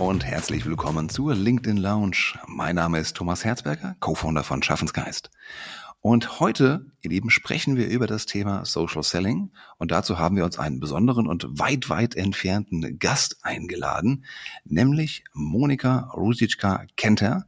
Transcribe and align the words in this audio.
und 0.00 0.24
herzlich 0.24 0.64
willkommen 0.64 1.10
zur 1.10 1.34
LinkedIn 1.34 1.76
Lounge. 1.76 2.38
Mein 2.46 2.76
Name 2.76 2.98
ist 2.98 3.16
Thomas 3.16 3.44
Herzberger, 3.44 3.96
Co-Founder 4.00 4.42
von 4.42 4.62
Schaffensgeist. 4.62 5.30
Und 6.00 6.40
heute, 6.40 6.86
ihr 7.02 7.10
Lieben, 7.10 7.28
sprechen 7.28 7.76
wir 7.76 7.86
über 7.86 8.06
das 8.06 8.24
Thema 8.24 8.64
Social 8.64 9.02
Selling. 9.02 9.50
Und 9.76 9.90
dazu 9.90 10.18
haben 10.18 10.36
wir 10.36 10.46
uns 10.46 10.58
einen 10.58 10.80
besonderen 10.80 11.26
und 11.26 11.46
weit, 11.58 11.90
weit 11.90 12.14
entfernten 12.16 12.98
Gast 12.98 13.40
eingeladen, 13.42 14.24
nämlich 14.64 15.22
Monika 15.34 16.10
Rusicka-Kenter. 16.14 17.44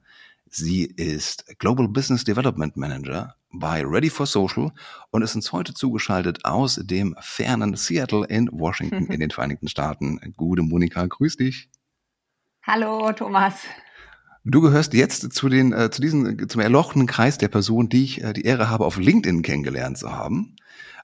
Sie 0.51 0.85
ist 0.85 1.59
Global 1.59 1.89
Business 1.89 2.25
Development 2.25 2.77
Manager 2.77 3.35
bei 3.51 3.83
Ready 3.83 4.11
for 4.11 4.27
Social 4.27 4.73
und 5.11 5.23
ist 5.23 5.35
uns 5.35 5.53
heute 5.53 5.73
zugeschaltet 5.73 6.45
aus 6.45 6.79
dem 6.83 7.17
fernen 7.21 7.77
Seattle 7.77 8.27
in 8.27 8.51
Washington 8.53 9.07
in 9.07 9.21
den 9.21 9.31
Vereinigten 9.33 9.69
Staaten. 9.69 10.21
Gute 10.37 10.61
Monika, 10.61 11.07
grüß 11.07 11.39
dich. 11.39 11.71
Hallo 12.65 13.11
Thomas. 13.13 13.55
Du 14.45 14.61
gehörst 14.61 14.95
jetzt 14.95 15.33
zu 15.33 15.49
den 15.49 15.73
äh, 15.73 15.91
zu 15.91 16.01
diesen 16.01 16.49
zum 16.49 16.61
erlochenen 16.61 17.09
Kreis 17.09 17.37
der 17.37 17.49
Personen, 17.49 17.89
die 17.89 18.05
ich 18.05 18.23
äh, 18.23 18.33
die 18.33 18.43
Ehre 18.43 18.71
habe, 18.71 18.85
auf 18.85 18.99
LinkedIn 18.99 19.43
kennengelernt 19.43 19.99
zu 19.99 20.13
haben. 20.13 20.55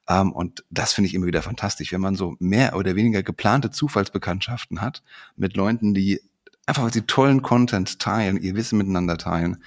Ähm, 0.09 0.33
und 0.33 0.65
das 0.71 0.93
finde 0.93 1.09
ich 1.09 1.15
immer 1.15 1.27
wieder 1.27 1.43
fantastisch, 1.43 1.93
wenn 1.93 2.01
man 2.01 2.15
so 2.15 2.37
mehr 2.39 2.77
oder 2.77 2.95
weniger 2.95 3.25
geplante 3.25 3.73
Zufallsbekanntschaften 3.73 4.81
hat 4.81 5.03
mit 5.37 5.57
Leuten, 5.57 5.95
die 5.95 6.21
einfach 6.67 6.85
weil 6.85 6.93
sie 6.93 7.03
tollen 7.03 7.43
Content 7.43 7.99
teilen, 7.99 8.37
ihr 8.37 8.55
Wissen 8.55 8.79
miteinander 8.79 9.19
teilen, 9.19 9.63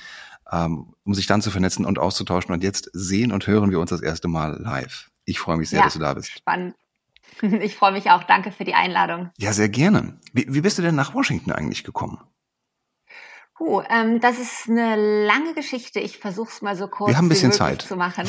ähm, 0.50 0.94
um 1.04 1.14
sich 1.14 1.28
dann 1.28 1.42
zu 1.42 1.52
vernetzen 1.52 1.86
und 1.86 2.00
auszutauschen. 2.00 2.54
Und 2.54 2.64
jetzt 2.64 2.90
sehen 2.94 3.34
und 3.34 3.48
hören 3.48 3.70
wir 3.70 3.82
uns 3.82 3.90
das 3.90 4.02
erste 4.02 4.30
Mal 4.30 4.58
live. 4.62 5.12
Ich 5.26 5.40
freue 5.40 5.58
mich 5.58 5.70
sehr, 5.70 5.80
ja, 5.80 5.86
dass 5.86 5.94
du 5.94 6.00
da 6.00 6.14
bist. 6.14 6.32
Spannend. 6.32 6.76
Ich 7.62 7.76
freue 7.76 7.92
mich 7.92 8.12
auch. 8.12 8.24
Danke 8.24 8.52
für 8.52 8.64
die 8.66 8.74
Einladung. 8.74 9.30
Ja, 9.38 9.54
sehr 9.54 9.70
gerne. 9.70 10.20
Wie, 10.34 10.46
wie 10.50 10.62
bist 10.62 10.78
du 10.78 10.82
denn 10.82 10.96
nach 10.96 11.14
Washington 11.14 11.52
eigentlich 11.52 11.84
gekommen? 11.84 12.20
Uh, 13.62 13.84
ähm, 13.92 14.20
das 14.20 14.40
ist 14.40 14.68
eine 14.68 14.96
lange 15.28 15.54
Geschichte. 15.54 16.00
Ich 16.00 16.18
versuche 16.18 16.50
es 16.50 16.64
mal 16.64 16.76
so 16.76 16.88
kurz 16.88 17.10
Wir 17.10 17.18
haben 17.18 17.28
ein 17.28 17.30
bisschen 17.30 17.52
Zeit. 17.52 17.84
zu 17.84 17.96
machen. 17.96 18.28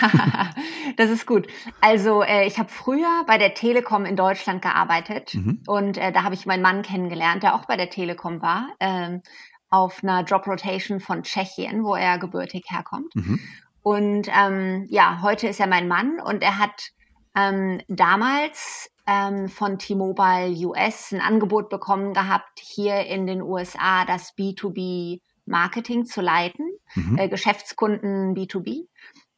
das 0.96 1.10
ist 1.10 1.26
gut. 1.26 1.48
Also 1.82 2.22
äh, 2.22 2.46
ich 2.46 2.58
habe 2.58 2.70
früher 2.70 3.24
bei 3.26 3.36
der 3.36 3.52
Telekom 3.52 4.06
in 4.06 4.16
Deutschland 4.16 4.62
gearbeitet 4.62 5.34
mhm. 5.34 5.62
und 5.66 5.98
äh, 5.98 6.12
da 6.12 6.22
habe 6.22 6.34
ich 6.34 6.46
meinen 6.46 6.62
Mann 6.62 6.80
kennengelernt, 6.80 7.42
der 7.42 7.56
auch 7.56 7.66
bei 7.66 7.76
der 7.76 7.90
Telekom 7.90 8.40
war, 8.40 8.68
ähm, 8.80 9.20
auf 9.68 10.02
einer 10.02 10.24
Job 10.24 10.46
Rotation 10.46 10.98
von 10.98 11.24
Tschechien, 11.24 11.84
wo 11.84 11.94
er 11.94 12.18
gebürtig 12.18 12.64
herkommt. 12.68 13.14
Mhm. 13.14 13.38
Und 13.82 14.28
ähm, 14.34 14.86
ja, 14.88 15.20
heute 15.20 15.48
ist 15.48 15.60
er 15.60 15.66
mein 15.66 15.88
Mann 15.88 16.20
und 16.20 16.42
er 16.42 16.58
hat 16.58 16.92
ähm, 17.34 17.80
damals 17.88 18.90
ähm, 19.06 19.48
von 19.48 19.78
T-Mobile 19.78 20.54
US 20.66 21.12
ein 21.12 21.20
Angebot 21.20 21.68
bekommen 21.68 22.14
gehabt, 22.14 22.60
hier 22.60 23.06
in 23.06 23.26
den 23.26 23.42
USA 23.42 24.04
das 24.04 24.36
B2B 24.36 25.20
Marketing 25.46 26.06
zu 26.06 26.20
leiten, 26.20 26.66
mhm. 26.94 27.18
äh, 27.18 27.28
Geschäftskunden 27.28 28.34
B2B. 28.34 28.86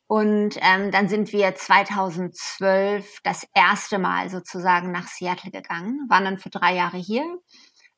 Und 0.06 0.58
ähm, 0.60 0.90
dann 0.90 1.08
sind 1.08 1.32
wir 1.32 1.54
2012 1.54 3.20
das 3.22 3.46
erste 3.54 3.98
Mal 3.98 4.28
sozusagen 4.28 4.92
nach 4.92 5.06
Seattle 5.06 5.50
gegangen, 5.50 6.06
waren 6.10 6.24
dann 6.24 6.38
für 6.38 6.50
drei 6.50 6.74
Jahre 6.74 6.98
hier. 6.98 7.24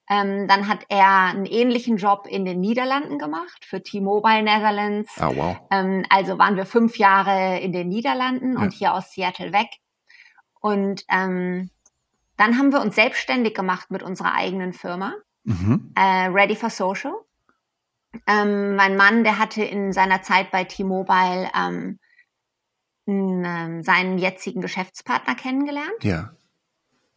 Ähm, 0.08 0.46
dann 0.46 0.68
hat 0.68 0.84
er 0.90 1.30
einen 1.30 1.46
ähnlichen 1.46 1.96
Job 1.96 2.26
in 2.28 2.44
den 2.44 2.60
Niederlanden 2.60 3.18
gemacht 3.18 3.64
für 3.64 3.82
T-Mobile 3.82 4.42
Netherlands. 4.42 5.10
Oh, 5.18 5.34
wow. 5.34 5.56
Ähm, 5.70 6.04
also 6.10 6.38
waren 6.38 6.56
wir 6.56 6.66
fünf 6.66 6.98
Jahre 6.98 7.58
in 7.58 7.72
den 7.72 7.88
Niederlanden 7.88 8.52
ja. 8.52 8.60
und 8.60 8.72
hier 8.72 8.94
aus 8.94 9.12
Seattle 9.12 9.52
weg. 9.52 9.70
Und 10.64 11.05
ähm, 11.11 11.69
dann 12.39 12.57
haben 12.57 12.73
wir 12.73 12.80
uns 12.80 12.95
selbstständig 12.95 13.55
gemacht 13.55 13.91
mit 13.91 14.02
unserer 14.02 14.33
eigenen 14.33 14.73
Firma, 14.73 15.13
mhm. 15.42 15.92
äh, 15.95 16.29
Ready 16.29 16.57
for 16.57 16.70
Social. 16.70 17.13
Ähm, 18.27 18.75
mein 18.75 18.97
Mann, 18.97 19.25
der 19.25 19.39
hatte 19.39 19.63
in 19.63 19.92
seiner 19.92 20.23
Zeit 20.23 20.51
bei 20.51 20.64
T-Mobile 20.64 21.51
ähm, 21.55 21.98
ähm, 23.07 23.83
seinen 23.83 24.17
jetzigen 24.17 24.63
Geschäftspartner 24.63 25.35
kennengelernt. 25.35 26.02
Ja. 26.02 26.30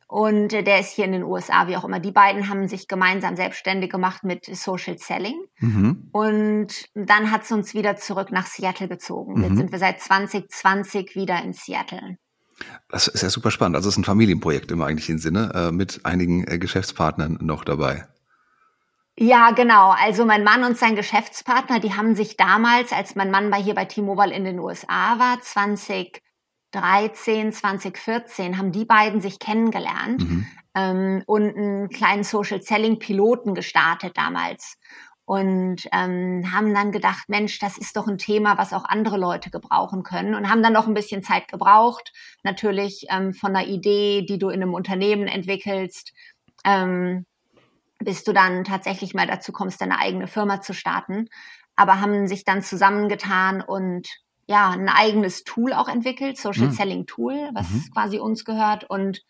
Und 0.07 0.51
äh, 0.51 0.61
der 0.61 0.81
ist 0.81 0.91
hier 0.91 1.05
in 1.05 1.13
den 1.13 1.23
USA, 1.23 1.69
wie 1.69 1.77
auch 1.77 1.85
immer. 1.85 2.01
Die 2.01 2.11
beiden 2.11 2.49
haben 2.49 2.67
sich 2.67 2.89
gemeinsam 2.89 3.37
selbstständig 3.37 3.89
gemacht 3.89 4.25
mit 4.25 4.43
Social 4.43 4.97
Selling. 4.97 5.39
Mhm. 5.59 6.09
Und 6.11 6.89
dann 6.95 7.31
hat 7.31 7.43
es 7.43 7.51
uns 7.53 7.73
wieder 7.73 7.95
zurück 7.95 8.29
nach 8.29 8.45
Seattle 8.45 8.89
gezogen. 8.89 9.35
Mhm. 9.35 9.43
Jetzt 9.43 9.55
sind 9.55 9.71
wir 9.71 9.79
seit 9.79 10.01
2020 10.01 11.15
wieder 11.15 11.41
in 11.41 11.53
Seattle. 11.53 12.17
Das 12.89 13.07
ist 13.07 13.21
ja 13.21 13.29
super 13.29 13.51
spannend. 13.51 13.75
Also 13.75 13.89
es 13.89 13.95
ist 13.95 13.99
ein 13.99 14.05
Familienprojekt 14.05 14.71
im 14.71 14.81
eigentlichen 14.81 15.19
Sinne, 15.19 15.51
äh, 15.53 15.71
mit 15.71 16.05
einigen 16.05 16.47
äh, 16.47 16.57
Geschäftspartnern 16.57 17.37
noch 17.41 17.63
dabei. 17.63 18.07
Ja, 19.19 19.51
genau. 19.51 19.91
Also 19.91 20.25
mein 20.25 20.43
Mann 20.43 20.63
und 20.63 20.77
sein 20.77 20.95
Geschäftspartner, 20.95 21.79
die 21.79 21.95
haben 21.95 22.15
sich 22.15 22.37
damals, 22.37 22.93
als 22.93 23.15
mein 23.15 23.31
Mann 23.31 23.49
bei 23.49 23.57
hier 23.57 23.73
bei 23.73 23.85
T-Mobile 23.85 24.31
in 24.33 24.43
den 24.43 24.59
USA 24.59 25.17
war, 25.17 25.41
2013, 25.41 27.51
2014, 27.51 28.59
haben 28.59 28.71
die 28.71 28.85
beiden 28.85 29.19
sich 29.19 29.39
kennengelernt 29.39 30.21
mhm. 30.21 30.45
ähm, 30.75 31.23
und 31.25 31.57
einen 31.57 31.89
kleinen 31.89 32.23
Social 32.23 32.61
Selling 32.61 32.99
Piloten 32.99 33.55
gestartet 33.55 34.15
damals 34.17 34.77
und 35.27 35.89
ähm, 35.91 36.53
haben 36.53 36.73
dann 36.73 36.93
gedacht, 36.93 37.27
Mensch, 37.27 37.59
das 37.59 37.77
ist 37.77 37.97
doch 37.97 38.07
ein 38.07 38.17
Thema, 38.17 38.57
was 38.57 38.71
auch 38.71 38.85
andere 38.85 39.17
Leute 39.17 39.49
gebrauchen 39.49 40.03
können 40.03 40.35
und 40.35 40.49
haben 40.49 40.63
dann 40.63 40.71
noch 40.71 40.87
ein 40.87 40.93
bisschen 40.93 41.21
Zeit 41.21 41.49
gebraucht, 41.49 42.13
natürlich 42.43 43.07
ähm, 43.09 43.33
von 43.33 43.53
einer 43.53 43.67
Idee, 43.67 44.25
die 44.25 44.39
du 44.39 44.47
in 44.47 44.61
einem 44.61 44.73
Unternehmen 44.73 45.27
entwickelst, 45.27 46.13
ähm, 46.63 47.25
bis 47.99 48.23
du 48.23 48.31
dann 48.31 48.63
tatsächlich 48.63 49.13
mal 49.13 49.27
dazu 49.27 49.51
kommst, 49.51 49.81
deine 49.81 49.99
eigene 49.99 50.27
Firma 50.27 50.61
zu 50.61 50.73
starten, 50.73 51.27
aber 51.75 51.99
haben 51.99 52.29
sich 52.29 52.45
dann 52.45 52.61
zusammengetan 52.61 53.61
und 53.61 54.07
ja, 54.45 54.69
ein 54.69 54.87
eigenes 54.87 55.43
Tool 55.43 55.73
auch 55.73 55.89
entwickelt, 55.89 56.37
Social 56.37 56.67
mhm. 56.67 56.71
Selling 56.71 57.05
Tool, 57.05 57.49
was 57.53 57.69
mhm. 57.69 57.91
quasi 57.93 58.17
uns 58.19 58.45
gehört 58.45 58.89
und 58.89 59.23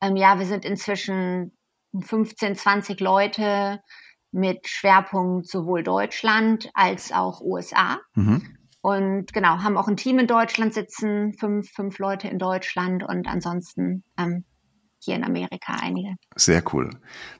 ähm, 0.00 0.16
ja, 0.16 0.38
wir 0.38 0.46
sind 0.46 0.64
inzwischen 0.64 1.52
15, 2.00 2.56
20 2.56 3.00
Leute, 3.00 3.82
mit 4.32 4.66
Schwerpunkt 4.68 5.46
sowohl 5.46 5.82
Deutschland 5.82 6.70
als 6.74 7.12
auch 7.12 7.40
USA. 7.40 8.00
Mhm. 8.14 8.56
Und 8.80 9.32
genau, 9.32 9.62
haben 9.62 9.76
auch 9.76 9.86
ein 9.86 9.96
Team 9.96 10.18
in 10.18 10.26
Deutschland 10.26 10.74
sitzen, 10.74 11.34
fünf, 11.34 11.70
fünf 11.70 11.98
Leute 11.98 12.26
in 12.28 12.38
Deutschland 12.38 13.04
und 13.04 13.28
ansonsten 13.28 14.02
ähm, 14.18 14.44
hier 14.98 15.16
in 15.16 15.24
Amerika 15.24 15.74
einige. 15.80 16.14
Sehr 16.36 16.62
cool. 16.72 16.90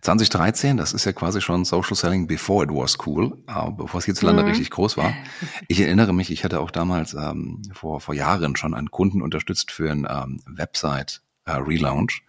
2013, 0.02 0.76
das 0.76 0.92
ist 0.92 1.04
ja 1.04 1.12
quasi 1.12 1.40
schon 1.40 1.64
Social 1.64 1.96
Selling 1.96 2.26
before 2.26 2.64
it 2.64 2.70
was 2.70 2.96
cool, 3.06 3.38
äh, 3.48 3.70
bevor 3.70 3.98
es 3.98 4.04
hierzulande 4.04 4.42
mhm. 4.42 4.48
richtig 4.50 4.70
groß 4.70 4.96
war. 4.96 5.12
Ich 5.68 5.80
erinnere 5.80 6.12
mich, 6.12 6.30
ich 6.30 6.44
hatte 6.44 6.60
auch 6.60 6.70
damals 6.70 7.14
ähm, 7.14 7.62
vor, 7.72 8.00
vor 8.00 8.14
Jahren 8.14 8.56
schon 8.56 8.74
einen 8.74 8.90
Kunden 8.90 9.22
unterstützt 9.22 9.70
für 9.70 9.90
ein 9.90 10.06
ähm, 10.08 10.40
Website 10.46 11.22
äh, 11.44 11.52
Relaunch. 11.52 12.22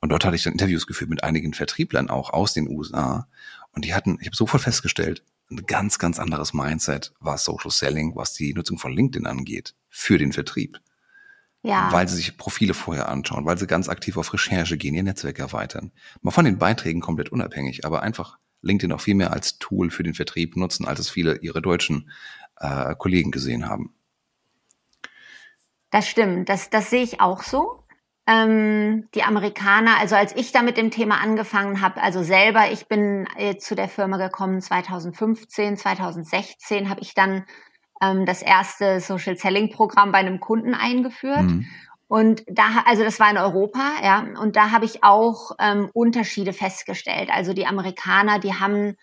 Und 0.00 0.10
dort 0.10 0.24
hatte 0.24 0.36
ich 0.36 0.42
dann 0.42 0.54
Interviews 0.54 0.86
geführt 0.86 1.10
mit 1.10 1.22
einigen 1.22 1.52
Vertrieblern 1.54 2.10
auch 2.10 2.32
aus 2.32 2.52
den 2.52 2.68
USA. 2.68 3.26
Und 3.72 3.84
die 3.84 3.94
hatten, 3.94 4.18
ich 4.20 4.26
habe 4.26 4.36
sofort 4.36 4.62
festgestellt, 4.62 5.24
ein 5.50 5.64
ganz, 5.66 5.98
ganz 5.98 6.18
anderes 6.18 6.54
Mindset, 6.54 7.12
was 7.20 7.44
Social 7.44 7.70
Selling, 7.70 8.14
was 8.14 8.34
die 8.34 8.54
Nutzung 8.54 8.78
von 8.78 8.92
LinkedIn 8.92 9.26
angeht, 9.26 9.74
für 9.88 10.18
den 10.18 10.32
Vertrieb. 10.32 10.80
Ja. 11.62 11.92
Weil 11.92 12.08
sie 12.08 12.16
sich 12.16 12.38
Profile 12.38 12.72
vorher 12.72 13.08
anschauen, 13.08 13.44
weil 13.44 13.58
sie 13.58 13.66
ganz 13.66 13.88
aktiv 13.88 14.16
auf 14.16 14.32
Recherche 14.32 14.78
gehen, 14.78 14.94
ihr 14.94 15.02
Netzwerk 15.02 15.38
erweitern. 15.38 15.92
Mal 16.22 16.30
von 16.30 16.44
den 16.44 16.58
Beiträgen 16.58 17.00
komplett 17.00 17.30
unabhängig, 17.30 17.84
aber 17.84 18.02
einfach 18.02 18.38
LinkedIn 18.62 18.92
auch 18.92 19.00
viel 19.00 19.14
mehr 19.14 19.32
als 19.32 19.58
Tool 19.58 19.90
für 19.90 20.02
den 20.02 20.14
Vertrieb 20.14 20.56
nutzen, 20.56 20.86
als 20.86 21.00
es 21.00 21.10
viele 21.10 21.38
ihrer 21.38 21.60
deutschen 21.60 22.10
äh, 22.56 22.94
Kollegen 22.96 23.30
gesehen 23.30 23.68
haben. 23.68 23.94
Das 25.90 26.08
stimmt, 26.08 26.48
das, 26.48 26.70
das 26.70 26.88
sehe 26.88 27.02
ich 27.02 27.20
auch 27.20 27.42
so 27.42 27.84
ähm, 28.26 29.08
die 29.14 29.22
Amerikaner, 29.22 29.98
also 29.98 30.14
als 30.14 30.34
ich 30.36 30.52
da 30.52 30.62
mit 30.62 30.76
dem 30.76 30.90
Thema 30.90 31.20
angefangen 31.20 31.80
habe, 31.80 32.02
also 32.02 32.22
selber, 32.22 32.70
ich 32.70 32.86
bin 32.86 33.26
äh, 33.36 33.56
zu 33.56 33.74
der 33.74 33.88
Firma 33.88 34.16
gekommen 34.18 34.60
2015, 34.60 35.76
2016 35.76 36.88
habe 36.88 37.00
ich 37.00 37.14
dann 37.14 37.44
ähm, 38.02 38.26
das 38.26 38.42
erste 38.42 39.00
Social 39.00 39.36
Selling 39.36 39.70
Programm 39.70 40.12
bei 40.12 40.18
einem 40.18 40.40
Kunden 40.40 40.74
eingeführt. 40.74 41.42
Mhm. 41.42 41.66
Und 42.08 42.42
da, 42.48 42.82
also 42.86 43.04
das 43.04 43.20
war 43.20 43.30
in 43.30 43.38
Europa, 43.38 43.92
ja, 44.02 44.26
und 44.40 44.56
da 44.56 44.72
habe 44.72 44.84
ich 44.84 45.04
auch 45.04 45.52
ähm, 45.60 45.90
Unterschiede 45.92 46.52
festgestellt. 46.52 47.30
Also 47.32 47.52
die 47.52 47.66
Amerikaner, 47.66 48.40
die 48.40 48.54
haben 48.54 48.96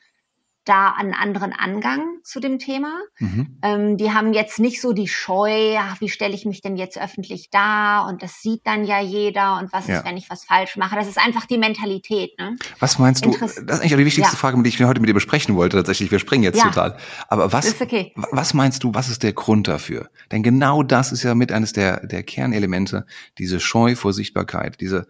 da 0.67 0.91
einen 0.91 1.13
anderen 1.13 1.53
Angang 1.53 2.01
zu 2.23 2.39
dem 2.39 2.59
Thema. 2.59 2.99
Mhm. 3.19 3.57
Ähm, 3.61 3.97
die 3.97 4.11
haben 4.11 4.33
jetzt 4.33 4.59
nicht 4.59 4.81
so 4.81 4.93
die 4.93 5.07
Scheu, 5.07 5.77
ach, 5.79 6.01
wie 6.01 6.09
stelle 6.09 6.33
ich 6.33 6.45
mich 6.45 6.61
denn 6.61 6.77
jetzt 6.77 6.99
öffentlich 6.99 7.49
da 7.49 8.07
und 8.07 8.21
das 8.21 8.41
sieht 8.41 8.65
dann 8.65 8.85
ja 8.85 9.01
jeder 9.01 9.59
und 9.59 9.71
was 9.73 9.87
ja. 9.87 9.97
ist, 9.97 10.05
wenn 10.05 10.17
ich 10.17 10.29
was 10.29 10.43
falsch 10.43 10.77
mache. 10.77 10.95
Das 10.95 11.07
ist 11.07 11.17
einfach 11.17 11.45
die 11.45 11.57
Mentalität. 11.57 12.37
Ne? 12.37 12.55
Was 12.79 12.99
meinst 12.99 13.25
du? 13.25 13.31
das 13.31 13.57
ist 13.57 13.69
eigentlich 13.69 13.93
auch 13.93 13.97
die 13.97 14.05
wichtigste 14.05 14.33
ja. 14.33 14.37
Frage, 14.37 14.61
die 14.61 14.69
ich 14.69 14.83
heute 14.83 14.99
mit 14.99 15.09
dir 15.09 15.13
besprechen 15.13 15.55
wollte. 15.55 15.77
Tatsächlich, 15.77 16.11
wir 16.11 16.19
springen 16.19 16.43
jetzt 16.43 16.57
ja. 16.57 16.65
total. 16.65 16.97
Aber 17.27 17.53
was, 17.53 17.79
okay. 17.81 18.13
was 18.15 18.53
meinst 18.53 18.83
du, 18.83 18.93
was 18.93 19.09
ist 19.09 19.23
der 19.23 19.33
Grund 19.33 19.67
dafür? 19.67 20.09
Denn 20.31 20.43
genau 20.43 20.83
das 20.83 21.11
ist 21.11 21.23
ja 21.23 21.35
mit 21.35 21.51
eines 21.51 21.73
der, 21.73 22.05
der 22.05 22.23
Kernelemente, 22.23 23.05
diese 23.37 23.59
Scheu 23.59 23.95
vor 23.95 24.13
Sichtbarkeit, 24.13 24.81
diese 24.81 25.07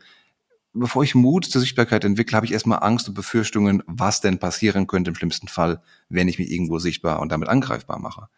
bevor 0.80 1.04
ich 1.04 1.16
Mut 1.16 1.46
zur 1.46 1.62
Sichtbarkeit 1.62 2.04
entwickle, 2.04 2.36
habe 2.36 2.46
ich 2.46 2.54
erstmal 2.54 2.84
Angst 2.84 3.08
und 3.08 3.14
Befürchtungen, 3.14 3.84
was 3.88 4.22
denn 4.22 4.40
passieren 4.40 4.88
könnte 4.88 5.10
im 5.10 5.16
schlimmsten 5.16 5.48
Fall, 5.48 5.82
wenn 6.10 6.28
ich 6.28 6.40
mich 6.40 6.52
irgendwo 6.52 6.80
sichtbar 6.80 7.20
und 7.20 7.32
damit 7.32 7.50
angreifbar 7.50 8.00
mache. 8.00 8.30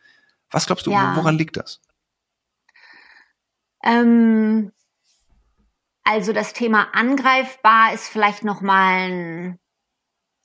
Was 0.52 0.66
glaubst 0.66 0.88
du, 0.88 0.92
ja. 0.92 1.16
woran 1.16 1.38
liegt 1.38 1.58
das? 1.58 1.82
Ähm, 3.84 4.72
also 6.04 6.34
das 6.34 6.54
Thema 6.54 6.88
angreifbar 6.94 7.94
ist 7.94 8.10
vielleicht 8.10 8.44
noch 8.44 8.62
mal 8.62 9.10
ein 9.10 9.60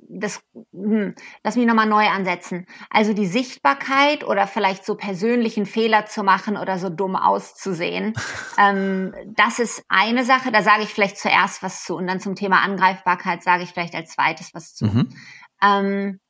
das, 0.09 0.43
hm, 0.73 1.15
lass 1.43 1.57
mich 1.57 1.67
nochmal 1.67 1.87
neu 1.87 2.07
ansetzen. 2.07 2.67
Also 2.91 3.13
die 3.13 3.27
Sichtbarkeit 3.27 4.25
oder 4.25 4.47
vielleicht 4.47 4.85
so 4.85 4.97
persönlichen 4.97 5.67
Fehler 5.67 6.07
zu 6.07 6.23
machen 6.23 6.57
oder 6.57 6.79
so 6.79 6.89
dumm 6.89 7.17
auszusehen, 7.17 8.15
ähm, 8.59 9.15
das 9.37 9.59
ist 9.59 9.85
eine 9.89 10.25
Sache. 10.25 10.53
Da 10.53 10.63
sage 10.63 10.83
ich 10.83 10.91
vielleicht 10.91 11.19
zuerst 11.19 11.63
was 11.63 11.85
zu 11.85 11.97
und 11.97 12.07
dann 12.07 12.21
zum 12.21 12.35
Thema 12.35 12.63
Angreifbarkeit 12.63 13.43
sage 13.43 13.63
ich 13.65 13.71
vielleicht 13.71 13.95
als 13.95 14.13
zweites 14.13 14.55
was 14.55 14.75
zu. 14.75 14.87
Mhm. 14.87 15.09
Ähm, 15.63 16.21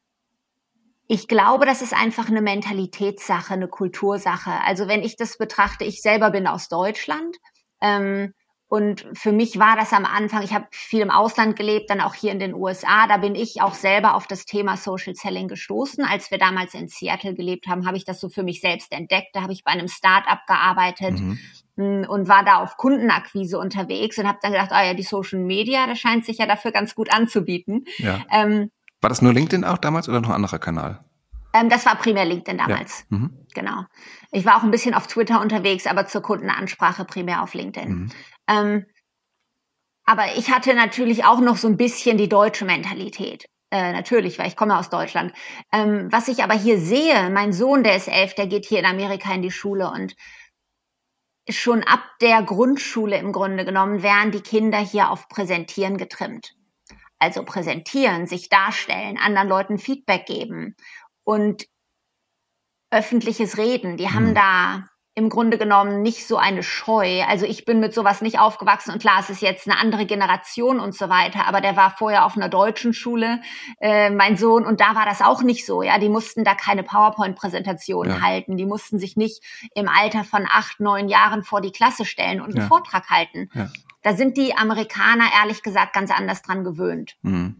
ich 1.06 1.28
glaube, 1.28 1.66
das 1.66 1.82
ist 1.82 1.92
einfach 1.92 2.28
eine 2.28 2.40
Mentalitätssache, 2.40 3.54
eine 3.54 3.68
Kultursache. 3.68 4.52
Also 4.64 4.88
wenn 4.88 5.02
ich 5.02 5.16
das 5.16 5.36
betrachte, 5.36 5.84
ich 5.84 6.00
selber 6.00 6.30
bin 6.30 6.46
aus 6.46 6.68
Deutschland. 6.68 7.36
Ähm, 7.80 8.32
und 8.68 9.06
für 9.12 9.32
mich 9.32 9.58
war 9.58 9.76
das 9.76 9.92
am 9.92 10.04
Anfang, 10.04 10.42
ich 10.42 10.54
habe 10.54 10.66
viel 10.70 11.00
im 11.00 11.10
Ausland 11.10 11.54
gelebt, 11.54 11.90
dann 11.90 12.00
auch 12.00 12.14
hier 12.14 12.32
in 12.32 12.38
den 12.38 12.54
USA. 12.54 13.06
Da 13.06 13.18
bin 13.18 13.34
ich 13.34 13.60
auch 13.60 13.74
selber 13.74 14.14
auf 14.14 14.26
das 14.26 14.46
Thema 14.46 14.76
Social 14.76 15.14
Selling 15.14 15.48
gestoßen. 15.48 16.04
Als 16.04 16.30
wir 16.30 16.38
damals 16.38 16.74
in 16.74 16.88
Seattle 16.88 17.34
gelebt 17.34 17.66
haben, 17.68 17.86
habe 17.86 17.96
ich 17.96 18.04
das 18.04 18.20
so 18.20 18.28
für 18.28 18.42
mich 18.42 18.60
selbst 18.60 18.90
entdeckt. 18.92 19.28
Da 19.34 19.42
habe 19.42 19.52
ich 19.52 19.64
bei 19.64 19.70
einem 19.70 19.88
Start-up 19.88 20.40
gearbeitet 20.46 21.20
mhm. 21.20 21.38
Mm, 21.76 22.04
und 22.08 22.28
war 22.28 22.44
da 22.44 22.62
auf 22.62 22.76
Kundenakquise 22.76 23.58
unterwegs 23.58 24.16
und 24.18 24.28
habe 24.28 24.38
dann 24.40 24.52
gedacht, 24.52 24.70
ah 24.70 24.84
ja, 24.84 24.94
die 24.94 25.02
Social 25.02 25.40
Media, 25.40 25.86
das 25.88 25.98
scheint 25.98 26.24
sich 26.24 26.38
ja 26.38 26.46
dafür 26.46 26.70
ganz 26.70 26.94
gut 26.94 27.12
anzubieten. 27.12 27.84
Ja. 27.98 28.20
Ähm, 28.30 28.70
war 29.00 29.08
das 29.08 29.22
nur 29.22 29.32
LinkedIn 29.32 29.64
auch 29.64 29.78
damals 29.78 30.08
oder 30.08 30.20
noch 30.20 30.30
ein 30.30 30.36
anderer 30.36 30.58
Kanal? 30.58 31.04
Ähm, 31.52 31.68
das 31.68 31.86
war 31.86 31.96
primär 31.96 32.24
LinkedIn 32.24 32.58
damals. 32.58 33.06
Ja. 33.10 33.18
Mhm. 33.18 33.38
Genau. 33.54 33.84
Ich 34.32 34.44
war 34.44 34.56
auch 34.56 34.64
ein 34.64 34.70
bisschen 34.70 34.94
auf 34.94 35.06
Twitter 35.06 35.40
unterwegs, 35.40 35.86
aber 35.86 36.06
zur 36.06 36.20
Kundenansprache 36.22 37.04
primär 37.04 37.42
auf 37.42 37.54
LinkedIn. 37.54 37.88
Mhm. 37.88 38.10
Ähm, 38.48 38.86
aber 40.06 40.36
ich 40.36 40.50
hatte 40.50 40.74
natürlich 40.74 41.24
auch 41.24 41.40
noch 41.40 41.56
so 41.56 41.68
ein 41.68 41.76
bisschen 41.76 42.18
die 42.18 42.28
deutsche 42.28 42.64
Mentalität. 42.64 43.46
Äh, 43.70 43.92
natürlich, 43.92 44.38
weil 44.38 44.48
ich 44.48 44.56
komme 44.56 44.78
aus 44.78 44.90
Deutschland. 44.90 45.32
Ähm, 45.72 46.08
was 46.12 46.28
ich 46.28 46.42
aber 46.44 46.54
hier 46.54 46.78
sehe, 46.78 47.30
mein 47.30 47.52
Sohn, 47.52 47.82
der 47.82 47.96
ist 47.96 48.08
elf, 48.08 48.34
der 48.34 48.46
geht 48.46 48.66
hier 48.66 48.78
in 48.78 48.86
Amerika 48.86 49.32
in 49.34 49.42
die 49.42 49.50
Schule 49.50 49.90
und 49.90 50.14
schon 51.48 51.82
ab 51.82 52.02
der 52.20 52.42
Grundschule 52.42 53.18
im 53.18 53.32
Grunde 53.32 53.64
genommen 53.64 54.02
werden 54.02 54.30
die 54.30 54.40
Kinder 54.40 54.78
hier 54.78 55.10
auf 55.10 55.28
Präsentieren 55.28 55.98
getrimmt 55.98 56.54
also 57.24 57.42
präsentieren, 57.42 58.26
sich 58.26 58.48
darstellen, 58.50 59.18
anderen 59.18 59.48
Leuten 59.48 59.78
Feedback 59.78 60.26
geben 60.26 60.76
und 61.24 61.66
öffentliches 62.90 63.56
Reden. 63.56 63.96
Die 63.96 64.10
haben 64.10 64.28
hm. 64.28 64.34
da 64.34 64.86
im 65.16 65.28
Grunde 65.28 65.58
genommen 65.58 66.02
nicht 66.02 66.26
so 66.26 66.36
eine 66.36 66.64
Scheu. 66.64 67.22
Also 67.22 67.46
ich 67.46 67.64
bin 67.64 67.78
mit 67.78 67.94
sowas 67.94 68.20
nicht 68.20 68.40
aufgewachsen 68.40 68.92
und 68.92 69.00
klar, 69.00 69.20
es 69.20 69.30
ist 69.30 69.42
jetzt 69.42 69.68
eine 69.68 69.78
andere 69.78 70.06
Generation 70.06 70.80
und 70.80 70.94
so 70.94 71.08
weiter, 71.08 71.46
aber 71.46 71.60
der 71.60 71.76
war 71.76 71.94
vorher 71.96 72.24
auf 72.24 72.36
einer 72.36 72.48
deutschen 72.48 72.92
Schule, 72.92 73.40
äh, 73.80 74.10
mein 74.10 74.36
Sohn, 74.36 74.66
und 74.66 74.80
da 74.80 74.96
war 74.96 75.04
das 75.04 75.20
auch 75.20 75.42
nicht 75.42 75.66
so. 75.66 75.82
Ja, 75.82 75.98
die 75.98 76.08
mussten 76.08 76.42
da 76.42 76.54
keine 76.54 76.82
PowerPoint-Präsentation 76.82 78.08
ja. 78.08 78.20
halten, 78.22 78.56
die 78.56 78.66
mussten 78.66 78.98
sich 78.98 79.16
nicht 79.16 79.40
im 79.74 79.88
Alter 79.88 80.24
von 80.24 80.46
acht, 80.50 80.80
neun 80.80 81.08
Jahren 81.08 81.44
vor 81.44 81.60
die 81.60 81.70
Klasse 81.70 82.04
stellen 82.04 82.40
und 82.40 82.50
einen 82.50 82.62
ja. 82.62 82.66
Vortrag 82.66 83.08
halten. 83.08 83.50
Ja. 83.54 83.70
Da 84.02 84.14
sind 84.14 84.36
die 84.36 84.56
Amerikaner 84.56 85.26
ehrlich 85.40 85.62
gesagt 85.62 85.92
ganz 85.92 86.10
anders 86.10 86.42
dran 86.42 86.64
gewöhnt. 86.64 87.16
Mhm. 87.22 87.56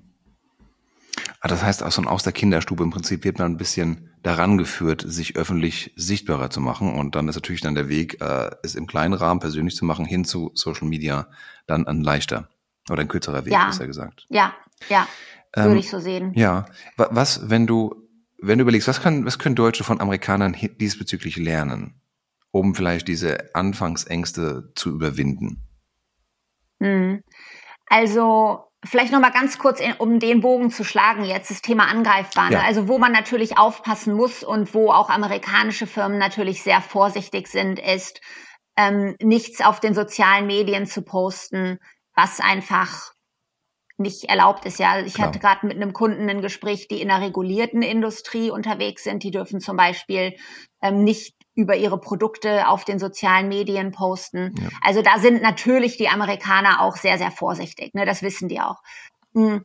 Ah, 1.41 1.49
das 1.49 1.63
heißt, 1.63 1.83
auch 1.85 2.07
aus 2.07 2.25
der 2.25 2.33
Kinderstube 2.33 2.83
im 2.83 2.91
Prinzip 2.91 3.23
wird 3.23 3.39
man 3.39 3.53
ein 3.53 3.57
bisschen 3.57 4.11
daran 4.25 4.57
geführt, 4.57 5.05
sich 5.07 5.37
öffentlich 5.37 5.93
sichtbarer 5.97 6.49
zu 6.49 6.61
machen. 6.61 6.95
Und 6.95 7.15
dann 7.15 7.29
ist 7.29 7.37
natürlich 7.37 7.61
dann 7.61 7.75
der 7.75 7.89
Weg, 7.89 8.21
äh, 8.21 8.51
es 8.63 8.75
im 8.75 8.87
kleinen 8.87 9.13
Rahmen 9.13 9.39
persönlich 9.39 9.77
zu 9.77 9.85
machen, 9.85 10.07
hin 10.07 10.25
zu 10.25 10.51
Social 10.55 10.89
Media, 10.89 11.29
dann 11.67 11.87
ein 11.87 12.01
leichter 12.01 12.49
oder 12.91 13.03
ein 13.03 13.09
kürzerer 13.09 13.45
Weg, 13.45 13.53
ja. 13.53 13.67
besser 13.67 13.87
gesagt. 13.87 14.27
Ja, 14.31 14.55
ja, 14.89 15.07
ähm, 15.55 15.67
würde 15.67 15.81
ich 15.81 15.91
so 15.91 16.01
sehen. 16.01 16.33
Ja, 16.35 16.65
was, 16.97 17.51
wenn 17.51 17.67
du, 17.67 18.09
wenn 18.41 18.59
du 18.59 18.63
überlegst, 18.63 18.89
was 18.89 19.03
kann, 19.03 19.27
was 19.27 19.39
können 19.39 19.57
Deutsche 19.57 19.85
von 19.85 20.01
Amerikanern 20.01 20.57
diesbezüglich 20.81 21.37
lernen, 21.37 22.01
um 22.51 22.75
vielleicht 22.75 23.09
diese 23.09 23.55
Anfangsängste 23.55 24.73
zu 24.75 24.91
überwinden? 24.91 25.63
Hm. 26.81 27.23
Also 27.87 28.65
vielleicht 28.85 29.13
noch 29.13 29.21
mal 29.21 29.31
ganz 29.31 29.59
kurz, 29.59 29.81
in, 29.81 29.93
um 29.95 30.19
den 30.19 30.41
Bogen 30.41 30.71
zu 30.71 30.85
schlagen 30.85 31.25
jetzt, 31.25 31.51
das 31.51 31.63
Thema 31.63 31.89
angreifbar. 31.89 32.51
Ne? 32.51 32.57
Ja. 32.57 32.63
Also 32.63 32.89
wo 32.89 32.99
man 32.99 33.13
natürlich 33.13 33.59
aufpassen 33.59 34.15
muss 34.15 34.43
und 34.43 34.75
wo 34.75 34.91
auch 34.91 35.11
amerikanische 35.11 35.87
Firmen 35.87 36.19
natürlich 36.19 36.63
sehr 36.63 36.81
vorsichtig 36.81 37.49
sind, 37.49 37.79
ist 37.79 38.21
ähm, 38.77 39.17
nichts 39.21 39.61
auf 39.61 39.81
den 39.81 39.95
sozialen 39.95 40.47
Medien 40.47 40.87
zu 40.87 41.03
posten, 41.03 41.79
was 42.15 42.41
einfach 42.41 43.13
nicht 43.97 44.25
erlaubt 44.25 44.65
ist. 44.67 44.79
Ja, 44.79 44.99
ich 45.01 45.15
Klar. 45.15 45.29
hatte 45.29 45.39
gerade 45.39 45.67
mit 45.67 45.77
einem 45.77 45.93
Kunden 45.93 46.29
ein 46.29 46.43
Gespräch, 46.43 46.89
die 46.89 47.01
in 47.01 47.11
einer 47.11 47.25
regulierten 47.25 47.83
Industrie 47.83 48.51
unterwegs 48.51 49.05
sind. 49.05 49.23
Die 49.23 49.31
dürfen 49.31 49.61
zum 49.61 49.77
Beispiel 49.77 50.35
ähm, 50.83 51.05
nicht 51.05 51.35
über 51.55 51.77
ihre 51.77 51.99
Produkte 51.99 52.69
auf 52.69 52.85
den 52.85 52.99
sozialen 52.99 53.49
Medien 53.49 53.93
posten. 53.93 54.55
Ja. 54.59 54.69
Also 54.83 55.03
da 55.03 55.19
sind 55.19 55.43
natürlich 55.43 55.97
die 55.97 56.09
Amerikaner 56.09 56.81
auch 56.81 56.97
sehr, 56.97 57.19
sehr 57.19 57.31
vorsichtig. 57.31 57.95
Ne? 57.95 58.07
Das 58.07 58.23
wissen 58.23 58.49
die 58.49 58.61
auch. 58.61 58.83
Mhm. 59.33 59.63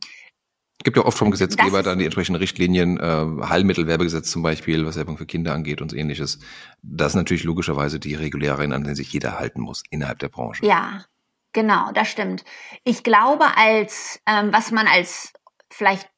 Gibt 0.82 0.96
ja 0.96 1.04
oft 1.04 1.18
vom 1.18 1.30
Gesetzgeber 1.30 1.82
dann 1.82 1.98
die 1.98 2.06
entsprechenden 2.06 2.40
Richtlinien, 2.40 2.98
äh, 2.98 3.46
Heilmittelwerbegesetz 3.46 4.30
zum 4.30 4.42
Beispiel, 4.42 4.86
was 4.86 4.96
Werbung 4.96 5.18
für 5.18 5.26
Kinder 5.26 5.52
angeht 5.52 5.82
und 5.82 5.90
so 5.90 5.96
ähnliches. 5.96 6.38
Das 6.82 7.12
ist 7.12 7.16
natürlich 7.16 7.44
logischerweise 7.44 8.00
die 8.00 8.14
Regularien, 8.14 8.72
an 8.72 8.82
denen 8.82 8.96
sich 8.96 9.12
jeder 9.12 9.38
halten 9.38 9.60
muss 9.60 9.82
innerhalb 9.90 10.20
der 10.20 10.30
Branche. 10.30 10.64
Ja, 10.64 11.04
genau, 11.52 11.90
das 11.92 12.08
stimmt. 12.08 12.44
Ich 12.84 13.02
glaube, 13.02 13.44
als 13.56 14.20
ähm, 14.26 14.52
was 14.52 14.70
man 14.70 14.86
als 14.86 15.34
vielleicht 15.70 16.08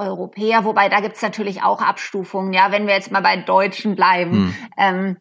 Europäer, 0.00 0.64
wobei 0.64 0.88
da 0.88 1.00
gibt's 1.00 1.22
natürlich 1.22 1.62
auch 1.62 1.82
Abstufungen, 1.82 2.52
ja, 2.52 2.72
wenn 2.72 2.86
wir 2.86 2.94
jetzt 2.94 3.12
mal 3.12 3.20
bei 3.20 3.36
Deutschen 3.36 3.94
bleiben, 3.94 4.32
hm. 4.32 4.54
ähm, 4.76 5.16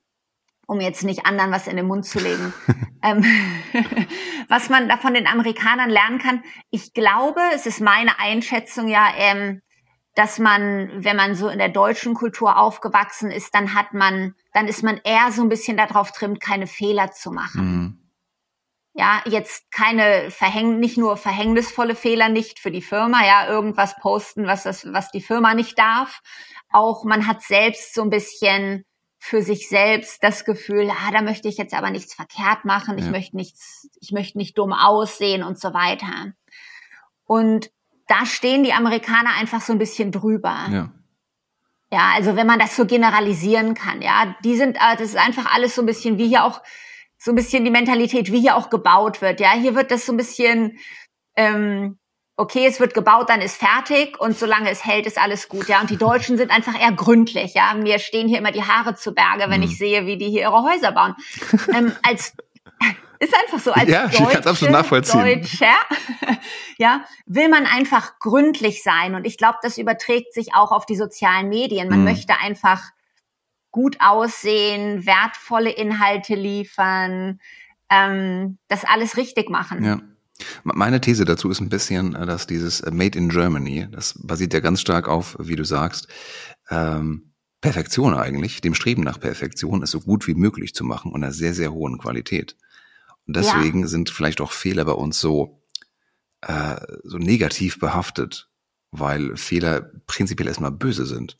um 0.65 0.79
jetzt 0.81 1.03
nicht 1.03 1.25
anderen 1.25 1.51
was 1.51 1.67
in 1.67 1.77
den 1.77 1.88
Mund 1.88 2.05
zu 2.05 2.19
legen. 2.19 2.53
ähm, 3.03 3.24
was 4.48 4.69
man 4.69 4.89
da 4.89 4.98
von 4.98 5.13
den 5.13 5.27
Amerikanern 5.27 5.89
lernen 5.89 6.19
kann, 6.19 6.43
ich 6.69 6.93
glaube, 6.93 7.41
es 7.53 7.65
ist 7.65 7.81
meine 7.81 8.19
Einschätzung 8.19 8.88
ja, 8.88 9.07
ähm, 9.17 9.62
dass 10.15 10.39
man, 10.39 10.89
wenn 10.95 11.15
man 11.15 11.36
so 11.36 11.50
in 11.50 11.59
der 11.59 11.69
deutschen 11.69 12.13
Kultur 12.13 12.57
aufgewachsen 12.57 13.31
ist, 13.31 13.53
dann 13.53 13.74
hat 13.74 13.93
man, 13.93 14.33
dann 14.53 14.67
ist 14.67 14.83
man 14.83 15.00
eher 15.03 15.31
so 15.31 15.41
ein 15.41 15.50
bisschen 15.50 15.77
darauf 15.77 16.12
trimmt, 16.12 16.41
keine 16.41 16.67
Fehler 16.67 17.12
zu 17.12 17.31
machen. 17.31 17.62
Mhm 17.62 18.08
ja, 19.00 19.22
jetzt 19.25 19.72
keine 19.72 20.29
verhäng 20.29 20.79
nicht 20.79 20.98
nur 20.98 21.15
verhängnisvolle 21.15 21.96
Fehler 21.96 22.27
nicht 22.27 22.60
für 22.60 22.70
die 22.70 22.82
Firma, 22.82 23.25
ja, 23.25 23.48
irgendwas 23.48 23.96
posten, 23.96 24.46
was 24.46 24.63
das, 24.63 24.91
was 24.91 25.10
die 25.10 25.22
Firma 25.22 25.53
nicht 25.53 25.79
darf. 25.79 26.20
Auch 26.70 27.06
man 27.06 27.25
hat 27.25 27.41
selbst 27.41 27.94
so 27.94 28.01
ein 28.01 28.10
bisschen 28.10 28.84
für 29.18 29.41
sich 29.41 29.70
selbst 29.70 30.22
das 30.22 30.44
Gefühl, 30.44 30.89
ah, 30.91 31.12
da 31.13 31.22
möchte 31.22 31.48
ich 31.48 31.56
jetzt 31.56 31.74
aber 31.74 31.91
nichts 31.91 32.13
verkehrt 32.13 32.65
machen, 32.65 32.98
ja. 32.98 33.06
ich 33.06 33.10
möchte 33.10 33.38
nichts, 33.38 33.88
ich 34.01 34.12
möchte 34.12 34.38
nicht 34.38 34.58
dumm 34.58 34.74
aussehen 34.74 35.44
und 35.44 35.58
so 35.58 35.74
weiter. 35.74 36.34
Und 37.24 37.72
da 38.08 38.25
stehen 38.25 38.65
die 38.65 38.74
Amerikaner 38.74 39.32
einfach 39.39 39.62
so 39.62 39.72
ein 39.72 39.79
bisschen 39.79 40.12
drüber. 40.12 40.68
Ja. 40.70 40.91
Ja, 41.91 42.12
also 42.15 42.36
wenn 42.36 42.46
man 42.46 42.60
das 42.60 42.75
so 42.75 42.86
generalisieren 42.86 43.75
kann, 43.75 44.01
ja, 44.01 44.36
die 44.44 44.58
sind, 44.58 44.75
äh, 44.75 44.98
das 44.98 45.10
ist 45.10 45.18
einfach 45.18 45.51
alles 45.56 45.74
so 45.74 45.82
ein 45.82 45.88
bisschen 45.88 46.18
wie 46.18 46.27
hier 46.27 46.44
auch 46.44 46.62
so 47.19 47.31
ein 47.31 47.35
bisschen 47.35 47.65
die 47.65 47.71
Mentalität, 47.71 48.31
wie 48.31 48.39
hier 48.39 48.55
auch 48.55 48.69
gebaut 48.69 49.21
wird. 49.21 49.41
Ja, 49.41 49.51
hier 49.51 49.75
wird 49.75 49.91
das 49.91 50.05
so 50.05 50.13
ein 50.13 50.17
bisschen, 50.17 50.79
ähm, 51.35 51.99
okay, 52.38 52.65
es 52.65 52.79
wird 52.79 52.93
gebaut, 52.93 53.29
dann 53.29 53.41
ist 53.41 53.57
fertig 53.57 54.19
und 54.19 54.38
solange 54.38 54.69
es 54.69 54.85
hält, 54.85 55.05
ist 55.05 55.21
alles 55.21 55.49
gut. 55.49 55.67
Ja, 55.67 55.81
und 55.81 55.89
die 55.89 55.97
Deutschen 55.97 56.38
sind 56.38 56.49
einfach 56.49 56.79
eher 56.79 56.93
gründlich. 56.93 57.53
Ja, 57.53 57.73
mir 57.73 57.99
stehen 57.99 58.29
hier 58.29 58.38
immer 58.38 58.53
die 58.53 58.63
Haare 58.63 58.95
zu 58.95 59.13
Berge, 59.13 59.49
wenn 59.49 59.59
mhm. 59.59 59.67
ich 59.67 59.77
sehe, 59.77 60.05
wie 60.05 60.17
die 60.17 60.29
hier 60.29 60.43
ihre 60.43 60.63
Häuser 60.63 60.93
bauen. 60.93 61.15
ähm, 61.75 61.91
als 62.03 62.33
ist 63.19 63.35
einfach 63.35 63.59
so 63.59 63.73
als 63.73 63.89
ja, 63.89 64.07
Deutsche, 64.07 64.71
nachvollziehen. 64.71 65.41
Deutscher, 65.41 65.75
ja, 66.77 67.03
will 67.25 67.49
man 67.49 67.65
einfach 67.65 68.17
gründlich 68.19 68.81
sein 68.81 69.15
und 69.15 69.27
ich 69.27 69.38
glaube, 69.38 69.57
das 69.61 69.77
überträgt 69.77 70.33
sich 70.33 70.53
auch 70.55 70.71
auf 70.71 70.85
die 70.85 70.95
sozialen 70.95 71.49
Medien. 71.49 71.89
Man 71.89 71.99
mhm. 71.99 72.05
möchte 72.05 72.39
einfach 72.39 72.81
gut 73.71 73.97
aussehen, 73.99 75.05
wertvolle 75.05 75.71
Inhalte 75.71 76.35
liefern, 76.35 77.39
ähm, 77.89 78.57
das 78.67 78.85
alles 78.85 79.17
richtig 79.17 79.49
machen. 79.49 79.83
Ja. 79.83 80.01
Meine 80.63 81.01
These 81.01 81.25
dazu 81.25 81.49
ist 81.49 81.59
ein 81.59 81.69
bisschen, 81.69 82.15
äh, 82.15 82.25
dass 82.25 82.47
dieses 82.47 82.81
äh, 82.81 82.91
Made 82.91 83.17
in 83.17 83.29
Germany, 83.29 83.88
das 83.91 84.15
basiert 84.23 84.53
ja 84.53 84.59
ganz 84.61 84.81
stark 84.81 85.07
auf, 85.07 85.35
wie 85.39 85.55
du 85.55 85.65
sagst, 85.65 86.07
ähm, 86.69 87.33
Perfektion 87.61 88.13
eigentlich, 88.13 88.61
dem 88.61 88.73
Streben 88.73 89.03
nach 89.03 89.19
Perfektion, 89.19 89.83
es 89.83 89.91
so 89.91 89.99
gut 89.99 90.27
wie 90.27 90.35
möglich 90.35 90.73
zu 90.73 90.85
machen 90.85 91.11
und 91.11 91.23
einer 91.23 91.33
sehr, 91.33 91.53
sehr 91.53 91.73
hohen 91.73 91.97
Qualität. 91.97 92.55
Und 93.27 93.35
deswegen 93.35 93.81
ja. 93.81 93.88
sind 93.88 94.09
vielleicht 94.09 94.39
auch 94.39 94.53
Fehler 94.53 94.85
bei 94.85 94.93
uns 94.93 95.19
so 95.19 95.59
äh, 96.41 96.77
so 97.03 97.17
negativ 97.17 97.79
behaftet, 97.79 98.49
weil 98.91 99.35
Fehler 99.35 99.91
prinzipiell 100.07 100.47
erstmal 100.47 100.71
böse 100.71 101.05
sind. 101.05 101.38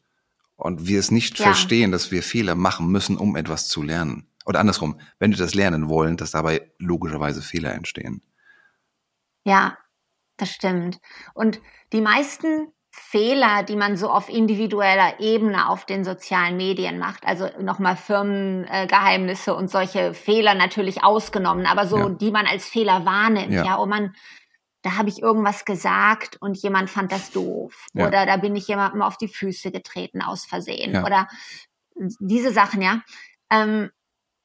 Und 0.60 0.88
wir 0.88 1.00
es 1.00 1.10
nicht 1.10 1.40
ja. 1.40 1.46
verstehen, 1.46 1.92
dass 1.92 2.12
wir 2.12 2.22
Fehler 2.22 2.54
machen 2.54 2.88
müssen, 2.88 3.18
um 3.18 3.36
etwas 3.36 3.68
zu 3.68 3.82
lernen. 3.82 4.28
Oder 4.46 4.60
andersrum, 4.60 5.00
wenn 5.18 5.32
wir 5.32 5.38
das 5.38 5.56
lernen 5.56 5.90
wollen, 5.90 6.18
dass 6.18 6.32
dabei 6.32 6.72
logischerweise 6.80 7.42
Fehler 7.42 7.74
entstehen. 7.74 8.22
Ja, 9.46 9.78
das 10.38 10.50
stimmt. 10.50 11.00
Und 11.34 11.62
die 11.94 12.02
meisten 12.02 12.74
Fehler, 12.92 13.64
die 13.64 13.76
man 13.76 13.96
so 13.96 14.10
auf 14.10 14.30
individueller 14.30 15.20
Ebene 15.20 15.70
auf 15.70 15.86
den 15.86 16.04
sozialen 16.04 16.58
Medien 16.58 17.00
macht, 17.00 17.26
also 17.26 17.48
nochmal 17.62 17.96
Firmengeheimnisse 17.96 19.56
und 19.56 19.70
solche 19.70 20.14
Fehler 20.14 20.56
natürlich 20.56 21.04
ausgenommen, 21.04 21.66
aber 21.66 21.88
so, 21.88 21.98
ja. 21.98 22.10
die 22.10 22.32
man 22.32 22.48
als 22.48 22.68
Fehler 22.68 23.06
wahrnimmt, 23.06 23.54
ja, 23.54 23.64
ja 23.64 23.76
und 23.76 23.90
man, 23.90 24.16
da 24.82 24.98
habe 24.98 25.10
ich 25.10 25.22
irgendwas 25.22 25.66
gesagt 25.66 26.38
und 26.40 26.58
jemand 26.58 26.90
fand 26.90 27.12
das 27.12 27.32
doof. 27.32 27.88
Ja. 27.94 28.08
Oder 28.08 28.26
da 28.26 28.38
bin 28.38 28.56
ich 28.56 28.68
jemandem 28.68 29.02
auf 29.02 29.18
die 29.18 29.28
Füße 29.28 29.72
getreten 29.72 30.22
aus 30.22 30.46
Versehen. 30.46 30.94
Ja. 30.94 31.06
Oder 31.06 31.28
diese 32.20 32.54
Sachen, 32.54 32.82
ja. 32.82 33.02
Ähm, 33.52 33.90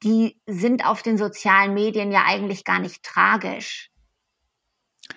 die 0.03 0.39
sind 0.45 0.85
auf 0.85 1.01
den 1.01 1.17
sozialen 1.17 1.73
Medien 1.73 2.11
ja 2.11 2.23
eigentlich 2.25 2.65
gar 2.65 2.79
nicht 2.79 3.03
tragisch 3.03 3.89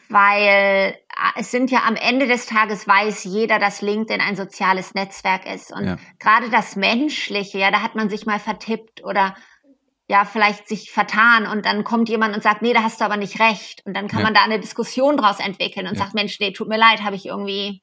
weil 0.09 0.43
äh, 0.43 0.95
es 1.37 1.51
sind 1.51 1.71
ja 1.71 1.85
am 1.85 1.97
Ende 1.97 2.27
des 2.27 2.47
Tages 2.47 2.87
weiß 2.87 3.25
jeder, 3.25 3.59
dass 3.59 3.83
LinkedIn 3.83 4.21
ein 4.21 4.37
soziales 4.37 4.95
Netzwerk 4.95 5.47
ist. 5.47 5.73
Und 5.73 5.87
ja. 5.87 5.97
gerade 6.19 6.51
das 6.51 6.77
Menschliche, 6.77 7.59
ja, 7.59 7.71
da 7.71 7.83
hat 7.83 7.95
man 7.95 8.09
sich 8.09 8.27
mal 8.27 8.39
vertippt 8.39 9.05
oder 9.05 9.35
ja, 10.09 10.25
vielleicht 10.25 10.67
sich 10.67 10.91
vertan 10.91 11.47
und 11.47 11.67
dann 11.67 11.85
kommt 11.85 12.09
jemand 12.09 12.35
und 12.35 12.43
sagt, 12.43 12.63
nee, 12.63 12.73
da 12.73 12.83
hast 12.83 13.01
du 13.01 13.05
aber 13.05 13.19
nicht 13.19 13.41
recht. 13.41 13.85
Und 13.85 13.95
dann 13.95 14.09
kann 14.09 14.21
ja. 14.21 14.25
man 14.25 14.35
da 14.35 14.43
eine 14.43 14.59
Diskussion 14.59 15.19
draus 15.19 15.39
entwickeln 15.39 15.87
und 15.87 15.95
ja. 15.95 15.99
sagt, 15.99 16.15
Mensch, 16.15 16.41
nee, 16.41 16.53
tut 16.53 16.69
mir 16.69 16.79
leid, 16.79 17.03
habe 17.03 17.15
ich 17.15 17.27
irgendwie 17.27 17.83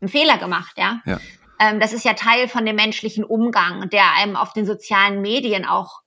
einen 0.00 0.08
Fehler 0.08 0.36
gemacht, 0.36 0.74
ja. 0.76 1.00
ja. 1.06 1.18
Ähm, 1.58 1.80
das 1.80 1.94
ist 1.94 2.04
ja 2.04 2.12
Teil 2.12 2.48
von 2.48 2.66
dem 2.66 2.76
menschlichen 2.76 3.24
Umgang, 3.24 3.88
der 3.88 4.12
einem 4.12 4.36
auf 4.36 4.52
den 4.52 4.66
sozialen 4.66 5.22
Medien 5.22 5.64
auch 5.64 6.02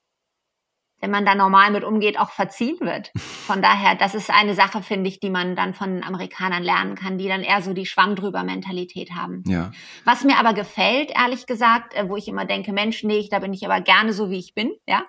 wenn 1.02 1.12
man 1.12 1.26
da 1.26 1.36
normal 1.36 1.72
mit 1.72 1.84
umgeht, 1.84 2.20
auch 2.20 2.32
verziehen 2.32 2.78
wird. 2.82 3.12
Von 3.18 3.62
daher, 3.62 3.96
das 3.96 4.16
ist 4.16 4.30
eine 4.30 4.54
Sache, 4.54 4.84
finde 4.84 5.10
ich, 5.10 5.20
die 5.20 5.30
man 5.30 5.56
dann 5.56 5.74
von 5.74 6.04
Amerikanern 6.04 6.64
lernen 6.64 6.96
kann, 6.96 7.18
die 7.18 7.28
dann 7.28 7.42
eher 7.42 7.62
so 7.62 7.74
die 7.74 7.86
Schwamm 7.86 8.16
drüber 8.16 8.44
Mentalität 8.44 9.12
haben. 9.12 9.44
Ja. 9.48 9.72
Was 10.04 10.24
mir 10.24 10.38
aber 10.38 10.54
gefällt, 10.54 11.12
ehrlich 11.16 11.46
gesagt, 11.46 11.94
äh, 11.96 12.10
wo 12.10 12.18
ich 12.18 12.28
immer 12.28 12.46
denke, 12.46 12.74
Mensch, 12.74 13.04
nee, 13.04 13.28
da 13.32 13.40
bin 13.40 13.54
ich 13.54 13.66
aber 13.66 13.82
gerne 13.82 14.14
so, 14.14 14.30
wie 14.30 14.40
ich 14.40 14.54
bin, 14.54 14.72
ja. 14.88 15.04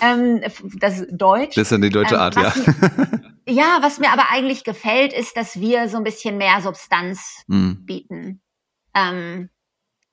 Ähm, 0.00 0.40
das 0.78 1.00
ist 1.00 1.08
Deutsch. 1.12 1.56
Das 1.56 1.62
ist 1.62 1.72
dann 1.72 1.82
die 1.82 1.90
deutsche 1.90 2.14
ähm, 2.14 2.20
Art, 2.20 2.36
ja. 2.36 2.52
Mir, 2.56 3.54
ja, 3.54 3.78
was 3.80 3.98
mir 3.98 4.12
aber 4.12 4.30
eigentlich 4.30 4.64
gefällt, 4.64 5.12
ist, 5.12 5.36
dass 5.36 5.60
wir 5.60 5.88
so 5.88 5.96
ein 5.96 6.04
bisschen 6.04 6.38
mehr 6.38 6.60
Substanz 6.60 7.42
mhm. 7.48 7.84
bieten. 7.84 8.40
Ähm, 8.94 9.48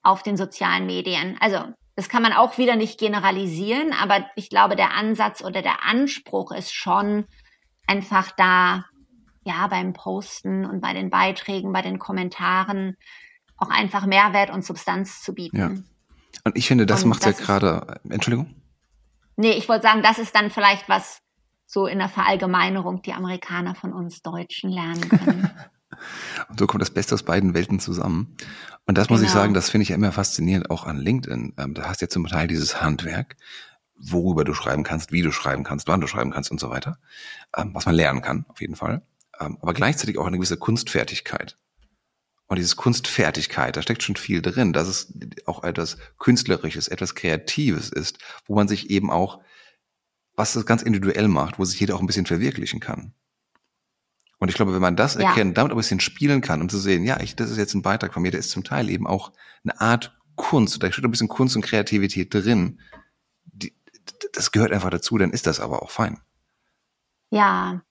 auf 0.02 0.24
den 0.24 0.38
sozialen 0.38 0.86
Medien. 0.86 1.38
Also 1.40 1.60
das 2.00 2.08
kann 2.08 2.24
man 2.24 2.32
auch 2.32 2.58
wieder 2.58 2.78
nicht 2.78 2.98
generalisieren, 2.98 3.92
aber 3.92 4.26
ich 4.38 4.50
glaube, 4.50 4.78
der 4.78 4.94
Ansatz 4.94 5.44
oder 5.44 5.62
der 5.62 5.84
Anspruch 5.84 6.54
ist 6.54 6.74
schon 6.74 7.26
einfach 7.88 8.32
da, 8.38 8.86
ja, 9.44 9.68
beim 9.68 9.92
Posten 9.92 10.64
und 10.64 10.80
bei 10.80 10.94
den 10.94 11.10
Beiträgen, 11.10 11.74
bei 11.74 11.82
den 11.82 12.00
Kommentaren 12.00 12.96
auch 13.58 13.70
einfach 13.70 14.06
Mehrwert 14.06 14.50
und 14.50 14.64
Substanz 14.64 15.22
zu 15.22 15.34
bieten. 15.34 15.58
Ja. 15.58 15.72
Und 16.46 16.58
ich 16.58 16.70
finde, 16.70 16.86
das 16.86 17.04
und 17.04 17.10
macht 17.10 17.26
das 17.26 17.38
ja 17.38 17.46
gerade, 17.46 18.00
Entschuldigung? 18.10 18.56
Nee, 19.36 19.52
ich 19.52 19.68
wollte 19.68 19.84
sagen, 19.84 20.02
das 20.02 20.20
ist 20.20 20.34
dann 20.34 20.52
vielleicht 20.52 20.88
was 20.88 21.20
so 21.66 21.86
in 21.86 22.00
der 22.00 22.08
Verallgemeinerung 22.08 23.02
die 23.02 23.12
Amerikaner 23.12 23.76
von 23.76 23.92
uns 23.92 24.22
Deutschen 24.22 24.70
lernen 24.70 25.10
können. 25.10 25.52
Und 26.50 26.60
so 26.60 26.68
kommt 26.68 26.82
das 26.82 26.92
Beste 26.92 27.16
aus 27.16 27.24
beiden 27.24 27.54
Welten 27.54 27.80
zusammen. 27.80 28.36
Und 28.86 28.98
das 28.98 29.10
muss 29.10 29.22
ich 29.22 29.28
genau. 29.28 29.42
sagen, 29.42 29.54
das 29.54 29.70
finde 29.70 29.84
ich 29.84 29.90
ja 29.90 29.96
immer 29.96 30.12
faszinierend, 30.12 30.70
auch 30.70 30.86
an 30.86 30.98
LinkedIn. 30.98 31.54
Ähm, 31.58 31.74
da 31.74 31.84
hast 31.84 32.02
du 32.02 32.06
ja 32.06 32.10
zum 32.10 32.28
Teil 32.28 32.48
dieses 32.48 32.82
Handwerk, 32.82 33.36
worüber 33.96 34.44
du 34.44 34.54
schreiben 34.54 34.84
kannst, 34.84 35.12
wie 35.12 35.22
du 35.22 35.32
schreiben 35.32 35.64
kannst, 35.64 35.88
wann 35.88 36.02
du 36.02 36.08
schreiben 36.08 36.32
kannst 36.32 36.52
und 36.52 36.60
so 36.60 36.70
weiter. 36.70 36.98
Ähm, 37.56 37.72
was 37.74 37.86
man 37.86 37.96
lernen 37.96 38.22
kann, 38.22 38.46
auf 38.48 38.62
jeden 38.62 38.76
Fall. 38.76 39.02
Ähm, 39.40 39.58
aber 39.62 39.74
gleichzeitig 39.74 40.18
auch 40.18 40.26
eine 40.26 40.38
gewisse 40.38 40.58
Kunstfertigkeit. 40.58 41.58
Und 42.48 42.58
dieses 42.58 42.76
Kunstfertigkeit, 42.76 43.78
da 43.78 43.84
steckt 43.84 44.02
schon 44.02 44.16
viel 44.16 44.42
drin, 44.42 44.74
dass 44.74 44.88
es 44.88 45.14
auch 45.46 45.64
etwas 45.64 45.98
Künstlerisches, 46.18 46.88
etwas 46.88 47.14
Kreatives 47.14 47.90
ist, 47.90 48.18
wo 48.48 48.56
man 48.56 48.68
sich 48.68 48.90
eben 48.90 49.12
auch, 49.12 49.40
was 50.36 50.54
das 50.54 50.66
ganz 50.66 50.82
individuell 50.82 51.28
macht, 51.28 51.60
wo 51.60 51.66
sich 51.66 51.80
jeder 51.80 51.96
auch 51.96 52.00
ein 52.00 52.08
bisschen 52.08 52.26
verwirklichen 52.26 52.80
kann. 52.80 53.14
Und 54.40 54.50
ich 54.50 54.56
glaube, 54.56 54.74
wenn 54.74 54.82
man 54.82 54.96
das 54.96 55.16
ja. 55.16 55.30
erkennt, 55.30 55.58
damit 55.58 55.72
ein 55.72 55.78
bisschen 55.78 56.00
spielen 56.00 56.42
kann, 56.42 56.62
um 56.62 56.70
zu 56.70 56.78
sehen, 56.78 57.04
ja, 57.04 57.20
ich, 57.20 57.36
das 57.36 57.52
ist 57.52 57.58
jetzt 57.58 57.74
ein 57.74 57.82
Beitrag 57.82 58.14
von 58.14 58.24
mir, 58.24 58.32
der 58.32 58.40
ist 58.40 58.52
zum 58.52 58.64
Teil 58.64 58.90
eben 58.90 59.06
auch 59.06 59.34
eine 59.64 59.80
Art 59.80 60.18
Kunst, 60.36 60.82
da 60.82 60.92
steht 60.92 61.04
ein 61.04 61.12
bisschen 61.12 61.28
Kunst 61.28 61.58
und 61.58 61.62
Kreativität 61.62 62.34
drin. 62.34 62.80
Die, 63.44 63.76
das 64.34 64.52
gehört 64.52 64.72
einfach 64.72 64.90
dazu, 64.90 65.18
dann 65.18 65.32
ist 65.32 65.46
das 65.46 65.60
aber 65.60 65.84
auch 65.84 65.92
fein. 65.92 66.22
Ja, 67.30 67.82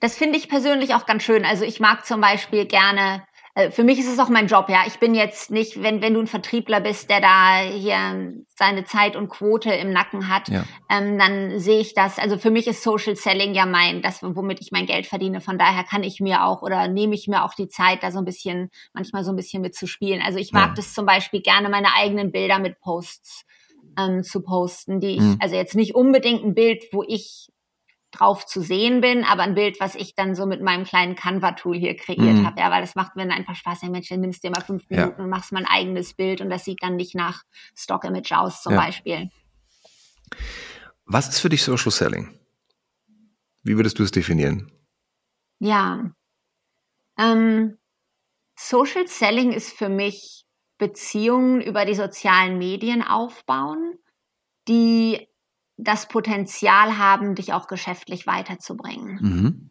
das 0.00 0.14
finde 0.14 0.36
ich 0.36 0.48
persönlich 0.48 0.94
auch 0.94 1.06
ganz 1.06 1.22
schön. 1.22 1.44
Also 1.44 1.64
ich 1.64 1.80
mag 1.80 2.04
zum 2.04 2.20
Beispiel 2.20 2.66
gerne 2.66 3.24
für 3.70 3.84
mich 3.84 4.00
ist 4.00 4.12
es 4.12 4.18
auch 4.18 4.28
mein 4.28 4.48
Job, 4.48 4.68
ja. 4.68 4.82
Ich 4.86 4.98
bin 4.98 5.14
jetzt 5.14 5.52
nicht, 5.52 5.80
wenn, 5.80 6.02
wenn 6.02 6.14
du 6.14 6.20
ein 6.20 6.26
Vertriebler 6.26 6.80
bist, 6.80 7.08
der 7.08 7.20
da 7.20 7.58
hier 7.60 8.34
seine 8.56 8.84
Zeit 8.84 9.14
und 9.14 9.28
Quote 9.28 9.72
im 9.72 9.92
Nacken 9.92 10.28
hat, 10.28 10.48
ja. 10.48 10.64
ähm, 10.90 11.18
dann 11.18 11.60
sehe 11.60 11.78
ich 11.78 11.94
das. 11.94 12.18
Also 12.18 12.36
für 12.36 12.50
mich 12.50 12.66
ist 12.66 12.82
Social 12.82 13.14
Selling 13.14 13.54
ja 13.54 13.64
mein, 13.64 14.02
das, 14.02 14.22
womit 14.22 14.60
ich 14.60 14.72
mein 14.72 14.86
Geld 14.86 15.06
verdiene. 15.06 15.40
Von 15.40 15.56
daher 15.56 15.84
kann 15.84 16.02
ich 16.02 16.18
mir 16.18 16.44
auch 16.44 16.62
oder 16.62 16.88
nehme 16.88 17.14
ich 17.14 17.28
mir 17.28 17.44
auch 17.44 17.54
die 17.54 17.68
Zeit, 17.68 18.02
da 18.02 18.10
so 18.10 18.18
ein 18.18 18.24
bisschen, 18.24 18.70
manchmal 18.92 19.22
so 19.22 19.30
ein 19.30 19.36
bisschen 19.36 19.62
mitzuspielen. 19.62 20.20
Also 20.20 20.40
ich 20.40 20.52
mag 20.52 20.70
ja. 20.70 20.74
das 20.74 20.92
zum 20.92 21.06
Beispiel 21.06 21.40
gerne, 21.40 21.68
meine 21.68 21.94
eigenen 21.94 22.32
Bilder 22.32 22.58
mit 22.58 22.80
Posts 22.80 23.44
ähm, 23.96 24.24
zu 24.24 24.40
posten, 24.42 24.98
die 24.98 25.16
ich, 25.16 25.20
mhm. 25.20 25.36
also 25.40 25.54
jetzt 25.54 25.76
nicht 25.76 25.94
unbedingt 25.94 26.44
ein 26.44 26.54
Bild, 26.54 26.84
wo 26.90 27.04
ich 27.06 27.50
drauf 28.18 28.46
zu 28.46 28.60
sehen 28.60 29.00
bin, 29.00 29.24
aber 29.24 29.42
ein 29.42 29.54
Bild, 29.54 29.80
was 29.80 29.94
ich 29.94 30.14
dann 30.14 30.34
so 30.34 30.46
mit 30.46 30.62
meinem 30.62 30.84
kleinen 30.84 31.14
Canva-Tool 31.14 31.76
hier 31.76 31.96
kreiert 31.96 32.36
mhm. 32.36 32.46
habe. 32.46 32.60
Ja, 32.60 32.70
weil 32.70 32.80
das 32.80 32.94
macht 32.94 33.16
mir 33.16 33.22
dann 33.22 33.32
einfach 33.32 33.56
Spaß. 33.56 33.82
Ja, 33.82 33.90
Mensch, 33.90 34.08
dann 34.08 34.20
nimmst 34.20 34.42
dir 34.42 34.50
mal 34.50 34.62
fünf 34.62 34.88
Minuten 34.88 35.18
ja. 35.18 35.24
und 35.24 35.30
machst 35.30 35.52
mal 35.52 35.60
ein 35.60 35.68
eigenes 35.68 36.14
Bild 36.14 36.40
und 36.40 36.50
das 36.50 36.64
sieht 36.64 36.82
dann 36.82 36.96
nicht 36.96 37.14
nach 37.14 37.42
Stock-Image 37.76 38.32
aus 38.32 38.62
zum 38.62 38.74
ja. 38.74 38.80
Beispiel. 38.80 39.30
Was 41.06 41.28
ist 41.28 41.40
für 41.40 41.48
dich 41.48 41.62
Social 41.62 41.90
Selling? 41.90 42.38
Wie 43.62 43.76
würdest 43.76 43.98
du 43.98 44.02
es 44.02 44.10
definieren? 44.10 44.70
Ja, 45.58 46.10
ähm, 47.18 47.78
Social 48.56 49.06
Selling 49.06 49.52
ist 49.52 49.72
für 49.72 49.88
mich 49.88 50.44
Beziehungen 50.78 51.60
über 51.60 51.84
die 51.84 51.94
sozialen 51.94 52.58
Medien 52.58 53.02
aufbauen, 53.02 53.98
die 54.68 55.28
das 55.76 56.08
Potenzial 56.08 56.98
haben, 56.98 57.34
dich 57.34 57.52
auch 57.52 57.66
geschäftlich 57.66 58.26
weiterzubringen. 58.26 59.18
Mhm. 59.20 59.70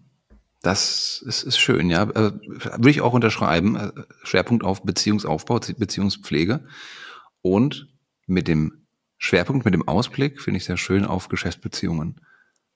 Das 0.61 1.21
ist, 1.25 1.43
ist 1.43 1.57
schön, 1.57 1.89
ja. 1.89 2.03
Äh, 2.03 2.31
würde 2.45 2.89
ich 2.89 3.01
auch 3.01 3.13
unterschreiben. 3.13 3.75
Äh, 3.75 3.91
Schwerpunkt 4.23 4.63
auf 4.63 4.83
Beziehungsaufbau, 4.83 5.59
Beziehungspflege. 5.77 6.65
Und 7.41 7.89
mit 8.27 8.47
dem 8.47 8.85
Schwerpunkt, 9.17 9.65
mit 9.65 9.73
dem 9.73 9.87
Ausblick, 9.87 10.41
finde 10.41 10.57
ich 10.57 10.65
sehr 10.65 10.77
schön 10.77 11.05
auf 11.05 11.27
Geschäftsbeziehungen. 11.27 12.21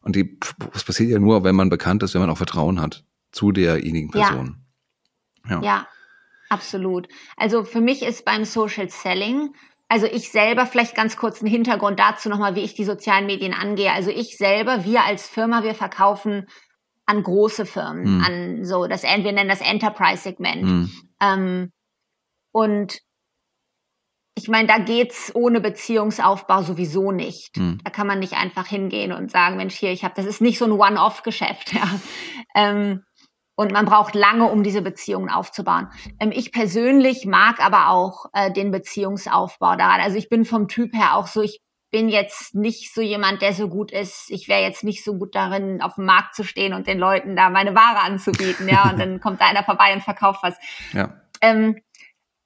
Und 0.01 0.15
die, 0.15 0.37
das 0.73 0.83
passiert 0.83 1.09
ja 1.09 1.19
nur, 1.19 1.43
wenn 1.43 1.55
man 1.55 1.69
bekannt 1.69 2.03
ist, 2.03 2.13
wenn 2.13 2.21
man 2.21 2.29
auch 2.29 2.37
Vertrauen 2.37 2.81
hat 2.81 3.05
zu 3.31 3.51
derjenigen 3.51 4.11
Person. 4.11 4.65
Ja. 5.45 5.51
ja. 5.51 5.63
ja, 5.63 5.87
absolut. 6.49 7.07
Also 7.35 7.63
für 7.63 7.81
mich 7.81 8.03
ist 8.03 8.25
beim 8.25 8.45
Social 8.45 8.89
Selling 8.89 9.53
also 9.89 10.05
ich 10.05 10.31
selber, 10.31 10.65
vielleicht 10.65 10.95
ganz 10.95 11.15
kurz 11.15 11.41
einen 11.41 11.49
Hintergrund 11.49 11.99
dazu 11.99 12.29
nochmal, 12.29 12.55
wie 12.55 12.63
ich 12.63 12.73
die 12.73 12.83
sozialen 12.83 13.25
Medien 13.25 13.53
angehe. 13.53 13.91
Also 13.91 14.09
ich 14.09 14.37
selber, 14.37 14.83
wir 14.83 15.05
als 15.05 15.27
Firma, 15.29 15.63
wir 15.63 15.75
verkaufen 15.75 16.45
an 17.05 17.23
große 17.23 17.65
Firmen, 17.65 18.17
mhm. 18.17 18.23
an 18.23 18.65
so, 18.65 18.85
das, 18.87 19.03
wir 19.03 19.31
nennen 19.31 19.49
das 19.49 19.61
Enterprise-Segment. 19.61 20.63
Mhm. 20.63 20.91
Ähm, 21.21 21.71
und 22.51 22.99
ich 24.35 24.49
meine, 24.49 24.67
da 24.67 24.77
geht's 24.77 25.33
ohne 25.33 25.61
Beziehungsaufbau 25.61 26.61
sowieso 26.61 27.11
nicht. 27.11 27.57
Mhm. 27.57 27.79
Da 27.83 27.89
kann 27.89 28.07
man 28.07 28.19
nicht 28.19 28.33
einfach 28.33 28.67
hingehen 28.67 29.13
und 29.13 29.31
sagen, 29.31 29.55
Mensch, 29.55 29.75
hier, 29.75 29.91
ich 29.91 30.03
habe, 30.03 30.13
das 30.15 30.25
ist 30.25 30.41
nicht 30.41 30.59
so 30.59 30.65
ein 30.65 30.71
One-Off-Geschäft. 30.71 31.73
Ja. 31.77 31.89
Ähm, 32.55 33.03
und 33.57 33.71
man 33.71 33.85
braucht 33.85 34.13
lange, 34.13 34.45
um 34.45 34.61
diese 34.63 34.83
Beziehungen 34.83 35.29
aufzubauen. 35.29 35.89
Ähm, 36.19 36.31
ich 36.31 36.51
persönlich 36.51 37.25
mag 37.25 37.59
aber 37.59 37.89
auch 37.89 38.27
äh, 38.33 38.51
den 38.51 38.71
Beziehungsaufbau 38.71 39.75
daran. 39.75 39.99
Also 39.99 40.17
ich 40.17 40.29
bin 40.29 40.45
vom 40.45 40.67
Typ 40.67 40.93
her 40.93 41.15
auch 41.15 41.27
so, 41.27 41.41
ich 41.41 41.59
bin 41.89 42.07
jetzt 42.07 42.53
nicht 42.53 42.93
so 42.93 43.01
jemand, 43.01 43.41
der 43.41 43.53
so 43.53 43.67
gut 43.67 43.91
ist. 43.91 44.29
Ich 44.29 44.47
wäre 44.47 44.61
jetzt 44.61 44.83
nicht 44.83 45.03
so 45.03 45.17
gut 45.17 45.33
darin, 45.33 45.81
auf 45.81 45.95
dem 45.95 46.05
Markt 46.05 46.35
zu 46.35 46.43
stehen 46.43 46.73
und 46.73 46.85
den 46.85 46.99
Leuten 46.99 47.35
da 47.35 47.49
meine 47.49 47.73
Ware 47.73 48.01
anzubieten, 48.01 48.69
ja. 48.69 48.91
Und 48.91 48.99
dann 48.99 49.19
kommt 49.21 49.41
da 49.41 49.47
einer 49.47 49.63
vorbei 49.63 49.91
und 49.93 50.03
verkauft 50.03 50.43
was. 50.43 50.55
Ja. 50.93 51.19
Ähm, 51.41 51.77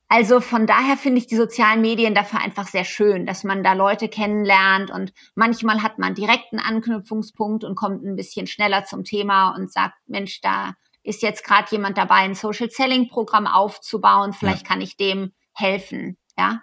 also 0.07 0.39
von 0.39 0.65
daher 0.65 0.95
finde 0.95 1.17
ich 1.17 1.27
die 1.27 1.35
sozialen 1.35 1.81
Medien 1.81 2.15
dafür 2.15 2.39
einfach 2.39 2.67
sehr 2.67 2.85
schön, 2.85 3.25
dass 3.25 3.43
man 3.43 3.63
da 3.63 3.73
Leute 3.73 4.07
kennenlernt 4.07 4.91
und 4.91 5.13
manchmal 5.35 5.83
hat 5.83 5.99
man 5.99 6.15
direkt 6.15 6.53
einen 6.53 6.61
Anknüpfungspunkt 6.61 7.65
und 7.65 7.75
kommt 7.75 8.03
ein 8.03 8.15
bisschen 8.15 8.47
schneller 8.47 8.85
zum 8.85 9.03
Thema 9.03 9.55
und 9.55 9.71
sagt, 9.71 9.95
Mensch, 10.07 10.39
da 10.41 10.73
ist 11.03 11.21
jetzt 11.21 11.43
gerade 11.43 11.67
jemand 11.71 11.97
dabei, 11.97 12.17
ein 12.17 12.35
Social 12.35 12.69
Selling 12.69 13.09
Programm 13.09 13.47
aufzubauen, 13.47 14.33
vielleicht 14.33 14.63
ja. 14.63 14.67
kann 14.67 14.81
ich 14.81 14.97
dem 14.97 15.31
helfen. 15.53 16.17
Ja, 16.37 16.61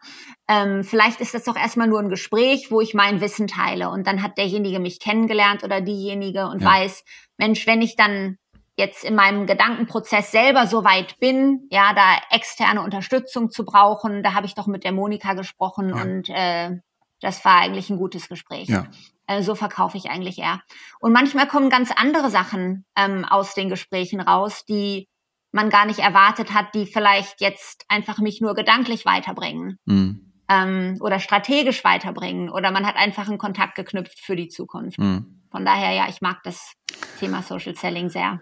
ähm, 0.49 0.83
vielleicht 0.83 1.21
ist 1.21 1.35
das 1.35 1.45
doch 1.45 1.57
erstmal 1.57 1.89
nur 1.89 2.01
ein 2.01 2.09
Gespräch, 2.09 2.71
wo 2.71 2.81
ich 2.81 2.95
mein 2.95 3.21
Wissen 3.21 3.47
teile 3.47 3.91
und 3.91 4.07
dann 4.07 4.23
hat 4.23 4.39
derjenige 4.39 4.81
mich 4.81 4.99
kennengelernt 4.99 5.63
oder 5.63 5.83
diejenige 5.83 6.49
und 6.49 6.63
ja. 6.63 6.69
weiß, 6.69 7.05
Mensch, 7.37 7.67
wenn 7.67 7.83
ich 7.83 7.95
dann 7.95 8.39
jetzt 8.79 9.05
in 9.05 9.15
meinem 9.15 9.47
Gedankenprozess 9.47 10.31
selber 10.31 10.67
so 10.67 10.85
weit 10.85 11.19
bin, 11.21 11.67
ja, 11.71 11.93
da 11.95 12.17
externe 12.35 12.81
Unterstützung 12.81 13.51
zu 13.51 13.65
brauchen, 13.65 14.23
da 14.23 14.35
habe 14.35 14.47
ich 14.47 14.55
doch 14.55 14.67
mit 14.67 14.85
der 14.85 14.93
Monika 14.93 15.35
gesprochen 15.35 15.91
ja. 15.91 16.03
und 16.03 16.29
äh, 16.31 16.81
das 17.21 17.45
war 17.45 17.61
eigentlich 17.61 17.91
ein 17.91 17.99
gutes 17.99 18.29
Gespräch. 18.29 18.69
Ja. 18.69 18.87
Äh, 19.29 19.43
so 19.43 19.55
verkaufe 19.55 19.97
ich 19.97 20.11
eigentlich 20.11 20.39
eher. 20.39 20.61
Und 20.99 21.13
manchmal 21.13 21.47
kommen 21.47 21.71
ganz 21.71 21.93
andere 21.95 22.31
Sachen 22.31 22.85
ähm, 22.97 23.25
aus 23.25 23.55
den 23.55 23.69
Gesprächen 23.69 24.21
raus, 24.21 24.65
die 24.65 25.07
man 25.53 25.71
gar 25.71 25.87
nicht 25.87 26.01
erwartet 26.01 26.53
hat, 26.53 26.75
die 26.75 26.87
vielleicht 26.87 27.41
jetzt 27.41 27.85
einfach 27.89 28.19
mich 28.19 28.41
nur 28.41 28.55
gedanklich 28.55 29.05
weiterbringen. 29.05 29.79
Mhm. 29.85 30.33
Ähm, 30.49 30.97
oder 31.01 31.21
strategisch 31.21 31.85
weiterbringen. 31.85 32.49
Oder 32.49 32.71
man 32.71 32.87
hat 32.87 32.97
einfach 32.97 33.29
einen 33.29 33.39
Kontakt 33.39 33.75
geknüpft 33.75 34.19
für 34.19 34.35
die 34.35 34.49
Zukunft. 34.49 34.99
Mhm. 34.99 35.43
Von 35.51 35.65
daher, 35.65 35.93
ja, 35.93 36.09
ich 36.09 36.23
mag 36.23 36.43
das 36.43 36.73
Thema 37.19 37.43
Social 37.43 37.77
Selling 37.77 38.09
sehr. 38.09 38.41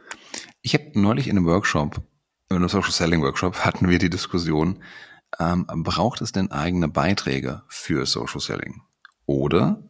Ich 0.62 0.74
habe 0.74 0.90
neulich 0.94 1.26
in 1.26 1.36
einem 1.36 1.46
Workshop, 1.46 1.96
in 2.48 2.56
einem 2.56 2.68
Social 2.68 2.92
Selling 2.92 3.22
Workshop, 3.22 3.56
hatten 3.64 3.88
wir 3.88 3.98
die 3.98 4.10
Diskussion, 4.10 4.84
ähm, 5.40 5.66
braucht 5.66 6.20
es 6.20 6.30
denn 6.30 6.52
eigene 6.52 6.86
Beiträge 6.86 7.62
für 7.68 8.06
Social 8.06 8.40
Selling? 8.40 8.82
Oder 9.26 9.82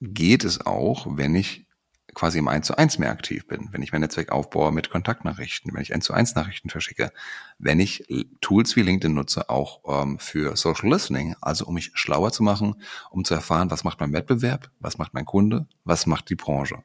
geht 0.00 0.44
es 0.44 0.64
auch, 0.64 1.06
wenn 1.16 1.34
ich 1.34 1.66
quasi 2.14 2.38
im 2.38 2.48
1 2.48 2.66
zu 2.66 2.76
1 2.76 2.98
mehr 2.98 3.10
aktiv 3.10 3.46
bin, 3.46 3.68
wenn 3.70 3.82
ich 3.82 3.92
mein 3.92 4.00
Netzwerk 4.00 4.32
aufbaue 4.32 4.72
mit 4.72 4.90
Kontaktnachrichten, 4.90 5.72
wenn 5.72 5.82
ich 5.82 5.94
1 5.94 6.04
zu 6.04 6.12
1 6.12 6.34
Nachrichten 6.34 6.68
verschicke, 6.68 7.12
wenn 7.58 7.78
ich 7.78 8.06
Tools 8.40 8.74
wie 8.74 8.82
LinkedIn 8.82 9.14
nutze, 9.14 9.48
auch 9.48 10.02
ähm, 10.02 10.18
für 10.18 10.56
Social 10.56 10.90
Listening, 10.90 11.36
also 11.40 11.66
um 11.66 11.74
mich 11.74 11.92
schlauer 11.94 12.32
zu 12.32 12.42
machen, 12.42 12.82
um 13.10 13.24
zu 13.24 13.34
erfahren, 13.34 13.70
was 13.70 13.84
macht 13.84 14.00
mein 14.00 14.12
Wettbewerb, 14.12 14.70
was 14.80 14.98
macht 14.98 15.14
mein 15.14 15.26
Kunde, 15.26 15.68
was 15.84 16.06
macht 16.06 16.28
die 16.30 16.34
Branche. 16.34 16.82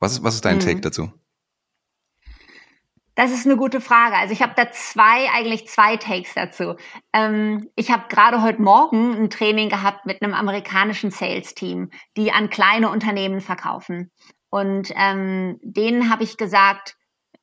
Was 0.00 0.12
ist, 0.12 0.22
was 0.22 0.36
ist 0.36 0.44
dein 0.44 0.56
mhm. 0.56 0.60
Take 0.60 0.80
dazu? 0.80 1.12
Das 3.18 3.32
ist 3.32 3.46
eine 3.46 3.56
gute 3.56 3.80
Frage. 3.80 4.14
Also 4.14 4.32
ich 4.32 4.42
habe 4.42 4.52
da 4.54 4.70
zwei, 4.70 5.28
eigentlich 5.34 5.66
zwei 5.66 5.96
Takes 5.96 6.34
dazu. 6.34 6.76
Ähm, 7.12 7.68
ich 7.74 7.90
habe 7.90 8.04
gerade 8.08 8.42
heute 8.42 8.62
Morgen 8.62 9.12
ein 9.12 9.28
Training 9.28 9.68
gehabt 9.70 10.06
mit 10.06 10.22
einem 10.22 10.34
amerikanischen 10.34 11.10
Sales-Team, 11.10 11.90
die 12.16 12.30
an 12.30 12.48
kleine 12.48 12.90
Unternehmen 12.90 13.40
verkaufen. 13.40 14.12
Und 14.50 14.92
ähm, 14.94 15.58
denen 15.62 16.12
habe 16.12 16.22
ich 16.22 16.36
gesagt, 16.36 16.94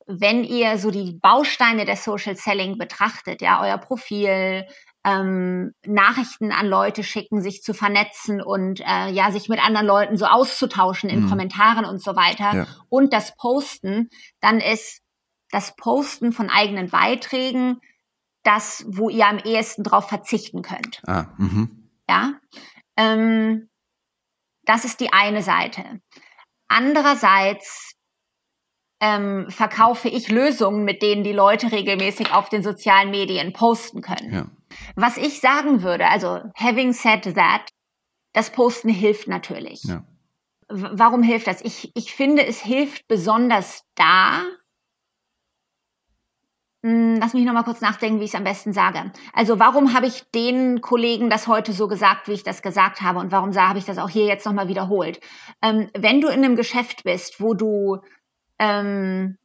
wenn 0.06 0.44
ihr 0.44 0.78
so 0.78 0.90
die 0.90 1.18
Bausteine 1.20 1.84
der 1.84 1.96
Social 1.96 2.36
Selling 2.36 2.78
betrachtet, 2.78 3.42
ja, 3.42 3.60
euer 3.62 3.76
Profil, 3.76 4.64
ähm, 5.04 5.72
Nachrichten 5.86 6.52
an 6.52 6.68
Leute 6.68 7.04
schicken, 7.04 7.42
sich 7.42 7.62
zu 7.62 7.74
vernetzen 7.74 8.40
und 8.40 8.80
äh, 8.80 9.10
ja, 9.10 9.30
sich 9.30 9.50
mit 9.50 9.62
anderen 9.62 9.86
Leuten 9.86 10.16
so 10.16 10.24
auszutauschen 10.24 11.10
in 11.10 11.24
mhm. 11.24 11.28
Kommentaren 11.28 11.84
und 11.84 12.02
so 12.02 12.16
weiter 12.16 12.54
ja. 12.54 12.66
und 12.88 13.12
das 13.12 13.36
Posten, 13.36 14.08
dann 14.40 14.60
ist 14.60 15.02
das 15.50 15.74
Posten 15.76 16.32
von 16.32 16.50
eigenen 16.50 16.90
Beiträgen 16.90 17.80
das, 18.42 18.84
wo 18.88 19.08
ihr 19.08 19.26
am 19.26 19.38
ehesten 19.38 19.82
drauf 19.82 20.08
verzichten 20.08 20.62
könnt. 20.62 21.02
Ah, 21.06 21.26
mhm. 21.36 21.90
Ja, 22.08 22.34
ähm, 22.96 23.68
das 24.64 24.84
ist 24.84 25.00
die 25.00 25.12
eine 25.12 25.42
Seite. 25.42 26.00
Andererseits 26.68 27.94
ähm, 29.00 29.46
verkaufe 29.50 30.08
ich 30.08 30.30
Lösungen, 30.30 30.84
mit 30.84 31.02
denen 31.02 31.22
die 31.24 31.32
Leute 31.32 31.72
regelmäßig 31.72 32.32
auf 32.32 32.48
den 32.48 32.62
sozialen 32.62 33.10
Medien 33.10 33.52
posten 33.52 34.00
können. 34.00 34.32
Ja. 34.32 34.46
Was 34.94 35.16
ich 35.16 35.40
sagen 35.40 35.82
würde, 35.82 36.08
also 36.08 36.40
having 36.56 36.92
said 36.92 37.22
that, 37.34 37.68
das 38.32 38.50
Posten 38.50 38.88
hilft 38.88 39.28
natürlich. 39.28 39.82
Ja. 39.84 40.04
Warum 40.68 41.22
hilft 41.22 41.46
das? 41.46 41.62
Ich, 41.62 41.92
ich 41.94 42.12
finde, 42.12 42.44
es 42.44 42.60
hilft 42.60 43.06
besonders 43.06 43.84
da, 43.94 44.42
lass 46.88 47.34
mich 47.34 47.44
noch 47.44 47.52
mal 47.52 47.64
kurz 47.64 47.80
nachdenken, 47.80 48.20
wie 48.20 48.24
ich 48.24 48.30
es 48.30 48.36
am 48.36 48.44
besten 48.44 48.72
sage. 48.72 49.10
Also 49.32 49.58
warum 49.58 49.92
habe 49.92 50.06
ich 50.06 50.22
den 50.34 50.80
Kollegen 50.80 51.30
das 51.30 51.48
heute 51.48 51.72
so 51.72 51.88
gesagt, 51.88 52.28
wie 52.28 52.32
ich 52.32 52.44
das 52.44 52.62
gesagt 52.62 53.02
habe 53.02 53.18
und 53.18 53.32
warum 53.32 53.54
habe 53.54 53.78
ich 53.78 53.84
das 53.84 53.98
auch 53.98 54.08
hier 54.08 54.26
jetzt 54.26 54.46
noch 54.46 54.52
mal 54.52 54.68
wiederholt? 54.68 55.20
Ähm, 55.62 55.90
wenn 55.96 56.20
du 56.20 56.28
in 56.28 56.44
einem 56.44 56.54
Geschäft 56.54 57.02
bist, 57.04 57.40
wo 57.40 57.54
du 57.54 57.98
ähm, 58.58 59.36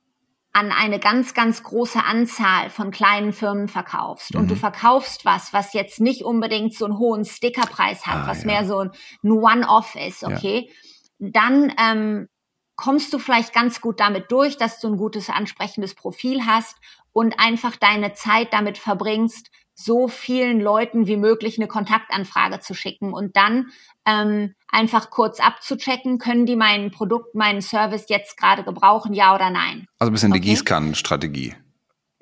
an 0.54 0.72
eine 0.72 1.00
ganz, 1.00 1.34
ganz 1.34 1.64
große 1.64 2.04
Anzahl 2.04 2.70
von 2.70 2.92
kleinen 2.92 3.32
Firmen 3.32 3.68
verkaufst 3.68 4.34
mhm. 4.34 4.42
und 4.42 4.48
du 4.50 4.56
mhm. 4.56 4.60
verkaufst 4.60 5.26
was, 5.26 5.54
was 5.54 5.74
jetzt 5.74 6.00
nicht 6.02 6.24
unbedingt 6.24 6.76
so 6.76 6.86
einen 6.86 7.00
hohen 7.00 7.26
Stickerpreis 7.26 8.06
hat, 8.06 8.26
ah, 8.26 8.28
was 8.28 8.42
ja. 8.42 8.48
mehr 8.48 8.66
so 8.66 8.80
ein 8.82 8.92
One-Off 9.24 9.96
ist, 9.96 10.24
okay, 10.24 10.70
ja. 11.20 11.30
dann 11.32 11.74
ähm, 11.80 12.28
kommst 12.76 13.14
du 13.14 13.20
vielleicht 13.20 13.54
ganz 13.54 13.80
gut 13.80 14.00
damit 14.00 14.32
durch, 14.32 14.58
dass 14.58 14.80
du 14.80 14.88
ein 14.88 14.98
gutes, 14.98 15.30
ansprechendes 15.30 15.96
Profil 15.96 16.46
hast 16.46 16.76
und 17.14 17.40
einfach 17.40 17.76
deine 17.76 18.14
Zeit 18.14 18.54
damit 18.54 18.78
verbringst, 18.78 19.50
so 19.74 20.08
vielen 20.08 20.60
Leuten 20.60 21.08
wie 21.08 21.18
möglich 21.18 21.58
eine 21.58 21.68
Kontaktanfrage 21.68 22.60
zu 22.60 22.74
schicken 22.74 23.14
und 23.14 23.36
dann 23.36 23.72
ähm, 24.06 24.54
einfach 24.68 25.10
kurz 25.10 25.40
abzuchecken, 25.40 26.18
können 26.18 26.46
die 26.46 26.56
mein 26.56 26.92
Produkt, 26.92 27.36
meinen 27.36 27.62
Service 27.62 28.06
jetzt 28.10 28.38
gerade 28.38 28.64
gebrauchen, 28.64 29.14
ja 29.14 29.34
oder 29.34 29.50
nein. 29.50 29.88
Also 30.00 30.12
ein 30.12 30.14
bisschen 30.14 30.32
okay? 30.32 30.42
die 30.42 30.50
Gießkannenstrategie. 30.50 31.56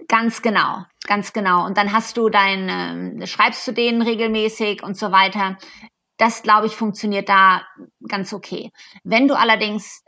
Ganz 0.07 0.41
genau, 0.41 0.85
ganz 1.05 1.33
genau. 1.33 1.65
Und 1.65 1.77
dann 1.77 1.93
hast 1.93 2.17
du 2.17 2.29
dein, 2.29 3.21
äh, 3.21 3.27
schreibst 3.27 3.67
du 3.67 3.71
denen 3.71 4.01
regelmäßig 4.01 4.81
und 4.81 4.97
so 4.97 5.11
weiter. 5.11 5.57
Das, 6.17 6.41
glaube 6.41 6.67
ich, 6.67 6.75
funktioniert 6.75 7.29
da 7.29 7.61
ganz 8.07 8.33
okay. 8.33 8.71
Wenn 9.03 9.27
du 9.27 9.37
allerdings 9.37 10.03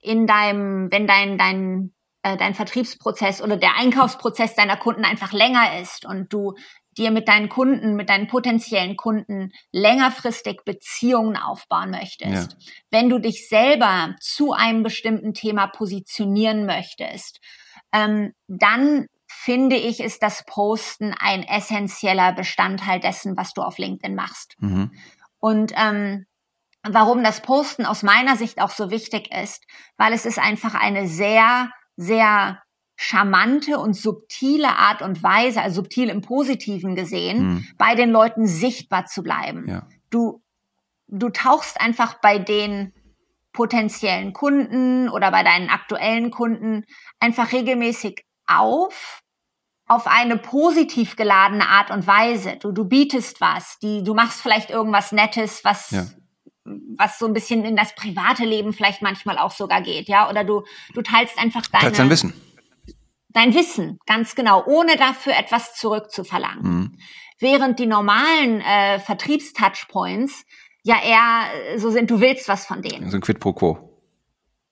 in 0.00 0.26
deinem, 0.26 0.90
wenn 0.90 1.06
dein, 1.06 1.38
dein 1.38 1.92
äh, 2.28 2.36
dein 2.36 2.54
Vertriebsprozess 2.54 3.42
oder 3.42 3.56
der 3.56 3.76
Einkaufsprozess 3.76 4.54
deiner 4.54 4.76
Kunden 4.76 5.04
einfach 5.04 5.32
länger 5.32 5.80
ist 5.80 6.04
und 6.04 6.32
du 6.32 6.54
dir 6.96 7.10
mit 7.10 7.28
deinen 7.28 7.48
Kunden, 7.48 7.94
mit 7.94 8.10
deinen 8.10 8.26
potenziellen 8.26 8.96
Kunden 8.96 9.52
längerfristig 9.72 10.62
Beziehungen 10.64 11.36
aufbauen 11.36 11.90
möchtest, 11.90 12.52
ja. 12.52 12.58
wenn 12.90 13.08
du 13.08 13.18
dich 13.18 13.48
selber 13.48 14.14
zu 14.20 14.52
einem 14.52 14.82
bestimmten 14.82 15.32
Thema 15.32 15.68
positionieren 15.68 16.66
möchtest, 16.66 17.40
ähm, 17.92 18.32
dann 18.48 19.06
finde 19.26 19.76
ich, 19.76 20.00
ist 20.00 20.22
das 20.22 20.44
Posten 20.44 21.14
ein 21.18 21.42
essentieller 21.44 22.32
Bestandteil 22.32 22.98
dessen, 22.98 23.36
was 23.36 23.54
du 23.54 23.62
auf 23.62 23.78
LinkedIn 23.78 24.14
machst. 24.14 24.56
Mhm. 24.58 24.90
Und 25.38 25.72
ähm, 25.76 26.26
warum 26.82 27.22
das 27.22 27.40
Posten 27.40 27.86
aus 27.86 28.02
meiner 28.02 28.36
Sicht 28.36 28.60
auch 28.60 28.70
so 28.70 28.90
wichtig 28.90 29.32
ist, 29.32 29.64
weil 29.96 30.12
es 30.12 30.26
ist 30.26 30.38
einfach 30.38 30.74
eine 30.74 31.06
sehr 31.06 31.70
sehr 31.98 32.62
charmante 32.96 33.78
und 33.78 33.94
subtile 33.94 34.76
Art 34.76 35.02
und 35.02 35.22
Weise, 35.22 35.60
also 35.60 35.82
subtil 35.82 36.08
im 36.08 36.22
Positiven 36.22 36.94
gesehen, 36.94 37.42
mhm. 37.42 37.68
bei 37.76 37.94
den 37.94 38.10
Leuten 38.10 38.46
sichtbar 38.46 39.06
zu 39.06 39.22
bleiben. 39.22 39.68
Ja. 39.68 39.86
Du, 40.10 40.42
du 41.08 41.28
tauchst 41.28 41.80
einfach 41.80 42.14
bei 42.20 42.38
den 42.38 42.92
potenziellen 43.52 44.32
Kunden 44.32 45.08
oder 45.08 45.30
bei 45.30 45.42
deinen 45.42 45.68
aktuellen 45.70 46.30
Kunden 46.30 46.84
einfach 47.20 47.52
regelmäßig 47.52 48.24
auf 48.46 49.22
auf 49.90 50.06
eine 50.06 50.36
positiv 50.36 51.16
geladene 51.16 51.66
Art 51.66 51.90
und 51.90 52.06
Weise. 52.06 52.58
Du, 52.60 52.72
du 52.72 52.84
bietest 52.84 53.40
was, 53.40 53.78
die, 53.78 54.04
du 54.04 54.12
machst 54.12 54.42
vielleicht 54.42 54.68
irgendwas 54.68 55.12
Nettes, 55.12 55.64
was 55.64 55.90
ja 55.92 56.04
was 56.96 57.18
so 57.18 57.26
ein 57.26 57.32
bisschen 57.32 57.64
in 57.64 57.76
das 57.76 57.94
private 57.94 58.44
Leben 58.44 58.72
vielleicht 58.72 59.02
manchmal 59.02 59.38
auch 59.38 59.50
sogar 59.50 59.82
geht, 59.82 60.08
ja, 60.08 60.28
oder 60.28 60.44
du 60.44 60.64
du 60.94 61.02
teilst 61.02 61.38
einfach 61.38 61.66
deine, 61.66 61.92
dein 61.92 62.10
Wissen. 62.10 62.32
Dein 63.30 63.54
Wissen, 63.54 63.98
ganz 64.06 64.34
genau, 64.34 64.64
ohne 64.66 64.96
dafür 64.96 65.36
etwas 65.36 65.74
zurückzuverlangen. 65.74 66.62
Mhm. 66.62 66.98
Während 67.38 67.78
die 67.78 67.86
normalen 67.86 68.60
äh, 68.60 68.98
Vertriebstouchpoints 68.98 70.44
ja 70.82 70.96
eher 71.02 71.74
äh, 71.74 71.78
so 71.78 71.90
sind, 71.90 72.10
du 72.10 72.20
willst 72.20 72.48
was 72.48 72.66
von 72.66 72.82
denen. 72.82 73.10
So 73.10 73.16
ein 73.16 73.20
Quid 73.20 73.38
pro 73.38 73.52
quo. 73.52 73.78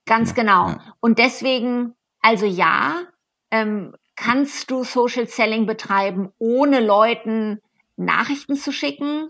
Ganz 0.06 0.30
ja, 0.30 0.34
genau. 0.36 0.68
Ja. 0.70 0.94
Und 1.00 1.18
deswegen, 1.18 1.94
also 2.20 2.46
ja, 2.46 3.02
ähm, 3.50 3.94
kannst 4.16 4.70
du 4.70 4.82
Social 4.82 5.28
Selling 5.28 5.66
betreiben, 5.66 6.30
ohne 6.38 6.80
Leuten 6.80 7.60
Nachrichten 7.96 8.56
zu 8.56 8.72
schicken, 8.72 9.28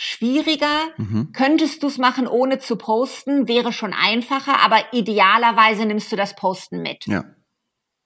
schwieriger. 0.00 0.84
Mhm. 0.96 1.32
Könntest 1.32 1.82
du 1.82 1.88
es 1.88 1.98
machen, 1.98 2.28
ohne 2.28 2.60
zu 2.60 2.76
posten, 2.76 3.48
wäre 3.48 3.72
schon 3.72 3.92
einfacher, 3.92 4.60
aber 4.60 4.80
idealerweise 4.92 5.86
nimmst 5.86 6.12
du 6.12 6.16
das 6.16 6.36
Posten 6.36 6.82
mit. 6.82 7.04
Ja. 7.06 7.24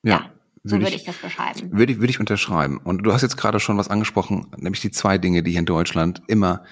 Ja. 0.02 0.16
ja 0.16 0.30
so 0.64 0.76
würde 0.76 0.88
ich, 0.88 1.02
ich, 1.02 1.04
das 1.04 1.18
beschreiben. 1.18 1.70
Würde 1.70 1.92
ich, 1.92 1.98
würde 1.98 2.10
ich 2.10 2.18
unterschreiben. 2.18 2.78
Und 2.78 3.02
du 3.02 3.12
hast 3.12 3.20
jetzt 3.20 3.36
gerade 3.36 3.60
schon 3.60 3.76
was 3.76 3.88
angesprochen, 3.88 4.46
nämlich 4.56 4.80
die 4.80 4.90
zwei 4.90 5.18
Dinge, 5.18 5.42
die 5.42 5.50
hier 5.50 5.60
in 5.60 5.66
Deutschland 5.66 6.22
immer 6.28 6.64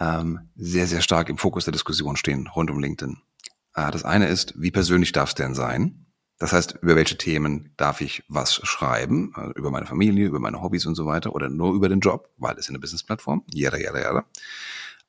ähm, 0.00 0.40
sehr, 0.56 0.88
sehr 0.88 1.00
stark 1.00 1.28
im 1.28 1.38
Fokus 1.38 1.64
der 1.64 1.72
Diskussion 1.72 2.16
stehen 2.16 2.48
rund 2.48 2.68
um 2.68 2.80
LinkedIn. 2.80 3.18
Äh, 3.74 3.92
das 3.92 4.04
eine 4.04 4.26
ist, 4.26 4.60
wie 4.60 4.72
persönlich 4.72 5.12
darf 5.12 5.28
es 5.28 5.34
denn 5.36 5.54
sein? 5.54 6.05
Das 6.38 6.52
heißt, 6.52 6.78
über 6.82 6.96
welche 6.96 7.16
Themen 7.16 7.72
darf 7.76 8.00
ich 8.00 8.22
was 8.28 8.54
schreiben? 8.54 9.32
Also 9.34 9.52
über 9.54 9.70
meine 9.70 9.86
Familie, 9.86 10.26
über 10.26 10.38
meine 10.38 10.60
Hobbys 10.60 10.84
und 10.84 10.94
so 10.94 11.06
weiter 11.06 11.34
oder 11.34 11.48
nur 11.48 11.72
über 11.74 11.88
den 11.88 12.00
Job, 12.00 12.30
weil 12.36 12.58
es 12.58 12.68
eine 12.68 12.78
Business-Plattform. 12.78 13.42
Jada, 13.50 13.78
jada, 13.78 14.00
jada. 14.00 14.26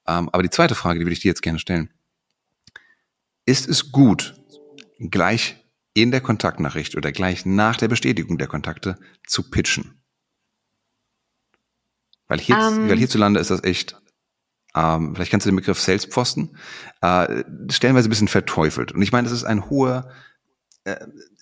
Ähm, 0.08 0.30
aber 0.32 0.44
die 0.44 0.50
zweite 0.50 0.76
Frage, 0.76 1.00
die 1.00 1.06
würde 1.06 1.14
ich 1.14 1.20
dir 1.20 1.30
jetzt 1.30 1.42
gerne 1.42 1.60
stellen. 1.60 1.92
Ist 3.46 3.68
es 3.68 3.92
gut, 3.92 4.36
gleich 5.00 5.58
in 5.94 6.12
der 6.12 6.22
Kontaktnachricht 6.22 6.96
oder 6.96 7.12
gleich 7.12 7.46
nach 7.46 7.76
der 7.76 7.90
Bestätigung 7.90 8.38
der 8.38 8.48
Kontakte 8.48 8.98
zu 9.26 9.50
pitchen? 9.50 10.02
Weil, 12.28 12.40
hier, 12.40 12.58
um. 12.58 12.62
Ähm. 12.62 12.90
weil 12.90 12.98
hierzulande 12.98 13.40
ist 13.40 13.52
das 13.52 13.64
echt 13.64 13.98
ähm, 14.78 15.16
vielleicht 15.16 15.32
kannst 15.32 15.46
du 15.46 15.50
den 15.50 15.56
Begriff 15.56 15.80
Salespfosten, 15.80 16.56
äh, 17.02 17.44
stellenweise 17.72 18.08
ein 18.08 18.12
bisschen 18.12 18.28
verteufelt. 18.28 18.92
Und 18.92 19.02
ich 19.02 19.12
meine, 19.12 19.24
das 19.24 19.32
ist 19.32 19.44
ein 19.44 19.70
hoher, 19.70 20.12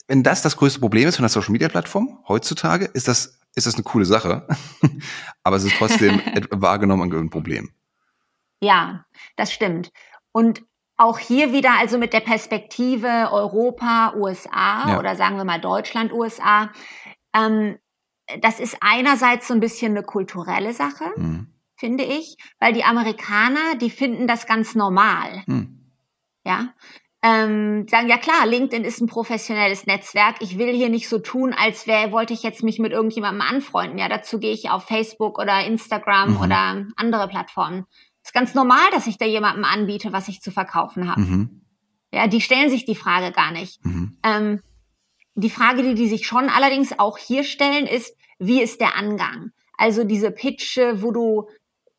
wenn 0.07 0.23
das 0.23 0.41
das 0.41 0.57
größte 0.57 0.79
Problem 0.79 1.07
ist 1.07 1.15
von 1.15 1.23
der 1.23 1.29
Social 1.29 1.51
Media 1.51 1.69
Plattform 1.69 2.19
heutzutage, 2.27 2.85
ist 2.85 3.07
das, 3.07 3.39
ist 3.55 3.67
das 3.67 3.75
eine 3.75 3.83
coole 3.83 4.05
Sache. 4.05 4.47
Aber 5.43 5.55
es 5.55 5.63
ist 5.63 5.75
trotzdem 5.77 6.21
wahrgenommen 6.51 7.11
ein 7.13 7.29
Problem. 7.29 7.71
Ja, 8.61 9.05
das 9.35 9.51
stimmt. 9.53 9.91
Und 10.31 10.63
auch 10.97 11.19
hier 11.19 11.51
wieder 11.51 11.77
also 11.77 11.97
mit 11.97 12.13
der 12.13 12.21
Perspektive 12.21 13.29
Europa, 13.31 14.13
USA 14.15 14.89
ja. 14.89 14.99
oder 14.99 15.15
sagen 15.15 15.37
wir 15.37 15.43
mal 15.43 15.59
Deutschland, 15.59 16.13
USA. 16.13 16.71
Ähm, 17.33 17.77
das 18.41 18.59
ist 18.59 18.77
einerseits 18.81 19.47
so 19.47 19.53
ein 19.53 19.59
bisschen 19.59 19.91
eine 19.91 20.03
kulturelle 20.03 20.73
Sache. 20.73 21.05
Mhm 21.17 21.55
finde 21.77 22.03
ich, 22.03 22.37
weil 22.59 22.73
die 22.73 22.83
Amerikaner, 22.83 23.75
die 23.75 23.89
finden 23.89 24.27
das 24.27 24.47
ganz 24.47 24.75
normal. 24.75 25.43
Hm. 25.45 25.91
Ja. 26.45 26.73
Ähm, 27.27 27.87
sagen, 27.87 28.07
ja 28.07 28.17
klar, 28.17 28.45
LinkedIn 28.45 28.85
ist 28.85 29.01
ein 29.01 29.07
professionelles 29.07 29.87
Netzwerk. 29.87 30.35
Ich 30.41 30.59
will 30.59 30.71
hier 30.71 30.89
nicht 30.89 31.09
so 31.09 31.17
tun, 31.17 31.55
als 31.57 31.87
wäre, 31.87 32.11
wollte 32.11 32.33
ich 32.33 32.43
jetzt 32.43 32.61
mich 32.61 32.77
mit 32.77 32.91
irgendjemandem 32.91 33.41
anfreunden. 33.41 33.97
Ja, 33.97 34.07
dazu 34.07 34.37
gehe 34.37 34.51
ich 34.51 34.69
auf 34.69 34.83
Facebook 34.85 35.39
oder 35.39 35.65
Instagram 35.65 36.35
mhm. 36.35 36.41
oder 36.41 36.85
andere 36.95 37.27
Plattformen. 37.27 37.85
Ist 38.23 38.35
ganz 38.35 38.53
normal, 38.53 38.91
dass 38.91 39.07
ich 39.07 39.17
da 39.17 39.25
jemandem 39.25 39.65
anbiete, 39.65 40.13
was 40.13 40.27
ich 40.27 40.39
zu 40.39 40.51
verkaufen 40.51 41.09
habe. 41.09 41.21
Mhm. 41.21 41.61
Ja, 42.13 42.27
die 42.27 42.41
stellen 42.41 42.69
sich 42.69 42.85
die 42.85 42.93
Frage 42.93 43.31
gar 43.31 43.51
nicht. 43.51 43.83
Mhm. 43.83 44.19
Ähm, 44.21 44.61
die 45.33 45.49
Frage, 45.49 45.81
die 45.81 45.95
die 45.95 46.07
sich 46.07 46.27
schon 46.27 46.47
allerdings 46.49 46.99
auch 46.99 47.17
hier 47.17 47.43
stellen, 47.43 47.87
ist, 47.87 48.15
wie 48.37 48.61
ist 48.61 48.81
der 48.81 48.95
Angang? 48.95 49.49
Also 49.77 50.03
diese 50.03 50.29
Pitche, 50.29 51.01
wo 51.01 51.11
du 51.11 51.49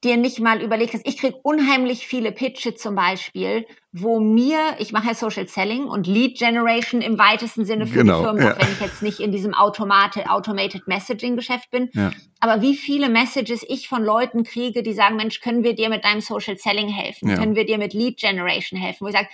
dir 0.07 0.16
nicht 0.16 0.40
mal 0.40 0.62
überlegt 0.62 0.95
hast, 0.95 1.07
ich 1.07 1.19
kriege 1.19 1.37
unheimlich 1.42 2.07
viele 2.07 2.33
Pitche 2.33 2.75
zum 2.75 2.95
Beispiel, 2.95 3.66
wo 3.92 4.21
mir, 4.21 4.59
ich 4.79 4.92
mache 4.92 5.09
ja 5.09 5.14
Social 5.14 5.49
Selling 5.49 5.85
und 5.85 6.07
Lead 6.07 6.38
Generation 6.38 7.01
im 7.01 7.19
weitesten 7.19 7.64
Sinne 7.64 7.87
für 7.87 7.99
genau, 7.99 8.19
die 8.19 8.25
Firmen, 8.25 8.42
ja. 8.42 8.55
auch 8.55 8.59
wenn 8.61 8.73
ich 8.73 8.81
jetzt 8.81 9.03
nicht 9.03 9.21
in 9.21 9.33
diesem 9.33 9.55
Automate, 9.55 10.31
Automated 10.31 10.87
Messaging 10.87 11.37
Geschäft 11.37 11.71
bin, 11.71 11.90
ja. 11.92 12.11
aber 12.40 12.62
wie 12.62 12.77
viele 12.77 13.09
Messages 13.09 13.64
ich 13.69 13.88
von 13.88 14.03
Leuten 14.03 14.45
kriege, 14.45 14.83
die 14.83 14.92
sagen, 14.92 15.16
Mensch, 15.16 15.40
können 15.40 15.64
wir 15.64 15.75
dir 15.75 15.88
mit 15.88 16.05
deinem 16.05 16.21
Social 16.21 16.57
Selling 16.57 16.88
helfen? 16.88 17.29
Ja. 17.29 17.37
Können 17.37 17.57
wir 17.57 17.66
dir 17.66 17.79
mit 17.79 17.92
Lead 17.92 18.19
Generation 18.19 18.81
helfen? 18.81 19.05
Wo 19.05 19.09
ich 19.09 19.14
sage, 19.14 19.29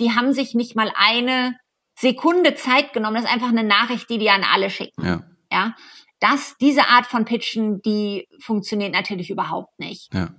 die 0.00 0.12
haben 0.12 0.32
sich 0.32 0.54
nicht 0.54 0.76
mal 0.76 0.92
eine 0.94 1.56
Sekunde 1.98 2.54
Zeit 2.54 2.92
genommen. 2.92 3.16
Das 3.16 3.24
ist 3.24 3.32
einfach 3.32 3.48
eine 3.48 3.64
Nachricht, 3.64 4.08
die 4.08 4.18
die 4.18 4.30
an 4.30 4.44
alle 4.44 4.70
schicken. 4.70 5.04
Ja. 5.04 5.22
ja? 5.50 5.74
Das, 6.20 6.56
diese 6.60 6.88
Art 6.88 7.06
von 7.06 7.24
Pitchen, 7.24 7.80
die 7.82 8.28
funktioniert 8.40 8.92
natürlich 8.92 9.30
überhaupt 9.30 9.78
nicht. 9.78 10.12
Ja. 10.12 10.30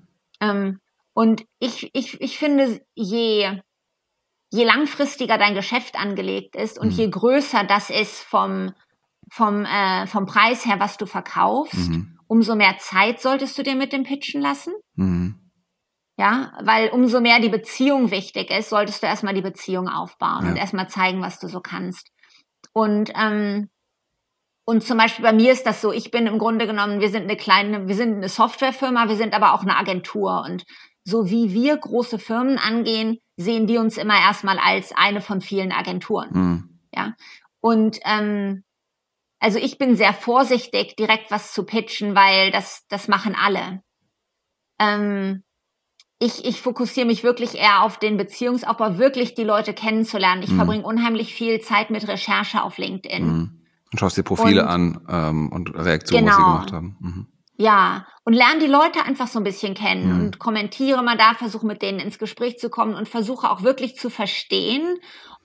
Ähm, 0.42 0.80
und 1.14 1.46
ich, 1.60 1.90
ich, 1.94 2.20
ich 2.22 2.38
finde, 2.38 2.82
je, 2.96 3.62
je 4.52 4.64
langfristiger 4.64 5.38
dein 5.38 5.56
Geschäft 5.56 5.96
angelegt 5.96 6.56
ist 6.56 6.80
und 6.80 6.94
mhm. 6.94 6.98
je 6.98 7.10
größer 7.10 7.64
das 7.64 7.90
ist 7.90 8.24
vom, 8.24 8.74
vom, 9.32 9.66
äh, 9.66 10.08
vom 10.08 10.26
Preis 10.26 10.66
her, 10.66 10.80
was 10.80 10.98
du 10.98 11.06
verkaufst, 11.06 11.90
mhm. 11.90 12.20
umso 12.28 12.56
mehr 12.56 12.78
Zeit 12.80 13.22
solltest 13.22 13.58
du 13.58 13.64
dir 13.64 13.76
mit 13.76 13.94
dem 13.94 14.04
Pitchen 14.04 14.42
lassen. 14.42 14.74
Mhm. 14.96 15.36
Ja, 16.18 16.52
weil 16.62 16.90
umso 16.90 17.22
mehr 17.22 17.40
die 17.40 17.48
Beziehung 17.48 18.12
wichtig 18.12 18.52
ist, 18.52 18.70
solltest 18.70 19.02
du 19.02 19.08
erstmal 19.08 19.34
die 19.34 19.42
Beziehung 19.42 19.88
aufbauen 19.88 20.44
ja. 20.44 20.52
und 20.52 20.58
erstmal 20.58 20.90
zeigen, 20.90 21.22
was 21.22 21.40
du 21.40 21.48
so 21.48 21.62
kannst. 21.62 22.12
Und 22.74 23.12
ähm, 23.16 23.70
und 24.70 24.84
zum 24.84 25.00
Beispiel 25.00 25.24
bei 25.24 25.34
mir 25.34 25.52
ist 25.52 25.66
das 25.66 25.82
so, 25.82 25.92
ich 25.92 26.12
bin 26.12 26.28
im 26.28 26.38
Grunde 26.38 26.68
genommen, 26.68 27.02
wir 27.02 27.10
sind 27.10 27.24
eine 27.24 27.36
kleine, 27.36 27.88
wir 27.88 27.96
sind 27.96 28.18
eine 28.18 28.30
Softwarefirma, 28.30 29.10
wir 29.10 29.16
sind 29.16 29.34
aber 29.34 29.56
auch 29.56 29.64
eine 29.64 29.76
Agentur. 29.76 30.44
Und 30.46 30.64
so 31.04 31.28
wie 31.28 31.54
wir 31.54 31.76
große 31.76 32.20
Firmen 32.20 32.60
angehen, 32.60 33.18
sehen 33.36 33.66
die 33.66 33.80
uns 33.80 33.98
immer 33.98 34.14
erstmal 34.14 34.60
als 34.60 34.92
eine 34.96 35.22
von 35.22 35.42
vielen 35.42 35.72
Agenturen. 35.72 36.30
Mhm. 36.32 36.80
Ja. 36.94 37.16
Und 37.62 37.98
ähm, 38.06 38.64
also 39.40 39.58
ich 39.58 39.80
bin 39.80 39.96
sehr 39.96 40.14
vorsichtig, 40.14 40.96
direkt 40.96 41.32
was 41.32 41.52
zu 41.52 41.64
pitchen, 41.64 42.14
weil 42.14 42.52
das, 42.52 42.86
das 42.90 43.08
machen 43.08 43.36
alle. 43.36 43.82
Ähm, 44.78 45.42
ich, 46.20 46.46
ich 46.46 46.62
fokussiere 46.62 47.08
mich 47.08 47.24
wirklich 47.24 47.56
eher 47.56 47.82
auf 47.82 47.98
den 47.98 48.18
Beziehungsaufbau, 48.18 49.00
wirklich 49.00 49.34
die 49.34 49.46
Leute 49.46 49.74
kennenzulernen. 49.74 50.44
Ich 50.44 50.52
mhm. 50.52 50.58
verbringe 50.58 50.84
unheimlich 50.84 51.34
viel 51.34 51.60
Zeit 51.60 51.90
mit 51.90 52.08
Recherche 52.08 52.62
auf 52.62 52.78
LinkedIn. 52.78 53.26
Mhm. 53.26 53.59
Und 53.92 54.00
schaust 54.00 54.18
dir 54.18 54.24
Profile 54.24 54.64
und, 54.64 54.68
an 54.68 55.02
ähm, 55.10 55.52
und 55.52 55.74
Reaktionen, 55.74 56.26
genau. 56.26 56.32
was 56.32 56.38
sie 56.38 56.44
genau. 56.44 56.54
gemacht 56.54 56.74
haben. 56.74 56.98
Mhm. 57.00 57.28
Ja, 57.58 58.08
und 58.24 58.34
lerne 58.34 58.60
die 58.60 58.68
Leute 58.68 59.04
einfach 59.04 59.28
so 59.28 59.40
ein 59.40 59.44
bisschen 59.44 59.74
kennen 59.74 60.14
mhm. 60.14 60.22
und 60.22 60.40
kommentiere 60.40 61.04
mal 61.04 61.18
da, 61.18 61.34
versuche 61.34 61.66
mit 61.66 61.82
denen 61.82 62.00
ins 62.00 62.18
Gespräch 62.18 62.58
zu 62.58 62.70
kommen 62.70 62.94
und 62.94 63.10
versuche 63.10 63.50
auch 63.50 63.64
wirklich 63.64 63.98
zu 63.98 64.10
verstehen, 64.10 64.98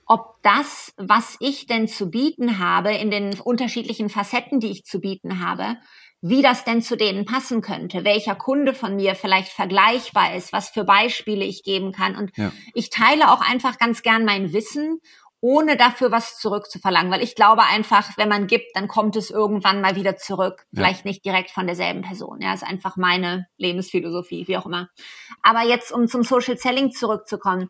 ob 0.07 0.37
das, 0.43 0.93
was 0.97 1.37
ich 1.41 1.67
denn 1.67 1.89
zu 1.89 2.11
bieten 2.11 2.59
habe, 2.59 2.93
in 2.93 3.11
den 3.11 3.41
unterschiedlichen 3.41 4.11
Facetten, 4.11 4.61
die 4.61 4.71
ich 4.71 4.85
zu 4.85 5.01
bieten 5.01 5.45
habe, 5.45 5.77
wie 6.21 6.41
das 6.41 6.65
denn 6.65 6.83
zu 6.83 6.97
denen 6.97 7.27
passen 7.27 7.61
könnte, 7.61 8.05
welcher 8.05 8.35
Kunde 8.35 8.73
von 8.73 8.97
mir 8.97 9.15
vielleicht 9.15 9.53
vergleichbar 9.53 10.35
ist, 10.35 10.53
was 10.53 10.71
für 10.71 10.85
Beispiele 10.85 11.45
ich 11.45 11.65
geben 11.65 11.93
kann. 11.93 12.17
Und 12.17 12.37
ja. 12.37 12.51
ich 12.73 12.91
teile 12.91 13.31
auch 13.31 13.41
einfach 13.41 13.79
ganz 13.79 14.03
gern 14.03 14.25
mein 14.25 14.53
Wissen 14.53 15.01
ohne 15.45 15.77
dafür 15.77 16.11
was 16.11 16.39
zurückzuverlangen, 16.39 17.13
weil 17.13 17.23
ich 17.23 17.35
glaube 17.35 17.65
einfach, 17.65 18.17
wenn 18.17 18.31
man 18.31 18.47
gibt, 18.47 18.75
dann 18.75 18.89
kommt 18.89 19.15
es 19.15 19.31
irgendwann 19.31 19.83
mal 19.83 19.95
wieder 19.95 20.17
zurück. 20.17 20.65
Vielleicht 20.73 21.05
ja. 21.05 21.11
nicht 21.11 21.23
direkt 21.23 21.51
von 21.51 21.67
derselben 21.67 22.01
Person. 22.01 22.41
Ja, 22.41 22.55
ist 22.55 22.63
einfach 22.65 22.97
meine 22.97 23.47
Lebensphilosophie, 23.59 24.49
wie 24.49 24.57
auch 24.57 24.65
immer. 24.65 24.89
Aber 25.43 25.61
jetzt, 25.61 25.93
um 25.93 26.09
zum 26.09 26.23
Social 26.23 26.57
Selling 26.57 26.93
zurückzukommen. 26.93 27.69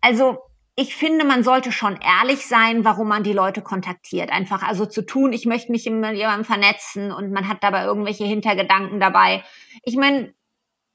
Also, 0.00 0.38
ich 0.76 0.96
finde, 0.96 1.26
man 1.26 1.44
sollte 1.44 1.72
schon 1.72 1.98
ehrlich 2.00 2.46
sein, 2.46 2.86
warum 2.86 3.08
man 3.08 3.22
die 3.22 3.34
Leute 3.34 3.60
kontaktiert. 3.60 4.30
Einfach 4.30 4.62
also 4.62 4.86
zu 4.86 5.04
tun, 5.04 5.34
ich 5.34 5.44
möchte 5.44 5.72
mich 5.72 5.84
mit 5.84 6.16
jemandem 6.16 6.46
vernetzen 6.46 7.12
und 7.12 7.32
man 7.32 7.48
hat 7.48 7.58
dabei 7.62 7.84
irgendwelche 7.84 8.24
Hintergedanken 8.24 8.98
dabei. 8.98 9.44
Ich 9.82 9.96
meine, 9.96 10.32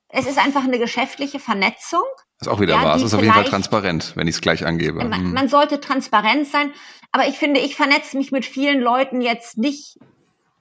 es 0.09 0.25
ist 0.25 0.37
einfach 0.37 0.63
eine 0.63 0.79
geschäftliche 0.79 1.39
Vernetzung. 1.39 2.03
Das 2.39 2.47
ist 2.47 2.53
auch 2.53 2.59
wieder 2.59 2.75
ja, 2.75 2.83
wahr. 2.83 2.95
Es 2.95 3.03
ist 3.03 3.13
auf 3.13 3.21
jeden 3.21 3.33
Fall 3.33 3.45
transparent, 3.45 4.13
wenn 4.15 4.27
ich 4.27 4.35
es 4.35 4.41
gleich 4.41 4.65
angebe. 4.65 5.03
Man, 5.05 5.27
mhm. 5.27 5.33
man, 5.33 5.47
sollte 5.47 5.79
transparent 5.79 6.47
sein. 6.47 6.71
Aber 7.11 7.27
ich 7.27 7.37
finde, 7.37 7.59
ich 7.59 7.75
vernetze 7.75 8.17
mich 8.17 8.31
mit 8.31 8.45
vielen 8.45 8.81
Leuten 8.81 9.21
jetzt 9.21 9.57
nicht 9.57 9.97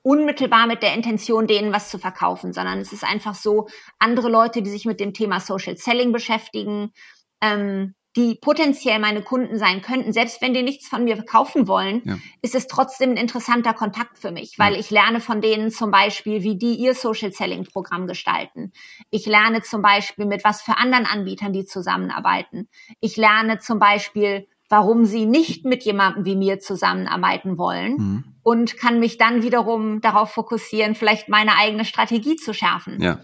unmittelbar 0.03 0.67
mit 0.67 0.83
der 0.83 0.95
Intention, 0.95 1.47
denen 1.47 1.73
was 1.73 1.91
zu 1.91 1.99
verkaufen, 1.99 2.53
sondern 2.53 2.79
es 2.79 2.93
ist 2.93 3.05
einfach 3.05 3.35
so, 3.35 3.69
andere 3.99 4.29
Leute, 4.29 4.63
die 4.63 4.71
sich 4.71 4.85
mit 4.85 5.01
dem 5.01 5.13
Thema 5.13 5.41
Social 5.41 5.77
Selling 5.77 6.13
beschäftigen, 6.13 6.93
ähm, 7.41 7.95
die 8.19 8.35
potenziell 8.35 8.99
meine 8.99 9.23
Kunden 9.23 9.59
sein 9.59 9.81
könnten, 9.81 10.13
selbst 10.13 10.43
wenn 10.43 10.53
die 10.53 10.65
nichts 10.65 10.89
von 10.89 11.05
mir 11.05 11.23
kaufen 11.23 11.69
wollen, 11.69 12.03
ja. 12.05 12.19
ist 12.43 12.57
es 12.57 12.67
trotzdem 12.67 13.11
ein 13.11 13.17
interessanter 13.17 13.75
Kontakt 13.75 14.19
für 14.19 14.33
mich, 14.33 14.59
weil 14.59 14.73
ja. 14.73 14.81
ich 14.81 14.91
lerne 14.91 15.21
von 15.21 15.41
denen 15.41 15.71
zum 15.71 15.93
Beispiel, 15.93 16.43
wie 16.43 16.59
die 16.59 16.75
ihr 16.75 16.95
Social 16.95 17.33
Selling 17.33 17.65
Programm 17.65 18.09
gestalten. 18.09 18.73
Ich 19.11 19.25
lerne 19.27 19.63
zum 19.63 19.83
Beispiel, 19.83 20.27
mit 20.27 20.43
was 20.43 20.63
für 20.63 20.77
anderen 20.79 21.07
Anbietern 21.07 21.53
die 21.53 21.65
zusammenarbeiten. 21.65 22.69
Ich 22.99 23.17
lerne 23.17 23.61
zum 23.61 23.79
Beispiel, 23.79 24.49
warum 24.69 25.05
sie 25.05 25.25
nicht 25.25 25.65
mit 25.65 25.85
jemandem 25.85 26.25
wie 26.25 26.35
mir 26.35 26.59
zusammenarbeiten 26.59 27.57
wollen 27.57 27.93
mhm. 27.93 28.25
und 28.43 28.77
kann 28.77 28.99
mich 28.99 29.17
dann 29.17 29.45
wiederum 29.45 30.01
darauf 30.01 30.33
fokussieren, 30.33 30.97
vielleicht 30.97 31.29
meine 31.29 31.57
eigene 31.57 31.85
Strategie 31.85 32.35
zu 32.35 32.53
schärfen. 32.53 33.01
Ja. 33.01 33.21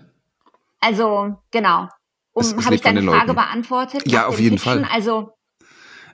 Also, 0.78 1.34
genau. 1.50 1.88
Um, 2.34 2.64
habe 2.64 2.74
ich 2.74 2.82
deine 2.82 3.02
Frage 3.02 3.28
Leuten. 3.28 3.34
beantwortet? 3.36 4.02
Ja, 4.06 4.26
auf 4.26 4.40
jeden 4.40 4.56
Pitchen? 4.56 4.84
Fall. 4.84 4.88
Also, 4.92 5.30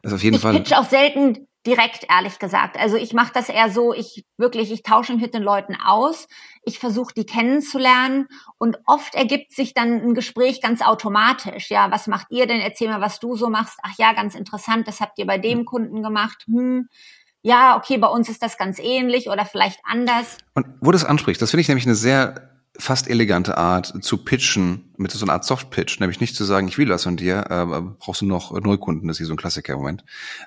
also 0.03 0.17
auf 0.17 0.23
jeden 0.23 0.37
ich 0.37 0.43
Fall. 0.43 0.55
pitch 0.55 0.73
auch 0.75 0.89
selten 0.89 1.49
direkt, 1.67 2.07
ehrlich 2.09 2.39
gesagt. 2.39 2.79
Also 2.79 2.97
ich 2.97 3.13
mache 3.13 3.33
das 3.35 3.49
eher 3.49 3.71
so, 3.71 3.93
ich 3.93 4.25
wirklich, 4.39 4.73
ich 4.73 4.83
tausche 4.83 5.13
mich 5.13 5.23
mit 5.23 5.35
den 5.35 5.43
Leuten 5.43 5.77
aus, 5.77 6.27
ich 6.63 6.79
versuche 6.79 7.13
die 7.15 7.27
kennenzulernen 7.27 8.29
und 8.59 8.79
oft 8.87 9.15
ergibt 9.15 9.53
sich 9.53 9.75
dann 9.75 10.01
ein 10.01 10.15
Gespräch 10.15 10.63
ganz 10.63 10.81
automatisch. 10.81 11.71
Ja, 11.71 11.91
was 11.91 12.07
macht 12.07 12.29
ihr 12.31 12.47
denn? 12.47 12.61
Erzähl 12.61 12.89
mal, 12.89 13.01
was 13.01 13.21
du 13.21 13.37
so 13.37 13.51
machst. 13.51 13.79
Ach 13.83 13.93
ja, 13.99 14.13
ganz 14.15 14.35
interessant, 14.35 14.89
das 14.89 15.01
habt 15.01 15.19
ihr 15.19 15.27
bei 15.27 15.39
dem 15.39 15.65
Kunden 15.65 16.03
gemacht. 16.03 16.45
Hm. 16.47 16.89
Ja, 17.43 17.77
okay, 17.77 17.97
bei 17.99 18.09
uns 18.09 18.29
ist 18.29 18.43
das 18.43 18.59
ganz 18.59 18.79
ähnlich 18.79 19.29
oder 19.29 19.47
vielleicht 19.47 19.81
anders. 19.85 20.39
Und 20.55 20.67
wo 20.81 20.87
du 20.87 20.93
das 20.93 21.05
ansprichst, 21.05 21.41
das 21.41 21.51
finde 21.51 21.63
ich 21.63 21.69
nämlich 21.69 21.87
eine 21.87 21.95
sehr 21.95 22.60
fast 22.79 23.09
elegante 23.09 23.59
Art 23.59 23.93
zu 24.03 24.19
pitchen, 24.19 24.93
mit 24.97 25.11
so 25.11 25.25
einer 25.25 25.33
Art 25.33 25.45
Soft-Pitch, 25.45 26.01
nämlich 26.01 26.21
nicht 26.21 26.37
zu 26.37 26.45
sagen, 26.45 26.69
ich 26.69 26.79
will 26.79 26.89
das 26.89 27.05
von 27.05 27.17
dir, 27.17 27.47
äh, 27.51 27.81
brauchst 27.99 28.21
du 28.21 28.27
noch 28.27 28.53
Neukunden, 28.61 29.09
das 29.09 29.17
ist 29.17 29.19
hier 29.19 29.27
so 29.27 29.35
ein 29.35 29.39
Klassiker 29.39 29.73
im 29.75 29.81
Moment, 29.81 30.05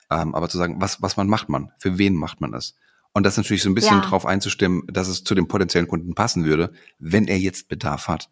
ähm, 0.10 0.34
aber 0.34 0.50
zu 0.50 0.58
sagen, 0.58 0.78
was, 0.80 1.02
was 1.02 1.18
man 1.18 1.28
macht 1.28 1.50
man, 1.50 1.72
für 1.78 1.98
wen 1.98 2.16
macht 2.16 2.42
man 2.42 2.52
das? 2.52 2.76
Und 3.14 3.24
das 3.24 3.38
natürlich 3.38 3.62
so 3.62 3.70
ein 3.70 3.76
bisschen 3.76 3.98
ja. 3.98 4.06
drauf 4.06 4.26
einzustimmen, 4.26 4.84
dass 4.88 5.08
es 5.08 5.24
zu 5.24 5.36
dem 5.36 5.48
potenziellen 5.48 5.88
Kunden 5.88 6.16
passen 6.16 6.46
würde, 6.46 6.74
wenn 6.98 7.28
er 7.28 7.38
jetzt 7.38 7.68
Bedarf 7.68 8.08
hat. 8.08 8.30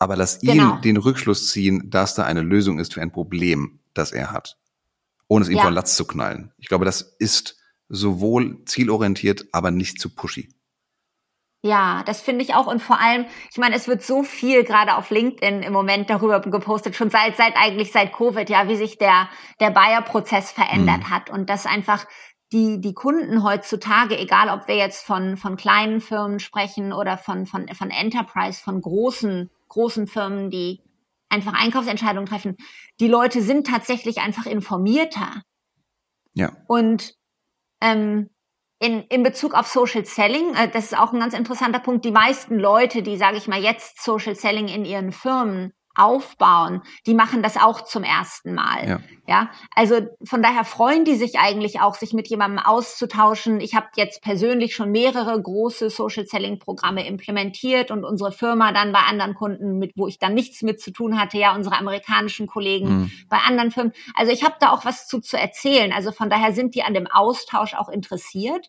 Aber 0.00 0.16
lass 0.16 0.40
genau. 0.40 0.74
ihn 0.74 0.82
den 0.82 0.96
Rückschluss 0.96 1.48
ziehen, 1.48 1.88
dass 1.88 2.14
da 2.14 2.24
eine 2.24 2.42
Lösung 2.42 2.80
ist 2.80 2.94
für 2.94 3.00
ein 3.00 3.12
Problem, 3.12 3.78
das 3.94 4.10
er 4.10 4.32
hat. 4.32 4.58
Ohne 5.28 5.44
es 5.44 5.48
ihm 5.48 5.58
ja. 5.58 5.62
von 5.62 5.72
Latz 5.72 5.94
zu 5.94 6.04
knallen. 6.04 6.52
Ich 6.58 6.66
glaube, 6.66 6.84
das 6.84 7.14
ist 7.18 7.56
sowohl 7.88 8.64
zielorientiert, 8.64 9.46
aber 9.52 9.70
nicht 9.70 10.00
zu 10.00 10.10
pushy. 10.10 10.48
Ja, 11.64 12.02
das 12.04 12.20
finde 12.20 12.44
ich 12.44 12.54
auch. 12.54 12.66
Und 12.66 12.82
vor 12.82 13.00
allem, 13.00 13.24
ich 13.50 13.56
meine, 13.56 13.74
es 13.74 13.88
wird 13.88 14.02
so 14.02 14.22
viel 14.22 14.64
gerade 14.64 14.96
auf 14.96 15.08
LinkedIn 15.08 15.62
im 15.62 15.72
Moment 15.72 16.10
darüber 16.10 16.38
gepostet, 16.40 16.94
schon 16.94 17.08
seit, 17.08 17.38
seit 17.38 17.56
eigentlich 17.56 17.90
seit 17.90 18.12
Covid, 18.12 18.50
ja, 18.50 18.68
wie 18.68 18.76
sich 18.76 18.98
der, 18.98 19.30
der 19.60 19.70
Buyer-Prozess 19.70 20.52
verändert 20.52 20.98
mhm. 20.98 21.10
hat. 21.10 21.30
Und 21.30 21.48
dass 21.48 21.64
einfach 21.64 22.04
die, 22.52 22.82
die 22.82 22.92
Kunden 22.92 23.42
heutzutage, 23.42 24.18
egal 24.18 24.50
ob 24.50 24.68
wir 24.68 24.76
jetzt 24.76 25.06
von, 25.06 25.38
von 25.38 25.56
kleinen 25.56 26.02
Firmen 26.02 26.38
sprechen 26.38 26.92
oder 26.92 27.16
von, 27.16 27.46
von, 27.46 27.66
von 27.68 27.90
Enterprise, 27.90 28.62
von 28.62 28.82
großen, 28.82 29.50
großen 29.68 30.06
Firmen, 30.06 30.50
die 30.50 30.82
einfach 31.30 31.54
Einkaufsentscheidungen 31.54 32.26
treffen, 32.26 32.58
die 33.00 33.08
Leute 33.08 33.40
sind 33.40 33.66
tatsächlich 33.66 34.18
einfach 34.18 34.44
informierter. 34.44 35.40
Ja. 36.34 36.52
Und 36.66 37.14
ähm, 37.80 38.28
in, 38.80 39.02
in 39.02 39.22
Bezug 39.22 39.54
auf 39.54 39.66
Social 39.66 40.04
Selling, 40.04 40.54
äh, 40.54 40.68
das 40.68 40.86
ist 40.86 40.98
auch 40.98 41.12
ein 41.12 41.20
ganz 41.20 41.34
interessanter 41.34 41.78
Punkt. 41.78 42.04
Die 42.04 42.10
meisten 42.10 42.58
Leute, 42.58 43.02
die, 43.02 43.16
sage 43.16 43.36
ich 43.36 43.48
mal, 43.48 43.62
jetzt 43.62 44.02
Social 44.02 44.34
Selling 44.34 44.68
in 44.68 44.84
ihren 44.84 45.12
Firmen 45.12 45.72
aufbauen, 45.94 46.82
die 47.06 47.14
machen 47.14 47.42
das 47.42 47.56
auch 47.56 47.82
zum 47.82 48.04
ersten 48.04 48.54
Mal. 48.54 48.88
Ja. 48.88 49.00
ja, 49.26 49.50
also 49.74 50.00
von 50.22 50.42
daher 50.42 50.64
freuen 50.64 51.04
die 51.04 51.16
sich 51.16 51.38
eigentlich 51.38 51.80
auch, 51.80 51.94
sich 51.94 52.12
mit 52.12 52.28
jemandem 52.28 52.58
auszutauschen. 52.64 53.60
Ich 53.60 53.74
habe 53.74 53.86
jetzt 53.96 54.22
persönlich 54.22 54.74
schon 54.74 54.90
mehrere 54.90 55.40
große 55.40 55.90
Social 55.90 56.26
Selling 56.26 56.58
Programme 56.58 57.06
implementiert 57.06 57.90
und 57.90 58.04
unsere 58.04 58.30
Firma 58.30 58.72
dann 58.72 58.92
bei 58.92 59.00
anderen 59.00 59.34
Kunden 59.34 59.78
mit, 59.78 59.92
wo 59.96 60.06
ich 60.06 60.18
dann 60.18 60.34
nichts 60.34 60.62
mit 60.62 60.80
zu 60.80 60.92
tun 60.92 61.18
hatte, 61.18 61.38
ja, 61.38 61.54
unsere 61.54 61.76
amerikanischen 61.78 62.46
Kollegen 62.46 62.88
mhm. 62.88 63.12
bei 63.28 63.38
anderen 63.38 63.70
Firmen. 63.70 63.92
Also 64.14 64.32
ich 64.32 64.44
habe 64.44 64.56
da 64.60 64.70
auch 64.70 64.84
was 64.84 65.08
zu 65.08 65.20
zu 65.24 65.38
erzählen. 65.38 65.92
Also 65.92 66.12
von 66.12 66.30
daher 66.30 66.52
sind 66.52 66.74
die 66.74 66.82
an 66.82 66.94
dem 66.94 67.06
Austausch 67.06 67.74
auch 67.74 67.88
interessiert. 67.88 68.68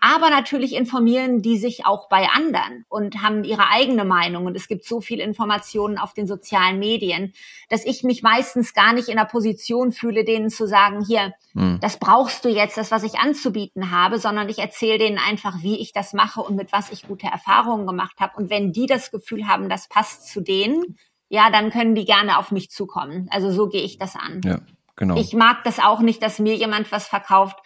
Aber 0.00 0.28
natürlich 0.28 0.74
informieren 0.74 1.40
die 1.40 1.56
sich 1.56 1.86
auch 1.86 2.08
bei 2.08 2.28
anderen 2.28 2.84
und 2.88 3.22
haben 3.22 3.42
ihre 3.42 3.70
eigene 3.70 4.04
Meinung. 4.04 4.44
Und 4.44 4.54
es 4.54 4.68
gibt 4.68 4.84
so 4.84 5.00
viel 5.00 5.18
Informationen 5.18 5.96
auf 5.96 6.12
den 6.12 6.26
sozialen 6.26 6.78
Medien, 6.78 7.32
dass 7.70 7.86
ich 7.86 8.04
mich 8.04 8.22
meistens 8.22 8.74
gar 8.74 8.92
nicht 8.92 9.08
in 9.08 9.16
der 9.16 9.24
Position 9.24 9.92
fühle, 9.92 10.24
denen 10.24 10.50
zu 10.50 10.66
sagen, 10.66 11.02
hier, 11.06 11.32
hm. 11.54 11.78
das 11.80 11.98
brauchst 11.98 12.44
du 12.44 12.50
jetzt, 12.50 12.76
das, 12.76 12.90
was 12.90 13.02
ich 13.02 13.18
anzubieten 13.18 13.90
habe, 13.90 14.18
sondern 14.18 14.48
ich 14.50 14.58
erzähle 14.58 14.98
denen 14.98 15.18
einfach, 15.18 15.62
wie 15.62 15.80
ich 15.80 15.92
das 15.92 16.12
mache 16.12 16.42
und 16.42 16.54
mit 16.54 16.70
was 16.70 16.92
ich 16.92 17.08
gute 17.08 17.26
Erfahrungen 17.26 17.86
gemacht 17.86 18.20
habe. 18.20 18.36
Und 18.36 18.50
wenn 18.50 18.72
die 18.72 18.86
das 18.86 19.10
Gefühl 19.10 19.48
haben, 19.48 19.70
das 19.70 19.88
passt 19.88 20.28
zu 20.28 20.42
denen, 20.42 20.98
ja, 21.28 21.50
dann 21.50 21.70
können 21.70 21.94
die 21.94 22.04
gerne 22.04 22.38
auf 22.38 22.50
mich 22.50 22.70
zukommen. 22.70 23.28
Also 23.30 23.50
so 23.50 23.68
gehe 23.68 23.82
ich 23.82 23.98
das 23.98 24.16
an. 24.16 24.40
Ja, 24.44 24.60
genau. 24.96 25.16
Ich 25.16 25.32
mag 25.32 25.64
das 25.64 25.78
auch 25.78 26.00
nicht, 26.00 26.22
dass 26.22 26.38
mir 26.38 26.54
jemand 26.54 26.92
was 26.92 27.08
verkauft, 27.08 27.58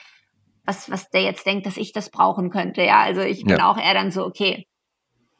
was, 0.68 0.90
was 0.90 1.08
der 1.08 1.22
jetzt 1.22 1.46
denkt, 1.46 1.66
dass 1.66 1.78
ich 1.78 1.92
das 1.92 2.10
brauchen 2.10 2.50
könnte. 2.50 2.82
Ja, 2.82 3.00
also 3.00 3.22
ich 3.22 3.42
bin 3.44 3.56
ja. 3.56 3.70
auch 3.70 3.78
eher 3.78 3.94
dann 3.94 4.10
so, 4.10 4.24
okay, 4.24 4.66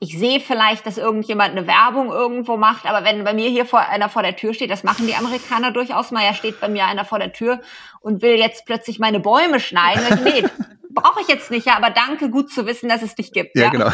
ich 0.01 0.19
sehe 0.19 0.41
vielleicht, 0.41 0.87
dass 0.87 0.97
irgendjemand 0.97 1.51
eine 1.51 1.67
Werbung 1.67 2.11
irgendwo 2.11 2.57
macht, 2.57 2.87
aber 2.87 3.05
wenn 3.05 3.25
bei 3.25 3.35
mir 3.35 3.51
hier 3.51 3.67
vor 3.67 3.81
einer 3.81 4.09
vor 4.09 4.23
der 4.23 4.37
Tür 4.37 4.55
steht, 4.55 4.71
das 4.71 4.85
machen 4.85 5.07
die 5.07 5.15
Amerikaner 5.15 5.71
durchaus 5.71 6.13
mal, 6.13 6.25
ja 6.25 6.33
steht 6.33 6.61
bei 6.61 6.69
mir 6.69 6.87
einer 6.87 7.05
vor 7.05 7.19
der 7.19 7.33
Tür 7.33 7.61
und 8.01 8.23
will 8.23 8.39
jetzt 8.39 8.65
plötzlich 8.65 8.99
meine 8.99 9.21
Bäume 9.21 9.61
schneiden. 9.61 10.03
Ich, 10.25 10.43
nee, 10.43 10.49
brauche 10.95 11.21
ich 11.21 11.29
jetzt 11.29 11.51
nicht, 11.51 11.67
ja, 11.67 11.77
aber 11.77 11.91
danke, 11.91 12.31
gut 12.31 12.51
zu 12.51 12.65
wissen, 12.67 12.89
dass 12.89 13.03
es 13.03 13.15
dich 13.15 13.33
gibt. 13.33 13.55
Ja, 13.55 13.65
ja. 13.65 13.71
genau. 13.71 13.91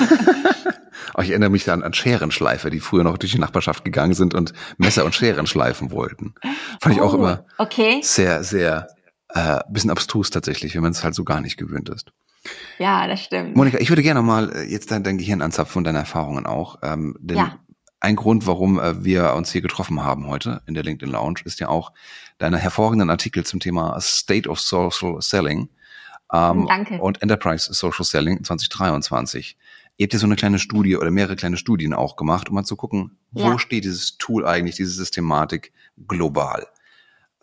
oh, 1.16 1.22
ich 1.22 1.30
erinnere 1.30 1.50
mich 1.50 1.64
dann 1.64 1.82
an 1.82 1.94
Scherenschleifer, 1.94 2.70
die 2.70 2.80
früher 2.80 3.02
noch 3.02 3.18
durch 3.18 3.32
die 3.32 3.40
Nachbarschaft 3.40 3.84
gegangen 3.84 4.14
sind 4.14 4.34
und 4.34 4.52
Messer 4.76 5.04
und 5.04 5.14
Scheren 5.16 5.46
schleifen 5.48 5.90
wollten. 5.90 6.34
Fand 6.80 6.94
oh, 6.94 6.96
ich 6.96 7.00
auch 7.00 7.12
oh, 7.14 7.16
immer 7.16 7.44
okay. 7.58 8.00
sehr, 8.02 8.44
sehr 8.44 8.86
äh, 9.34 9.60
bisschen 9.68 9.90
abstrus 9.90 10.30
tatsächlich, 10.30 10.74
wenn 10.74 10.82
man 10.82 10.92
es 10.92 11.02
halt 11.04 11.14
so 11.14 11.24
gar 11.24 11.40
nicht 11.40 11.56
gewöhnt 11.56 11.88
ist. 11.88 12.12
Ja, 12.78 13.06
das 13.06 13.20
stimmt. 13.20 13.56
Monika, 13.56 13.78
ich 13.78 13.88
würde 13.88 14.02
gerne 14.02 14.22
mal 14.22 14.54
äh, 14.54 14.62
jetzt 14.64 14.90
dein, 14.90 15.02
dein 15.02 15.18
Gehirn 15.18 15.42
anzapfen 15.42 15.78
und 15.78 15.84
deine 15.84 15.98
Erfahrungen 15.98 16.46
auch. 16.46 16.78
Ähm, 16.82 17.16
denn 17.18 17.38
ja. 17.38 17.58
ein 18.00 18.16
Grund, 18.16 18.46
warum 18.46 18.78
äh, 18.78 19.04
wir 19.04 19.34
uns 19.34 19.50
hier 19.50 19.60
getroffen 19.62 20.02
haben 20.02 20.28
heute 20.28 20.62
in 20.66 20.74
der 20.74 20.84
LinkedIn 20.84 21.12
Lounge, 21.12 21.40
ist 21.44 21.58
ja 21.58 21.68
auch 21.68 21.92
deine 22.38 22.58
hervorragenden 22.58 23.10
Artikel 23.10 23.44
zum 23.44 23.60
Thema 23.60 23.98
State 24.00 24.48
of 24.48 24.60
Social 24.60 25.20
Selling 25.20 25.68
ähm, 26.32 26.66
Danke. 26.68 27.00
und 27.00 27.20
Enterprise 27.20 27.72
Social 27.72 28.04
Selling 28.04 28.44
2023. 28.44 29.56
Ihr 29.96 30.04
habt 30.04 30.12
ja 30.12 30.18
so 30.18 30.26
eine 30.26 30.36
kleine 30.36 30.58
Studie 30.58 30.96
oder 30.96 31.10
mehrere 31.10 31.36
kleine 31.36 31.56
Studien 31.56 31.92
auch 31.92 32.16
gemacht, 32.16 32.48
um 32.48 32.56
mal 32.56 32.64
zu 32.64 32.76
gucken, 32.76 33.16
wo 33.30 33.42
ja. 33.42 33.58
steht 33.58 33.84
dieses 33.84 34.18
Tool 34.18 34.46
eigentlich, 34.46 34.76
diese 34.76 34.90
Systematik 34.90 35.72
global. 36.06 36.66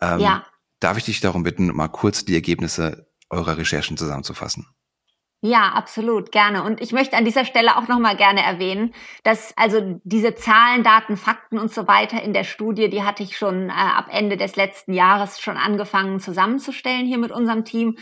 Ähm, 0.00 0.20
ja. 0.20 0.44
Darf 0.82 0.98
ich 0.98 1.04
dich 1.04 1.20
darum 1.20 1.44
bitten, 1.44 1.68
mal 1.68 1.86
kurz 1.86 2.24
die 2.24 2.34
Ergebnisse 2.34 3.06
eurer 3.30 3.56
Recherchen 3.56 3.96
zusammenzufassen? 3.96 4.66
Ja, 5.40 5.72
absolut, 5.72 6.32
gerne. 6.32 6.64
Und 6.64 6.80
ich 6.80 6.92
möchte 6.92 7.16
an 7.16 7.24
dieser 7.24 7.44
Stelle 7.44 7.76
auch 7.76 7.86
nochmal 7.86 8.16
gerne 8.16 8.42
erwähnen, 8.42 8.92
dass 9.22 9.56
also 9.56 10.00
diese 10.02 10.34
Zahlen, 10.34 10.82
Daten, 10.82 11.16
Fakten 11.16 11.58
und 11.58 11.72
so 11.72 11.86
weiter 11.86 12.20
in 12.22 12.32
der 12.32 12.44
Studie, 12.44 12.90
die 12.90 13.04
hatte 13.04 13.22
ich 13.22 13.36
schon 13.36 13.68
äh, 13.68 13.72
ab 13.72 14.06
Ende 14.10 14.36
des 14.36 14.56
letzten 14.56 14.92
Jahres 14.92 15.40
schon 15.40 15.56
angefangen 15.56 16.18
zusammenzustellen 16.18 17.06
hier 17.06 17.18
mit 17.18 17.30
unserem 17.30 17.64
Team. 17.64 17.96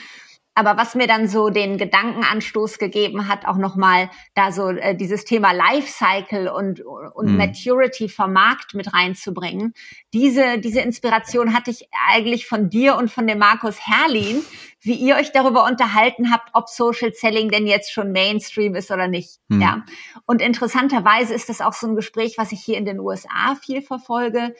Aber 0.54 0.76
was 0.76 0.94
mir 0.94 1.06
dann 1.06 1.28
so 1.28 1.48
den 1.48 1.78
Gedankenanstoß 1.78 2.78
gegeben 2.78 3.28
hat, 3.28 3.46
auch 3.46 3.56
nochmal 3.56 4.10
da 4.34 4.50
so 4.50 4.68
äh, 4.68 4.96
dieses 4.96 5.24
Thema 5.24 5.52
Lifecycle 5.52 6.48
und, 6.48 6.80
und 6.80 7.30
mhm. 7.30 7.36
Maturity 7.36 8.08
vom 8.08 8.32
Markt 8.32 8.74
mit 8.74 8.92
reinzubringen. 8.92 9.74
Diese, 10.12 10.58
diese 10.58 10.80
Inspiration 10.80 11.54
hatte 11.54 11.70
ich 11.70 11.88
eigentlich 12.08 12.46
von 12.46 12.68
dir 12.68 12.96
und 12.96 13.10
von 13.10 13.28
dem 13.28 13.38
Markus 13.38 13.78
Herrlin, 13.86 14.42
wie 14.80 14.94
ihr 14.94 15.16
euch 15.16 15.30
darüber 15.30 15.64
unterhalten 15.64 16.32
habt, 16.32 16.50
ob 16.52 16.68
Social 16.68 17.12
Selling 17.12 17.50
denn 17.50 17.66
jetzt 17.66 17.92
schon 17.92 18.10
Mainstream 18.10 18.74
ist 18.74 18.90
oder 18.90 19.06
nicht. 19.06 19.38
Mhm. 19.48 19.62
Ja. 19.62 19.84
Und 20.26 20.42
interessanterweise 20.42 21.32
ist 21.32 21.48
das 21.48 21.60
auch 21.60 21.74
so 21.74 21.86
ein 21.86 21.94
Gespräch, 21.94 22.38
was 22.38 22.50
ich 22.50 22.60
hier 22.60 22.76
in 22.76 22.84
den 22.84 22.98
USA 22.98 23.54
viel 23.62 23.82
verfolge. 23.82 24.54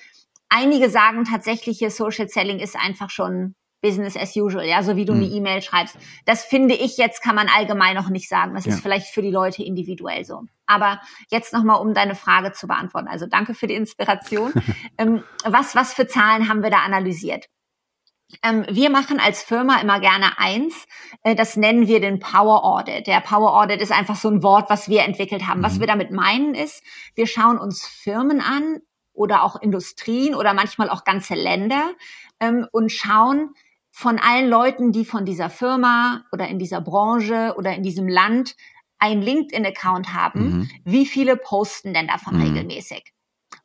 Einige 0.49 0.89
sagen 0.89 1.25
tatsächlich, 1.25 1.79
hier 1.79 1.91
Social 1.91 2.29
Selling 2.29 2.61
ist 2.61 2.77
einfach 2.77 3.11
schon 3.11 3.55
Business 3.81 4.17
as 4.17 4.37
usual, 4.37 4.65
ja, 4.65 4.83
so 4.83 4.97
wie 4.97 5.05
du 5.05 5.15
mhm. 5.15 5.23
eine 5.23 5.29
E-Mail 5.29 5.63
schreibst. 5.63 5.97
Das 6.27 6.45
finde 6.45 6.75
ich 6.75 6.97
jetzt 6.97 7.23
kann 7.23 7.35
man 7.35 7.49
allgemein 7.49 7.95
noch 7.95 8.09
nicht 8.09 8.29
sagen. 8.29 8.55
Das 8.55 8.67
ja. 8.67 8.75
ist 8.75 8.81
vielleicht 8.81 9.09
für 9.09 9.23
die 9.23 9.31
Leute 9.31 9.63
individuell 9.63 10.25
so. 10.25 10.43
Aber 10.67 11.01
jetzt 11.31 11.53
nochmal, 11.53 11.81
um 11.81 11.95
deine 11.95 12.15
Frage 12.15 12.53
zu 12.53 12.67
beantworten. 12.67 13.09
Also 13.09 13.27
danke 13.27 13.55
für 13.55 13.67
die 13.67 13.75
Inspiration. 13.75 14.53
ähm, 14.99 15.25
was, 15.45 15.75
was 15.75 15.95
für 15.95 16.07
Zahlen 16.07 16.49
haben 16.49 16.63
wir 16.63 16.71
da 16.71 16.79
analysiert? 16.79 17.49
Ähm, 18.43 18.65
wir 18.71 18.91
machen 18.91 19.19
als 19.19 19.43
Firma 19.43 19.81
immer 19.81 19.99
gerne 19.99 20.39
eins, 20.39 20.87
äh, 21.23 21.35
das 21.35 21.57
nennen 21.57 21.89
wir 21.89 22.01
den 22.01 22.21
Power 22.21 22.65
Audit. 22.65 23.07
Der 23.07 23.21
Power 23.21 23.61
Audit 23.61 23.81
ist 23.81 23.93
einfach 23.93 24.17
so 24.17 24.29
ein 24.29 24.43
Wort, 24.43 24.71
was 24.71 24.89
wir 24.89 25.03
entwickelt 25.03 25.47
haben. 25.47 25.61
Mhm. 25.61 25.65
Was 25.65 25.81
wir 25.81 25.87
damit 25.87 26.11
meinen 26.11 26.55
ist, 26.55 26.85
wir 27.15 27.27
schauen 27.27 27.59
uns 27.59 27.85
Firmen 27.85 28.41
an 28.41 28.79
oder 29.13 29.43
auch 29.43 29.61
Industrien 29.61 30.35
oder 30.35 30.55
manchmal 30.55 30.91
auch 30.91 31.05
ganze 31.05 31.35
Länder 31.35 31.91
ähm, 32.39 32.67
und 32.71 32.93
schauen, 32.93 33.55
von 34.01 34.19
allen 34.19 34.49
Leuten, 34.49 34.93
die 34.93 35.05
von 35.05 35.27
dieser 35.27 35.51
Firma 35.51 36.25
oder 36.33 36.49
in 36.49 36.59
dieser 36.59 36.81
Branche 36.81 37.55
oder 37.59 37.75
in 37.75 37.83
diesem 37.83 38.09
Land 38.09 38.57
einen 38.99 39.21
LinkedIn-Account 39.21 40.15
haben, 40.15 40.41
mhm. 40.43 40.71
wie 40.85 41.05
viele 41.05 41.37
posten 41.37 41.93
denn 41.93 42.09
davon 42.09 42.37
mhm. 42.37 42.43
regelmäßig? 42.45 43.13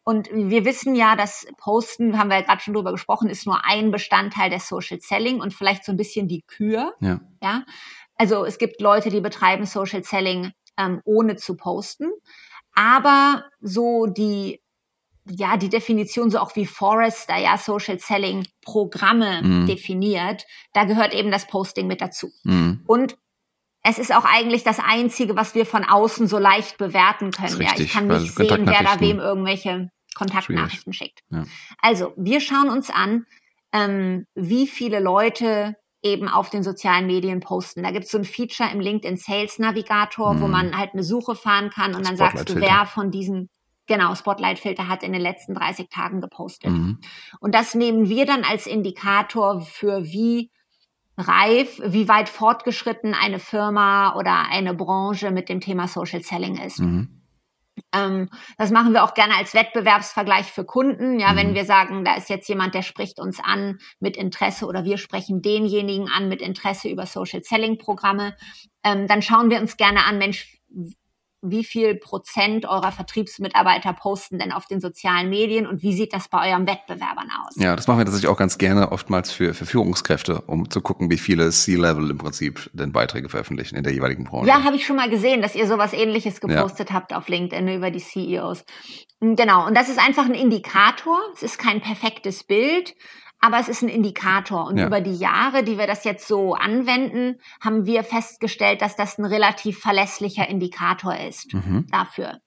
Und 0.03 0.29
wir 0.33 0.65
wissen 0.65 0.93
ja, 0.93 1.15
dass 1.15 1.47
Posten, 1.57 2.19
haben 2.19 2.29
wir 2.29 2.39
ja 2.39 2.43
gerade 2.43 2.61
schon 2.61 2.73
drüber 2.73 2.91
gesprochen, 2.91 3.29
ist 3.29 3.45
nur 3.45 3.65
ein 3.65 3.91
Bestandteil 3.91 4.49
des 4.49 4.67
Social 4.67 4.99
Selling 4.99 5.39
und 5.39 5.53
vielleicht 5.53 5.85
so 5.85 5.93
ein 5.93 5.97
bisschen 5.97 6.27
die 6.27 6.41
Kür. 6.41 6.93
Ja. 6.99 7.21
ja? 7.41 7.63
Also 8.17 8.43
es 8.43 8.57
gibt 8.57 8.81
Leute, 8.81 9.09
die 9.09 9.21
betreiben 9.21 9.65
Social 9.65 10.03
Selling 10.03 10.51
ähm, 10.77 11.01
ohne 11.05 11.37
zu 11.37 11.55
posten. 11.55 12.11
Aber 12.73 13.45
so 13.61 14.05
die 14.05 14.61
ja, 15.29 15.57
die 15.57 15.69
Definition 15.69 16.29
so 16.29 16.39
auch 16.39 16.55
wie 16.55 16.65
Forrester 16.65 17.38
ja 17.38 17.57
Social 17.57 17.99
Selling 17.99 18.47
Programme 18.61 19.41
mhm. 19.41 19.67
definiert, 19.67 20.45
da 20.73 20.83
gehört 20.83 21.13
eben 21.13 21.31
das 21.31 21.47
Posting 21.47 21.88
mit 21.88 22.01
dazu. 22.01 22.29
Mhm. 22.43 22.83
Und 22.85 23.17
es 23.83 23.99
ist 23.99 24.13
auch 24.13 24.25
eigentlich 24.25 24.63
das 24.63 24.79
Einzige, 24.79 25.35
was 25.35 25.53
wir 25.53 25.65
von 25.65 25.83
außen 25.83 26.27
so 26.27 26.39
leicht 26.39 26.77
bewerten 26.77 27.31
können. 27.31 27.55
Richtig, 27.55 27.77
ja, 27.77 27.83
ich 27.85 27.91
kann 27.91 28.07
nicht 28.07 28.35
sehen, 28.35 28.67
wer 28.67 28.83
da 28.83 28.99
wem 28.99 29.19
irgendwelche 29.19 29.89
Kontaktnachrichten 30.15 30.93
schickt. 30.93 31.21
Ja. 31.29 31.43
Also, 31.81 32.13
wir 32.17 32.39
schauen 32.39 32.69
uns 32.69 32.89
an, 32.89 33.25
ähm, 33.71 34.25
wie 34.33 34.65
viele 34.65 34.99
Leute 34.99 35.75
eben 36.01 36.27
auf 36.27 36.49
den 36.49 36.63
sozialen 36.63 37.07
Medien 37.07 37.41
posten. 37.41 37.83
Da 37.83 37.91
gibt 37.91 38.05
es 38.05 38.11
so 38.11 38.17
ein 38.17 38.25
Feature 38.25 38.69
im 38.71 38.79
LinkedIn 38.79 39.17
Sales 39.17 39.59
Navigator, 39.59 40.35
mhm. 40.35 40.41
wo 40.41 40.47
man 40.47 40.77
halt 40.77 40.93
eine 40.93 41.03
Suche 41.03 41.35
fahren 41.35 41.69
kann 41.69 41.95
und 41.95 42.07
dann 42.07 42.15
sagst 42.15 42.49
du, 42.49 42.55
wer 42.55 42.85
von 42.85 43.11
diesen 43.11 43.49
Genau, 43.87 44.15
Spotlight-Filter 44.15 44.87
hat 44.87 45.03
in 45.03 45.13
den 45.13 45.21
letzten 45.21 45.53
30 45.53 45.89
Tagen 45.89 46.21
gepostet. 46.21 46.71
Mhm. 46.71 46.99
Und 47.39 47.53
das 47.53 47.75
nehmen 47.75 48.09
wir 48.09 48.25
dann 48.25 48.43
als 48.43 48.65
Indikator 48.65 49.61
für 49.61 50.05
wie 50.05 50.51
reif, 51.17 51.79
wie 51.83 52.07
weit 52.07 52.29
fortgeschritten 52.29 53.13
eine 53.13 53.39
Firma 53.39 54.15
oder 54.15 54.47
eine 54.49 54.73
Branche 54.73 55.31
mit 55.31 55.49
dem 55.49 55.61
Thema 55.61 55.87
Social 55.87 56.21
Selling 56.21 56.57
ist. 56.57 56.79
Mhm. 56.79 57.21
Ähm, 57.93 58.29
das 58.57 58.71
machen 58.71 58.93
wir 58.93 59.03
auch 59.03 59.13
gerne 59.13 59.35
als 59.35 59.53
Wettbewerbsvergleich 59.53 60.51
für 60.51 60.65
Kunden. 60.65 61.19
Ja, 61.19 61.33
mhm. 61.33 61.37
wenn 61.37 61.55
wir 61.55 61.65
sagen, 61.65 62.05
da 62.05 62.15
ist 62.15 62.29
jetzt 62.29 62.47
jemand, 62.47 62.73
der 62.73 62.81
spricht 62.81 63.19
uns 63.19 63.39
an 63.39 63.79
mit 63.99 64.17
Interesse 64.17 64.65
oder 64.65 64.83
wir 64.83 64.97
sprechen 64.97 65.41
denjenigen 65.41 66.09
an 66.09 66.27
mit 66.29 66.41
Interesse 66.41 66.89
über 66.89 67.05
Social 67.05 67.43
Selling 67.43 67.77
Programme, 67.77 68.35
ähm, 68.83 69.07
dann 69.07 69.21
schauen 69.21 69.49
wir 69.49 69.59
uns 69.59 69.77
gerne 69.77 70.05
an, 70.05 70.17
Mensch, 70.17 70.59
wie 71.51 71.63
viel 71.63 71.95
Prozent 71.95 72.65
eurer 72.65 72.91
Vertriebsmitarbeiter 72.91 73.93
posten 73.93 74.39
denn 74.39 74.51
auf 74.51 74.65
den 74.65 74.81
sozialen 74.81 75.29
Medien 75.29 75.67
und 75.67 75.81
wie 75.81 75.93
sieht 75.93 76.13
das 76.13 76.27
bei 76.27 76.51
euren 76.51 76.67
Wettbewerbern 76.67 77.29
aus? 77.45 77.55
Ja, 77.55 77.75
das 77.75 77.88
machen 77.88 77.99
wir 77.99 78.05
tatsächlich 78.05 78.29
auch 78.29 78.38
ganz 78.38 78.58
gerne, 78.58 78.91
oftmals 78.91 79.31
für, 79.31 79.53
für 79.53 79.65
Führungskräfte, 79.65 80.41
um 80.41 80.69
zu 80.69 80.81
gucken, 80.81 81.10
wie 81.10 81.17
viele 81.17 81.49
C-Level 81.49 82.10
im 82.10 82.17
Prinzip 82.17 82.69
denn 82.73 82.91
Beiträge 82.91 83.29
veröffentlichen 83.29 83.75
in 83.75 83.84
der 83.84 83.93
jeweiligen 83.93 84.25
Branche. 84.25 84.47
Ja, 84.47 84.63
habe 84.63 84.75
ich 84.75 84.86
schon 84.86 84.95
mal 84.95 85.10
gesehen, 85.10 85.41
dass 85.41 85.55
ihr 85.55 85.67
sowas 85.67 85.93
ähnliches 85.93 86.41
gepostet 86.41 86.89
ja. 86.89 86.95
habt 86.95 87.13
auf 87.13 87.27
LinkedIn 87.27 87.67
über 87.67 87.91
die 87.91 87.99
CEOs. 87.99 88.65
Genau, 89.21 89.65
und 89.65 89.75
das 89.75 89.89
ist 89.89 89.99
einfach 89.99 90.25
ein 90.25 90.34
Indikator, 90.34 91.19
es 91.34 91.41
ist 91.41 91.58
kein 91.58 91.81
perfektes 91.81 92.43
Bild, 92.43 92.93
aber 93.39 93.59
es 93.59 93.67
ist 93.67 93.81
ein 93.81 93.89
Indikator. 93.89 94.67
Und 94.67 94.77
ja. 94.77 94.87
über 94.87 95.01
die 95.01 95.15
Jahre, 95.15 95.63
die 95.63 95.77
wir 95.77 95.87
das 95.87 96.03
jetzt 96.03 96.27
so 96.27 96.53
anwenden, 96.55 97.39
haben 97.61 97.85
wir 97.85 98.03
festgestellt, 98.03 98.81
dass 98.81 98.95
das 98.95 99.17
ein 99.17 99.25
relativ 99.25 99.79
verlässlicher 99.79 100.47
Indikator 100.47 101.15
ist 101.15 101.53
mhm. 101.53 101.85
dafür. 101.91 102.39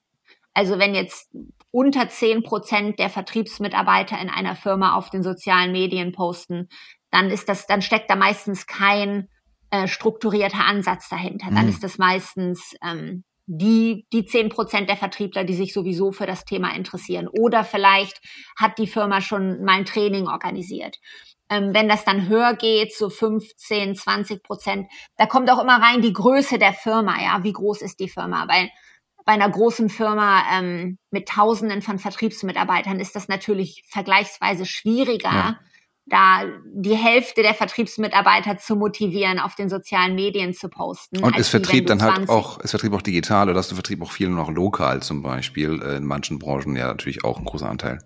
Also 0.55 0.79
wenn 0.79 0.95
jetzt 0.95 1.31
unter 1.71 2.09
zehn 2.09 2.43
Prozent 2.43 2.99
der 2.99 3.11
Vertriebsmitarbeiter 3.11 4.21
in 4.21 4.31
einer 4.31 4.57
Firma 4.57 4.95
auf 4.95 5.11
den 5.11 5.23
sozialen 5.23 5.73
Medien 5.73 6.13
posten, 6.13 6.69
dann 7.11 7.31
ist 7.31 7.49
das, 7.49 7.67
dann 7.67 7.83
steckt 7.83 8.11
da 8.11 8.17
meistens 8.17 8.67
kein 8.67 9.29
äh, 9.71 9.87
strukturierter 9.87 10.65
Ansatz 10.65 11.09
dahinter. 11.09 11.51
Mhm. 11.51 11.55
Dann 11.55 11.69
ist 11.69 11.85
das 11.85 11.99
meistens 11.99 12.75
ähm, 12.83 13.25
die, 13.51 14.07
die 14.13 14.27
zehn 14.27 14.51
Prozent 14.51 14.91
der 14.91 14.97
Vertriebler, 14.99 15.43
die 15.43 15.55
sich 15.55 15.73
sowieso 15.73 16.13
für 16.13 16.27
das 16.27 16.45
Thema 16.45 16.77
interessieren. 16.77 17.29
Oder 17.29 17.65
vielleicht 17.65 18.21
hat 18.59 18.79
die 18.79 18.87
Firma 18.87 19.23
schon 19.23 19.65
mal 19.65 19.79
ein 19.79 19.85
Training 19.87 20.29
organisiert. 20.29 20.99
Ähm, 21.49 21.73
wenn 21.73 21.89
das 21.89 22.05
dann 22.05 22.29
höher 22.29 22.55
geht, 22.55 22.95
so 22.95 23.09
15, 23.09 23.97
20 23.97 24.43
Prozent, 24.43 24.87
da 25.17 25.25
kommt 25.25 25.51
auch 25.51 25.63
immer 25.63 25.81
rein 25.81 26.03
die 26.03 26.13
Größe 26.13 26.59
der 26.59 26.75
Firma, 26.75 27.21
ja, 27.23 27.43
wie 27.43 27.55
groß 27.55 27.81
ist 27.81 28.01
die 28.01 28.11
Firma, 28.11 28.47
weil 28.49 28.69
bei 29.25 29.33
einer 29.33 29.49
großen 29.49 29.89
Firma 29.89 30.43
ähm, 30.53 30.99
mit 31.11 31.29
Tausenden 31.29 31.81
von 31.81 31.99
Vertriebsmitarbeitern 31.99 33.01
ist 33.01 33.17
das 33.17 33.29
natürlich 33.29 33.83
vergleichsweise 33.89 34.67
schwieriger, 34.67 35.33
ja 35.33 35.59
da 36.11 36.45
die 36.65 36.95
Hälfte 36.95 37.43
der 37.43 37.55
Vertriebsmitarbeiter 37.55 38.59
zu 38.59 38.77
motivieren, 38.77 39.39
auf 39.39 39.55
den 39.55 39.69
sozialen 39.69 40.15
Medien 40.15 40.55
zu 40.55 40.69
posten. 40.69 41.23
Und 41.23 41.37
ist 41.37 41.49
Vertrieb 41.49 41.87
dann 41.87 42.03
halt 42.03 42.29
auch, 42.29 42.61
ist 42.61 42.71
Vertrieb 42.71 42.93
auch 42.93 43.03
digital 43.03 43.49
oder 43.49 43.59
hast 43.59 43.71
du 43.71 43.75
Vertrieb 43.75 44.03
auch 44.03 44.13
viel 44.13 44.29
noch 44.29 44.51
lokal 44.51 45.03
zum 45.03 45.23
Beispiel? 45.23 45.83
Äh, 45.83 45.97
in 45.97 46.05
manchen 46.05 46.39
Branchen 46.39 46.77
ja 46.77 46.89
natürlich 46.89 47.25
auch 47.25 47.39
ein 47.39 47.45
großer 47.45 47.69
Anteil. 47.69 47.99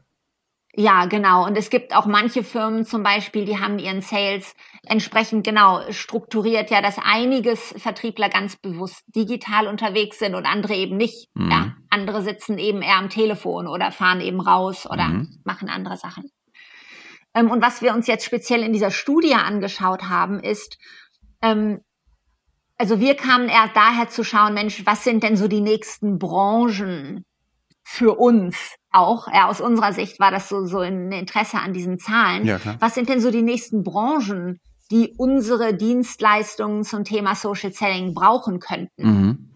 Ja, 0.74 1.04
genau. 1.04 1.44
Und 1.46 1.58
es 1.58 1.68
gibt 1.68 1.94
auch 1.94 2.06
manche 2.06 2.42
Firmen 2.42 2.86
zum 2.86 3.02
Beispiel, 3.02 3.44
die 3.44 3.58
haben 3.58 3.78
ihren 3.78 4.00
Sales 4.00 4.54
entsprechend 4.86 5.44
genau 5.44 5.82
strukturiert, 5.90 6.70
ja, 6.70 6.80
dass 6.80 6.96
einiges 6.98 7.74
Vertriebler 7.76 8.30
ganz 8.30 8.56
bewusst 8.56 9.04
digital 9.14 9.66
unterwegs 9.66 10.18
sind 10.18 10.34
und 10.34 10.46
andere 10.46 10.74
eben 10.74 10.96
nicht. 10.96 11.28
Mhm. 11.34 11.50
Ja, 11.50 11.72
andere 11.90 12.22
sitzen 12.22 12.56
eben 12.56 12.80
eher 12.80 12.96
am 12.96 13.10
Telefon 13.10 13.68
oder 13.68 13.92
fahren 13.92 14.22
eben 14.22 14.40
raus 14.40 14.86
oder 14.88 15.08
mhm. 15.08 15.40
machen 15.44 15.68
andere 15.68 15.98
Sachen. 15.98 16.30
Ähm, 17.34 17.50
und 17.50 17.62
was 17.62 17.82
wir 17.82 17.94
uns 17.94 18.06
jetzt 18.06 18.24
speziell 18.24 18.62
in 18.62 18.72
dieser 18.72 18.90
Studie 18.90 19.34
angeschaut 19.34 20.04
haben, 20.04 20.40
ist, 20.40 20.78
ähm, 21.40 21.80
also 22.78 23.00
wir 23.00 23.14
kamen 23.14 23.48
eher 23.48 23.70
daher 23.74 24.08
zu 24.08 24.24
schauen, 24.24 24.54
Mensch, 24.54 24.84
was 24.86 25.04
sind 25.04 25.22
denn 25.22 25.36
so 25.36 25.48
die 25.48 25.60
nächsten 25.60 26.18
Branchen 26.18 27.24
für 27.84 28.18
uns 28.18 28.74
auch? 28.90 29.28
Ja, 29.28 29.48
aus 29.48 29.60
unserer 29.60 29.92
Sicht 29.92 30.18
war 30.20 30.30
das 30.30 30.48
so, 30.48 30.66
so 30.66 30.80
ein 30.80 31.12
Interesse 31.12 31.58
an 31.58 31.72
diesen 31.72 31.98
Zahlen. 31.98 32.44
Ja. 32.44 32.58
Was 32.80 32.94
sind 32.94 33.08
denn 33.08 33.20
so 33.20 33.30
die 33.30 33.42
nächsten 33.42 33.82
Branchen, 33.82 34.58
die 34.90 35.14
unsere 35.16 35.74
Dienstleistungen 35.74 36.84
zum 36.84 37.04
Thema 37.04 37.34
Social 37.34 37.72
Selling 37.72 38.14
brauchen 38.14 38.58
könnten? 38.58 39.02
Mhm. 39.02 39.50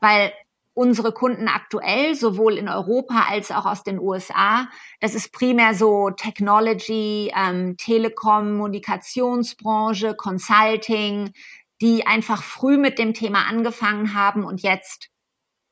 Weil 0.00 0.32
unsere 0.76 1.10
Kunden 1.12 1.48
aktuell, 1.48 2.14
sowohl 2.14 2.56
in 2.58 2.68
Europa 2.68 3.24
als 3.30 3.50
auch 3.50 3.64
aus 3.64 3.82
den 3.82 3.98
USA. 3.98 4.68
Das 5.00 5.14
ist 5.14 5.32
primär 5.32 5.72
so 5.74 6.10
Technology, 6.10 7.32
ähm, 7.34 7.78
Telekommunikationsbranche, 7.78 10.14
Consulting, 10.14 11.32
die 11.80 12.06
einfach 12.06 12.42
früh 12.42 12.76
mit 12.76 12.98
dem 12.98 13.14
Thema 13.14 13.48
angefangen 13.48 14.12
haben 14.14 14.44
und 14.44 14.60
jetzt 14.60 15.08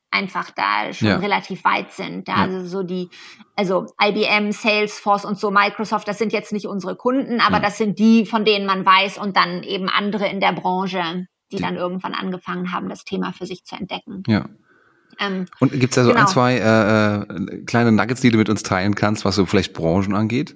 einfach 0.09 0.49
da 0.49 0.91
schon 0.91 1.07
ja. 1.07 1.17
relativ 1.17 1.63
weit 1.65 1.91
sind. 1.91 2.27
Ja, 2.27 2.37
ja. 2.37 2.41
Also 2.41 2.65
so 2.65 2.81
die, 2.81 3.11
also 3.55 3.85
IBM, 4.01 4.53
Salesforce 4.53 5.25
und 5.25 5.37
so 5.37 5.51
Microsoft, 5.51 6.07
das 6.07 6.17
sind 6.17 6.33
jetzt 6.33 6.51
nicht 6.51 6.65
unsere 6.65 6.95
Kunden, 6.95 7.41
aber 7.41 7.57
ja. 7.57 7.61
das 7.61 7.77
sind 7.77 7.99
die, 7.99 8.25
von 8.25 8.43
denen 8.43 8.65
man 8.65 8.83
weiß 8.83 9.19
und 9.19 9.37
dann 9.37 9.61
eben 9.61 9.87
andere 9.87 10.27
in 10.27 10.39
der 10.39 10.53
Branche, 10.53 11.27
die, 11.51 11.57
die 11.57 11.61
dann 11.61 11.75
irgendwann 11.75 12.15
angefangen 12.15 12.73
haben, 12.73 12.89
das 12.89 13.03
Thema 13.03 13.33
für 13.33 13.45
sich 13.45 13.65
zu 13.65 13.75
entdecken. 13.75 14.23
Ja. 14.25 14.49
Ähm, 15.19 15.45
Und 15.59 15.71
gibt 15.71 15.91
es 15.91 15.95
da 15.95 16.03
so 16.03 16.09
genau. 16.09 16.21
ein, 16.21 16.27
zwei 16.27 16.55
äh, 16.57 17.21
äh, 17.21 17.63
kleine 17.65 17.91
Nuggets, 17.91 18.21
die 18.21 18.31
du 18.31 18.37
mit 18.37 18.49
uns 18.49 18.63
teilen 18.63 18.95
kannst, 18.95 19.25
was 19.25 19.35
so 19.35 19.45
vielleicht 19.45 19.73
Branchen 19.73 20.13
angeht? 20.13 20.55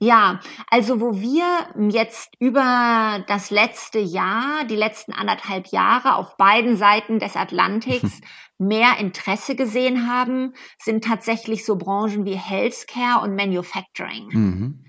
Ja, 0.00 0.40
also 0.68 1.00
wo 1.00 1.20
wir 1.20 1.44
jetzt 1.90 2.34
über 2.38 3.24
das 3.26 3.50
letzte 3.50 4.00
Jahr, 4.00 4.64
die 4.64 4.76
letzten 4.76 5.12
anderthalb 5.12 5.68
Jahre 5.68 6.16
auf 6.16 6.36
beiden 6.36 6.76
Seiten 6.76 7.20
des 7.20 7.36
Atlantiks 7.36 8.20
mehr 8.58 8.98
Interesse 8.98 9.54
gesehen 9.54 10.08
haben, 10.08 10.52
sind 10.78 11.04
tatsächlich 11.04 11.64
so 11.64 11.76
Branchen 11.76 12.24
wie 12.24 12.36
Healthcare 12.36 13.22
und 13.22 13.36
Manufacturing. 13.36 14.28
Mhm. 14.32 14.84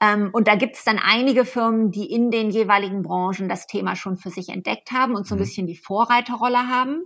Ähm, 0.00 0.30
und 0.32 0.48
da 0.48 0.56
gibt 0.56 0.76
es 0.76 0.84
dann 0.84 0.98
einige 0.98 1.44
Firmen, 1.44 1.90
die 1.90 2.10
in 2.10 2.30
den 2.30 2.50
jeweiligen 2.50 3.02
Branchen 3.02 3.48
das 3.48 3.66
Thema 3.66 3.96
schon 3.96 4.16
für 4.16 4.30
sich 4.30 4.48
entdeckt 4.48 4.90
haben 4.90 5.14
und 5.14 5.26
so 5.26 5.34
ein 5.34 5.38
mhm. 5.38 5.42
bisschen 5.42 5.66
die 5.66 5.76
Vorreiterrolle 5.76 6.68
haben. 6.68 7.02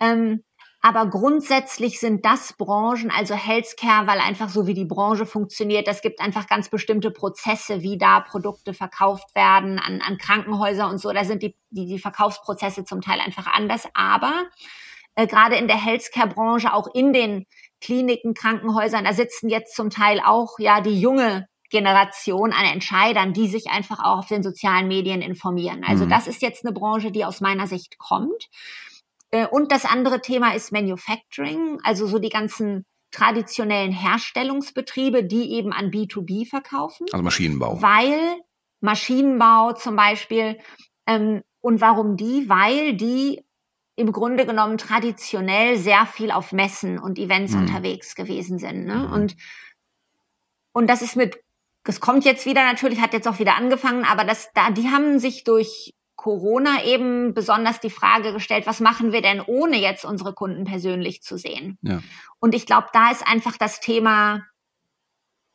Ähm, 0.00 0.42
aber 0.86 1.08
grundsätzlich 1.08 1.98
sind 1.98 2.26
das 2.26 2.52
Branchen, 2.52 3.10
also 3.10 3.34
Healthcare, 3.34 4.06
weil 4.06 4.20
einfach 4.20 4.50
so 4.50 4.66
wie 4.66 4.74
die 4.74 4.84
Branche 4.84 5.24
funktioniert, 5.24 5.88
das 5.88 6.02
gibt 6.02 6.20
einfach 6.20 6.46
ganz 6.46 6.68
bestimmte 6.68 7.10
Prozesse, 7.10 7.80
wie 7.80 7.96
da 7.96 8.20
Produkte 8.20 8.74
verkauft 8.74 9.34
werden 9.34 9.78
an, 9.78 10.02
an 10.02 10.18
Krankenhäuser 10.18 10.90
und 10.90 10.98
so. 10.98 11.10
Da 11.10 11.24
sind 11.24 11.42
die, 11.42 11.56
die, 11.70 11.86
die 11.86 11.98
Verkaufsprozesse 11.98 12.84
zum 12.84 13.00
Teil 13.00 13.18
einfach 13.20 13.46
anders. 13.46 13.88
Aber 13.94 14.44
äh, 15.14 15.26
gerade 15.26 15.56
in 15.56 15.68
der 15.68 15.82
Healthcare-Branche, 15.82 16.74
auch 16.74 16.88
in 16.92 17.14
den 17.14 17.46
Kliniken, 17.80 18.34
Krankenhäusern, 18.34 19.04
da 19.04 19.14
sitzen 19.14 19.48
jetzt 19.48 19.74
zum 19.74 19.88
Teil 19.88 20.20
auch 20.22 20.58
ja 20.58 20.82
die 20.82 21.00
junge 21.00 21.48
Generation 21.70 22.52
an 22.52 22.66
Entscheidern, 22.66 23.32
die 23.32 23.48
sich 23.48 23.70
einfach 23.70 24.00
auch 24.00 24.18
auf 24.18 24.28
den 24.28 24.42
sozialen 24.42 24.88
Medien 24.88 25.22
informieren. 25.22 25.82
Also 25.82 26.04
mhm. 26.04 26.10
das 26.10 26.26
ist 26.26 26.42
jetzt 26.42 26.62
eine 26.62 26.74
Branche, 26.74 27.10
die 27.10 27.24
aus 27.24 27.40
meiner 27.40 27.66
Sicht 27.66 27.96
kommt. 27.98 28.50
Äh, 29.34 29.48
und 29.48 29.72
das 29.72 29.84
andere 29.84 30.20
Thema 30.20 30.54
ist 30.54 30.70
Manufacturing, 30.70 31.80
also 31.82 32.06
so 32.06 32.20
die 32.20 32.28
ganzen 32.28 32.86
traditionellen 33.10 33.92
Herstellungsbetriebe, 33.92 35.24
die 35.24 35.52
eben 35.52 35.72
an 35.72 35.90
B2B 35.90 36.48
verkaufen. 36.48 37.06
Also 37.10 37.22
Maschinenbau. 37.22 37.82
Weil 37.82 38.36
Maschinenbau 38.80 39.72
zum 39.72 39.96
Beispiel. 39.96 40.58
Ähm, 41.06 41.42
und 41.60 41.80
warum 41.80 42.16
die? 42.16 42.48
Weil 42.48 42.94
die 42.94 43.42
im 43.96 44.12
Grunde 44.12 44.46
genommen 44.46 44.78
traditionell 44.78 45.78
sehr 45.78 46.06
viel 46.06 46.30
auf 46.30 46.52
Messen 46.52 46.98
und 46.98 47.18
Events 47.18 47.54
mhm. 47.54 47.62
unterwegs 47.62 48.14
gewesen 48.14 48.58
sind. 48.58 48.84
Ne? 48.84 48.96
Mhm. 48.96 49.12
Und, 49.12 49.36
und 50.72 50.88
das 50.88 51.02
ist 51.02 51.16
mit, 51.16 51.40
das 51.84 52.00
kommt 52.00 52.24
jetzt 52.24 52.46
wieder 52.46 52.64
natürlich, 52.64 53.00
hat 53.00 53.12
jetzt 53.12 53.28
auch 53.28 53.38
wieder 53.38 53.56
angefangen, 53.56 54.04
aber 54.04 54.24
das, 54.24 54.50
da, 54.54 54.70
die 54.70 54.90
haben 54.90 55.18
sich 55.18 55.44
durch 55.44 55.94
Corona 56.16 56.84
eben 56.84 57.34
besonders 57.34 57.80
die 57.80 57.90
Frage 57.90 58.32
gestellt, 58.32 58.66
was 58.66 58.80
machen 58.80 59.12
wir 59.12 59.22
denn, 59.22 59.40
ohne 59.40 59.76
jetzt 59.76 60.04
unsere 60.04 60.32
Kunden 60.32 60.64
persönlich 60.64 61.22
zu 61.22 61.36
sehen? 61.36 61.78
Ja. 61.82 62.02
Und 62.40 62.54
ich 62.54 62.66
glaube, 62.66 62.88
da 62.92 63.10
ist 63.10 63.26
einfach 63.26 63.56
das 63.56 63.80
Thema 63.80 64.44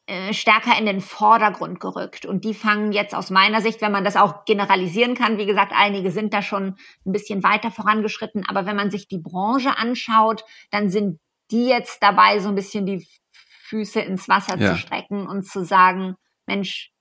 äh, 0.09 0.33
stärker 0.33 0.77
in 0.77 0.87
den 0.87 1.01
Vordergrund 1.01 1.79
gerückt. 1.79 2.25
Und 2.25 2.43
die 2.43 2.55
fangen 2.55 2.91
jetzt 2.91 3.13
aus 3.13 3.29
meiner 3.29 3.61
Sicht, 3.61 3.79
wenn 3.79 3.91
man 3.91 4.03
das 4.03 4.15
auch 4.15 4.43
generalisieren 4.45 5.13
kann, 5.13 5.37
wie 5.37 5.45
gesagt, 5.45 5.71
einige 5.75 6.09
sind 6.09 6.33
da 6.33 6.41
schon 6.41 6.77
ein 7.05 7.11
bisschen 7.11 7.43
weiter 7.43 7.69
vorangeschritten, 7.69 8.43
aber 8.47 8.65
wenn 8.65 8.75
man 8.75 8.89
sich 8.89 9.07
die 9.07 9.19
Branche 9.19 9.77
anschaut, 9.77 10.43
dann 10.71 10.89
sind 10.89 11.19
die 11.51 11.67
jetzt 11.67 12.01
dabei, 12.01 12.39
so 12.39 12.49
ein 12.49 12.55
bisschen 12.55 12.87
die 12.87 13.05
Füße 13.31 13.99
ins 13.99 14.27
Wasser 14.27 14.57
ja. 14.57 14.73
zu 14.73 14.79
strecken 14.79 15.27
und 15.27 15.43
zu 15.43 15.63
sagen, 15.63 16.15
Mensch, 16.47 16.91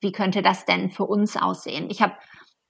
wie 0.00 0.10
könnte 0.10 0.42
das 0.42 0.64
denn 0.64 0.90
für 0.90 1.04
uns 1.04 1.36
aussehen? 1.36 1.88
Ich 1.90 2.02
habe 2.02 2.14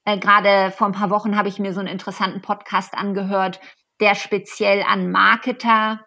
äh, 0.05 0.17
gerade 0.17 0.71
vor 0.71 0.87
ein 0.87 0.93
paar 0.93 1.09
Wochen 1.09 1.37
habe 1.37 1.49
ich 1.49 1.59
mir 1.59 1.73
so 1.73 1.79
einen 1.79 1.89
interessanten 1.89 2.41
Podcast 2.41 2.93
angehört, 2.93 3.59
der 3.99 4.15
speziell 4.15 4.83
an 4.87 5.11
Marketer, 5.11 6.05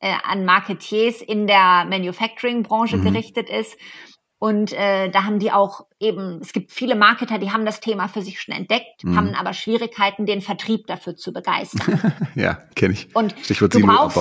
äh, 0.00 0.14
an 0.24 0.44
Marketiers 0.44 1.22
in 1.22 1.46
der 1.46 1.86
Manufacturing-Branche 1.88 2.98
mhm. 2.98 3.04
gerichtet 3.04 3.48
ist. 3.48 3.76
Und 4.38 4.74
äh, 4.74 5.08
da 5.08 5.24
haben 5.24 5.38
die 5.38 5.50
auch 5.50 5.86
eben, 5.98 6.40
es 6.42 6.52
gibt 6.52 6.70
viele 6.70 6.94
Marketer, 6.94 7.38
die 7.38 7.52
haben 7.52 7.64
das 7.64 7.80
Thema 7.80 8.06
für 8.06 8.20
sich 8.20 8.38
schon 8.38 8.54
entdeckt, 8.54 9.02
mhm. 9.02 9.16
haben 9.16 9.34
aber 9.34 9.54
Schwierigkeiten, 9.54 10.26
den 10.26 10.42
Vertrieb 10.42 10.86
dafür 10.86 11.16
zu 11.16 11.32
begeistern. 11.32 12.00
ja, 12.34 12.58
kenne 12.74 12.92
ich. 12.92 13.14
Und 13.16 13.34
Stichwort 13.42 13.74
du 13.74 13.80
brauchst, 13.80 14.18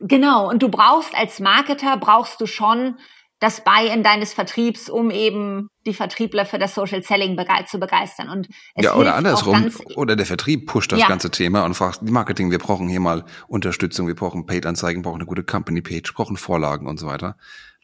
Genau, 0.00 0.48
und 0.48 0.62
du 0.62 0.68
brauchst 0.68 1.14
als 1.16 1.40
Marketer, 1.40 1.96
brauchst 1.96 2.40
du 2.40 2.46
schon 2.46 2.98
das 3.40 3.62
Buy-in 3.62 4.02
deines 4.02 4.32
Vertriebs, 4.32 4.90
um 4.90 5.10
eben 5.10 5.68
die 5.86 5.94
Vertriebler 5.94 6.44
für 6.44 6.58
das 6.58 6.74
Social 6.74 7.02
Selling 7.02 7.38
zu 7.66 7.78
begeistern. 7.78 8.28
Und 8.28 8.48
es 8.74 8.84
ja, 8.84 8.94
oder 8.94 9.14
andersrum. 9.14 9.70
Oder 9.94 10.16
der 10.16 10.26
Vertrieb 10.26 10.66
pusht 10.66 10.90
das 10.90 11.00
ja. 11.00 11.08
ganze 11.08 11.30
Thema 11.30 11.64
und 11.64 11.74
fragt 11.74 12.02
Marketing, 12.02 12.50
wir 12.50 12.58
brauchen 12.58 12.88
hier 12.88 13.00
mal 13.00 13.24
Unterstützung, 13.46 14.08
wir 14.08 14.16
brauchen 14.16 14.46
Paid-Anzeigen, 14.46 15.02
brauchen 15.02 15.16
eine 15.16 15.26
gute 15.26 15.44
Company-Page, 15.44 16.12
brauchen 16.14 16.36
Vorlagen 16.36 16.88
und 16.88 16.98
so 16.98 17.06
weiter, 17.06 17.36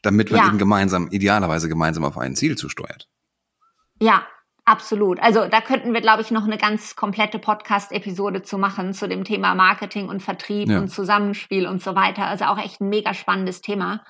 damit 0.03 0.31
man 0.31 0.41
ja. 0.41 0.49
eben 0.49 0.59
gemeinsam, 0.59 1.09
idealerweise 1.11 1.69
gemeinsam 1.69 2.05
auf 2.05 2.19
ein 2.19 2.35
Ziel 2.35 2.57
zusteuert. 2.59 3.09
Ja, 4.01 4.27
Absolut. 4.67 5.21
Also 5.21 5.47
da 5.47 5.61
könnten 5.61 5.93
wir, 5.93 6.01
glaube 6.01 6.23
ich, 6.23 6.31
noch 6.31 6.45
eine 6.45 6.57
ganz 6.57 6.97
komplette 6.97 7.39
Podcast-Episode 7.39 8.43
zu 8.43 8.57
machen 8.57 8.95
zu 8.95 9.07
dem 9.07 9.25
Thema 9.25 9.55
Marketing 9.55 10.09
und 10.09 10.23
Vertrieb 10.23 10.71
ja. 10.71 10.79
und 10.79 10.89
Zusammenspiel 10.89 11.67
und 11.67 11.83
so 11.83 11.95
weiter. 11.95 12.27
Also 12.27 12.47
auch 12.47 12.57
echt 12.57 12.81
ein 12.81 12.89
mega 12.89 13.13
spannendes 13.13 13.61
Thema. 13.61 14.03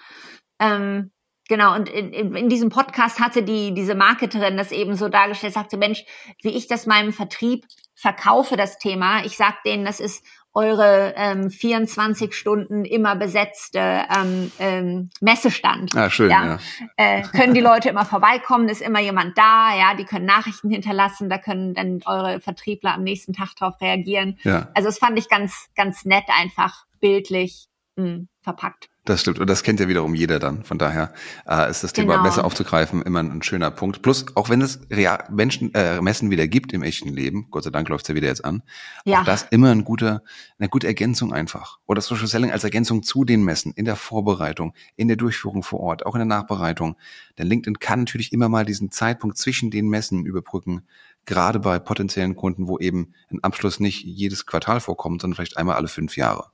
Ähm, 0.61 1.11
Genau, 1.49 1.75
und 1.75 1.89
in, 1.89 2.13
in, 2.13 2.35
in 2.35 2.49
diesem 2.49 2.71
Podcast 2.71 3.21
hatte 3.21 3.43
die, 3.43 3.75
diese 3.75 3.95
Marketerin 3.95 4.57
das 4.57 4.73
eben 4.73 4.97
so 4.97 5.09
dargestellt, 5.09 5.53
sagte, 5.53 5.77
Mensch, 5.77 6.05
wie 6.43 6.51
ich 6.51 6.69
das 6.69 6.87
meinem 6.87 7.13
Vertrieb 7.13 7.67
verkaufe, 7.95 8.57
das 8.57 8.79
Thema. 8.79 9.25
Ich 9.25 9.37
sag 9.37 9.63
denen, 9.63 9.85
das 9.85 10.01
ist 10.01 10.25
eure 10.55 11.15
ähm, 11.17 11.51
24 11.51 12.33
Stunden 12.33 12.85
immer 12.85 13.17
besetzte 13.17 13.79
ähm, 13.81 14.53
ähm, 14.61 15.11
Messestand. 15.21 15.95
Ah, 15.97 16.09
schön, 16.09 16.31
ja. 16.31 16.47
ja. 16.47 16.59
Äh, 16.97 17.23
können 17.23 17.55
die 17.55 17.61
Leute 17.61 17.89
immer 17.89 18.05
vorbeikommen, 18.05 18.69
ist 18.69 18.81
immer 18.81 19.01
jemand 19.01 19.37
da, 19.37 19.77
ja, 19.77 19.95
die 19.95 20.05
können 20.05 20.27
Nachrichten 20.27 20.71
hinterlassen, 20.71 21.29
da 21.29 21.39
können 21.39 21.75
dann 21.75 22.01
eure 22.07 22.41
Vertriebler 22.41 22.95
am 22.95 23.03
nächsten 23.03 23.33
Tag 23.33 23.57
drauf 23.57 23.81
reagieren. 23.81 24.39
Ja. 24.45 24.69
Also 24.75 24.89
das 24.89 24.99
fand 24.99 25.19
ich 25.19 25.29
ganz, 25.29 25.71
ganz 25.75 26.05
nett, 26.05 26.25
einfach 26.39 26.85
bildlich 27.01 27.67
mh, 27.97 28.05
hm, 28.05 28.29
verpackt. 28.41 28.89
Das 29.07 29.21
stimmt. 29.21 29.39
Und 29.39 29.51
das 29.51 29.63
kennt 29.63 29.81
ja 29.81 29.89
wiederum 29.89 30.15
jeder 30.15 30.39
dann. 30.39 30.65
Von 30.65 30.79
daher 30.79 31.13
äh, 31.47 31.71
ist 31.71 31.85
das 31.85 31.93
Thema 31.93 32.15
genau. 32.15 32.25
Messe 32.25 32.43
aufzugreifen 32.43 33.03
immer 33.03 33.21
ein, 33.21 33.43
schöner 33.43 33.71
Punkt. 33.71 34.01
Plus, 34.01 34.25
auch 34.35 34.49
wenn 34.49 34.63
es 34.63 34.81
Real 34.91 35.25
Menschen, 35.31 35.75
äh, 35.75 36.01
Messen 36.01 36.31
wieder 36.31 36.49
gibt 36.49 36.73
im 36.73 36.83
echten 36.83 37.11
Leben, 37.11 37.49
Gott 37.51 37.65
sei 37.65 37.71
Dank 37.71 37.91
läuft's 37.91 38.09
ja 38.09 38.15
wieder 38.15 38.29
jetzt 38.29 38.47
an, 38.47 38.63
ja. 39.05 39.21
auch 39.21 39.25
das 39.25 39.43
immer 39.51 39.71
ein 39.71 39.85
guter, 39.85 40.23
eine 40.59 40.71
gute 40.71 40.87
Ergänzung 40.87 41.35
einfach. 41.35 41.81
Oder 41.85 42.01
Social 42.01 42.27
Selling 42.27 42.51
als 42.51 42.65
Ergänzung 42.65 43.03
zu 43.03 43.25
den 43.25 43.45
Messen, 43.45 43.75
in 43.75 43.85
der 43.85 43.97
Vorbereitung, 43.97 44.73
in 44.97 45.09
der 45.09 45.19
Durchführung 45.19 45.63
vor 45.63 45.81
Ort, 45.81 46.07
auch 46.07 46.15
in 46.15 46.21
der 46.21 46.27
Nachbereitung. 46.27 46.97
Denn 47.37 47.47
LinkedIn 47.47 47.81
kann 47.81 48.01
natürlich 48.01 48.33
immer 48.33 48.49
mal 48.49 48.65
diesen 48.65 48.91
Zeitpunkt 48.91 49.37
zwischen 49.37 49.71
den 49.71 49.87
Messen 49.87 50.25
überbrücken, 50.25 50.87
gerade 51.27 51.61
bei 51.61 51.79
potenziellen 51.79 52.37
Kunden, 52.37 52.69
wo 52.69 52.79
eben 52.79 53.13
ein 53.31 53.45
Abschluss 53.45 53.81
nicht 53.81 54.03
jedes 54.03 54.47
Quartal 54.47 54.81
vorkommt, 54.81 55.21
sondern 55.21 55.37
vielleicht 55.37 55.59
einmal 55.59 55.77
alle 55.77 55.89
fünf 55.89 56.17
Jahre. 56.17 56.54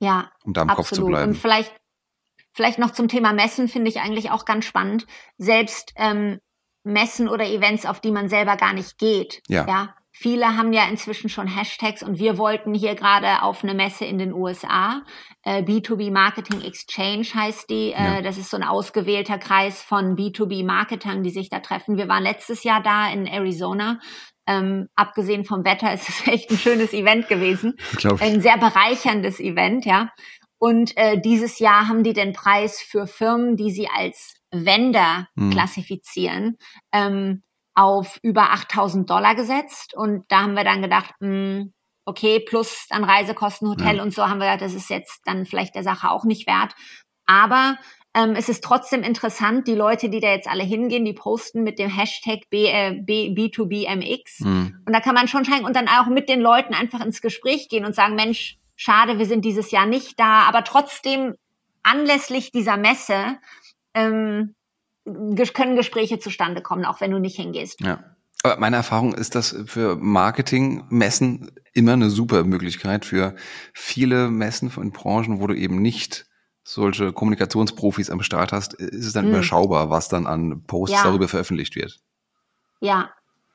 Ja. 0.00 0.32
Um 0.44 0.52
da 0.52 0.62
im 0.62 0.70
absolut. 0.70 0.88
Kopf 0.88 0.96
zu 0.96 1.06
bleiben. 1.06 1.30
Und 1.30 1.36
vielleicht, 1.36 1.72
vielleicht 2.52 2.78
noch 2.78 2.90
zum 2.90 3.08
Thema 3.08 3.32
Messen 3.32 3.68
finde 3.68 3.90
ich 3.90 4.00
eigentlich 4.00 4.30
auch 4.30 4.44
ganz 4.44 4.64
spannend. 4.64 5.06
Selbst 5.38 5.92
ähm, 5.96 6.40
Messen 6.82 7.28
oder 7.28 7.46
Events, 7.46 7.86
auf 7.86 8.00
die 8.00 8.10
man 8.10 8.28
selber 8.28 8.56
gar 8.56 8.72
nicht 8.72 8.98
geht. 8.98 9.42
Ja. 9.48 9.66
ja. 9.66 9.94
Viele 10.12 10.56
haben 10.56 10.72
ja 10.72 10.84
inzwischen 10.86 11.30
schon 11.30 11.46
Hashtags 11.46 12.02
und 12.02 12.18
wir 12.18 12.36
wollten 12.36 12.74
hier 12.74 12.94
gerade 12.94 13.42
auf 13.42 13.62
eine 13.62 13.74
Messe 13.74 14.04
in 14.04 14.18
den 14.18 14.34
USA. 14.34 15.02
Äh, 15.42 15.62
B2B 15.62 16.10
Marketing 16.10 16.60
Exchange 16.62 17.26
heißt 17.32 17.70
die. 17.70 17.92
Äh, 17.92 18.16
ja. 18.16 18.22
Das 18.22 18.36
ist 18.36 18.50
so 18.50 18.56
ein 18.56 18.64
ausgewählter 18.64 19.38
Kreis 19.38 19.82
von 19.82 20.16
B2B-Marketern, 20.16 21.22
die 21.22 21.30
sich 21.30 21.48
da 21.48 21.60
treffen. 21.60 21.96
Wir 21.96 22.08
waren 22.08 22.24
letztes 22.24 22.64
Jahr 22.64 22.82
da 22.82 23.10
in 23.10 23.26
Arizona 23.26 24.00
ähm, 24.50 24.88
abgesehen 24.96 25.44
vom 25.44 25.64
Wetter 25.64 25.94
ist 25.94 26.08
es 26.08 26.26
echt 26.26 26.50
ein 26.50 26.58
schönes 26.58 26.92
Event 26.92 27.28
gewesen. 27.28 27.76
Ein 28.20 28.40
sehr 28.40 28.58
bereicherndes 28.58 29.38
Event, 29.38 29.84
ja. 29.84 30.10
Und 30.58 30.96
äh, 30.96 31.18
dieses 31.18 31.58
Jahr 31.58 31.88
haben 31.88 32.02
die 32.02 32.12
den 32.12 32.32
Preis 32.32 32.82
für 32.82 33.06
Firmen, 33.06 33.56
die 33.56 33.70
sie 33.70 33.88
als 33.88 34.34
Vendor 34.50 35.28
mhm. 35.36 35.50
klassifizieren, 35.52 36.58
ähm, 36.92 37.42
auf 37.74 38.18
über 38.22 38.50
8000 38.52 39.08
Dollar 39.08 39.34
gesetzt. 39.34 39.94
Und 39.96 40.24
da 40.28 40.42
haben 40.42 40.54
wir 40.54 40.64
dann 40.64 40.82
gedacht, 40.82 41.14
mh, 41.20 41.28
hm, 41.28 41.72
okay, 42.04 42.40
plus 42.40 42.86
dann 42.90 43.04
Reisekosten, 43.04 43.68
Hotel 43.68 43.98
ja. 43.98 44.02
und 44.02 44.12
so 44.12 44.28
haben 44.28 44.38
wir 44.38 44.46
gedacht, 44.46 44.62
das 44.62 44.74
ist 44.74 44.90
jetzt 44.90 45.20
dann 45.24 45.46
vielleicht 45.46 45.76
der 45.76 45.84
Sache 45.84 46.10
auch 46.10 46.24
nicht 46.24 46.46
wert. 46.46 46.74
Aber 47.24 47.78
ähm, 48.14 48.34
es 48.36 48.48
ist 48.48 48.64
trotzdem 48.64 49.02
interessant, 49.02 49.68
die 49.68 49.74
Leute, 49.74 50.08
die 50.08 50.20
da 50.20 50.28
jetzt 50.28 50.48
alle 50.48 50.64
hingehen, 50.64 51.04
die 51.04 51.12
posten 51.12 51.62
mit 51.62 51.78
dem 51.78 51.88
Hashtag 51.88 52.50
B, 52.50 52.66
äh, 52.66 53.00
B, 53.00 53.28
B2BMX. 53.28 54.44
Mhm. 54.44 54.82
Und 54.84 54.92
da 54.92 55.00
kann 55.00 55.14
man 55.14 55.28
schon 55.28 55.44
scheinbar 55.44 55.68
und 55.68 55.76
dann 55.76 55.88
auch 55.88 56.06
mit 56.06 56.28
den 56.28 56.40
Leuten 56.40 56.74
einfach 56.74 57.04
ins 57.04 57.22
Gespräch 57.22 57.68
gehen 57.68 57.84
und 57.84 57.94
sagen, 57.94 58.16
Mensch, 58.16 58.58
schade, 58.74 59.18
wir 59.18 59.26
sind 59.26 59.44
dieses 59.44 59.70
Jahr 59.70 59.86
nicht 59.86 60.18
da, 60.18 60.42
aber 60.42 60.64
trotzdem 60.64 61.34
anlässlich 61.82 62.50
dieser 62.50 62.76
Messe 62.76 63.38
ähm, 63.94 64.54
können 65.04 65.76
Gespräche 65.76 66.18
zustande 66.18 66.62
kommen, 66.62 66.84
auch 66.84 67.00
wenn 67.00 67.12
du 67.12 67.18
nicht 67.18 67.36
hingehst. 67.36 67.80
Ja. 67.80 68.02
Aber 68.42 68.58
meine 68.58 68.76
Erfahrung 68.76 69.14
ist, 69.14 69.34
dass 69.34 69.54
für 69.66 69.96
Marketing-Messen 69.96 71.52
immer 71.74 71.92
eine 71.92 72.10
super 72.10 72.42
Möglichkeit 72.44 73.04
für 73.04 73.34
viele 73.74 74.30
Messen 74.30 74.70
von 74.70 74.92
Branchen, 74.92 75.40
wo 75.40 75.46
du 75.46 75.54
eben 75.54 75.80
nicht 75.82 76.29
solche 76.72 77.12
Kommunikationsprofis 77.12 78.10
am 78.10 78.22
Start 78.22 78.52
hast, 78.52 78.74
ist 78.74 79.06
es 79.06 79.12
dann 79.12 79.26
mhm. 79.26 79.32
überschaubar, 79.32 79.90
was 79.90 80.08
dann 80.08 80.26
an 80.26 80.62
Posts 80.66 80.96
ja. 80.96 81.02
darüber 81.04 81.28
veröffentlicht 81.28 81.76
wird. 81.76 81.98
Ja, 82.80 83.10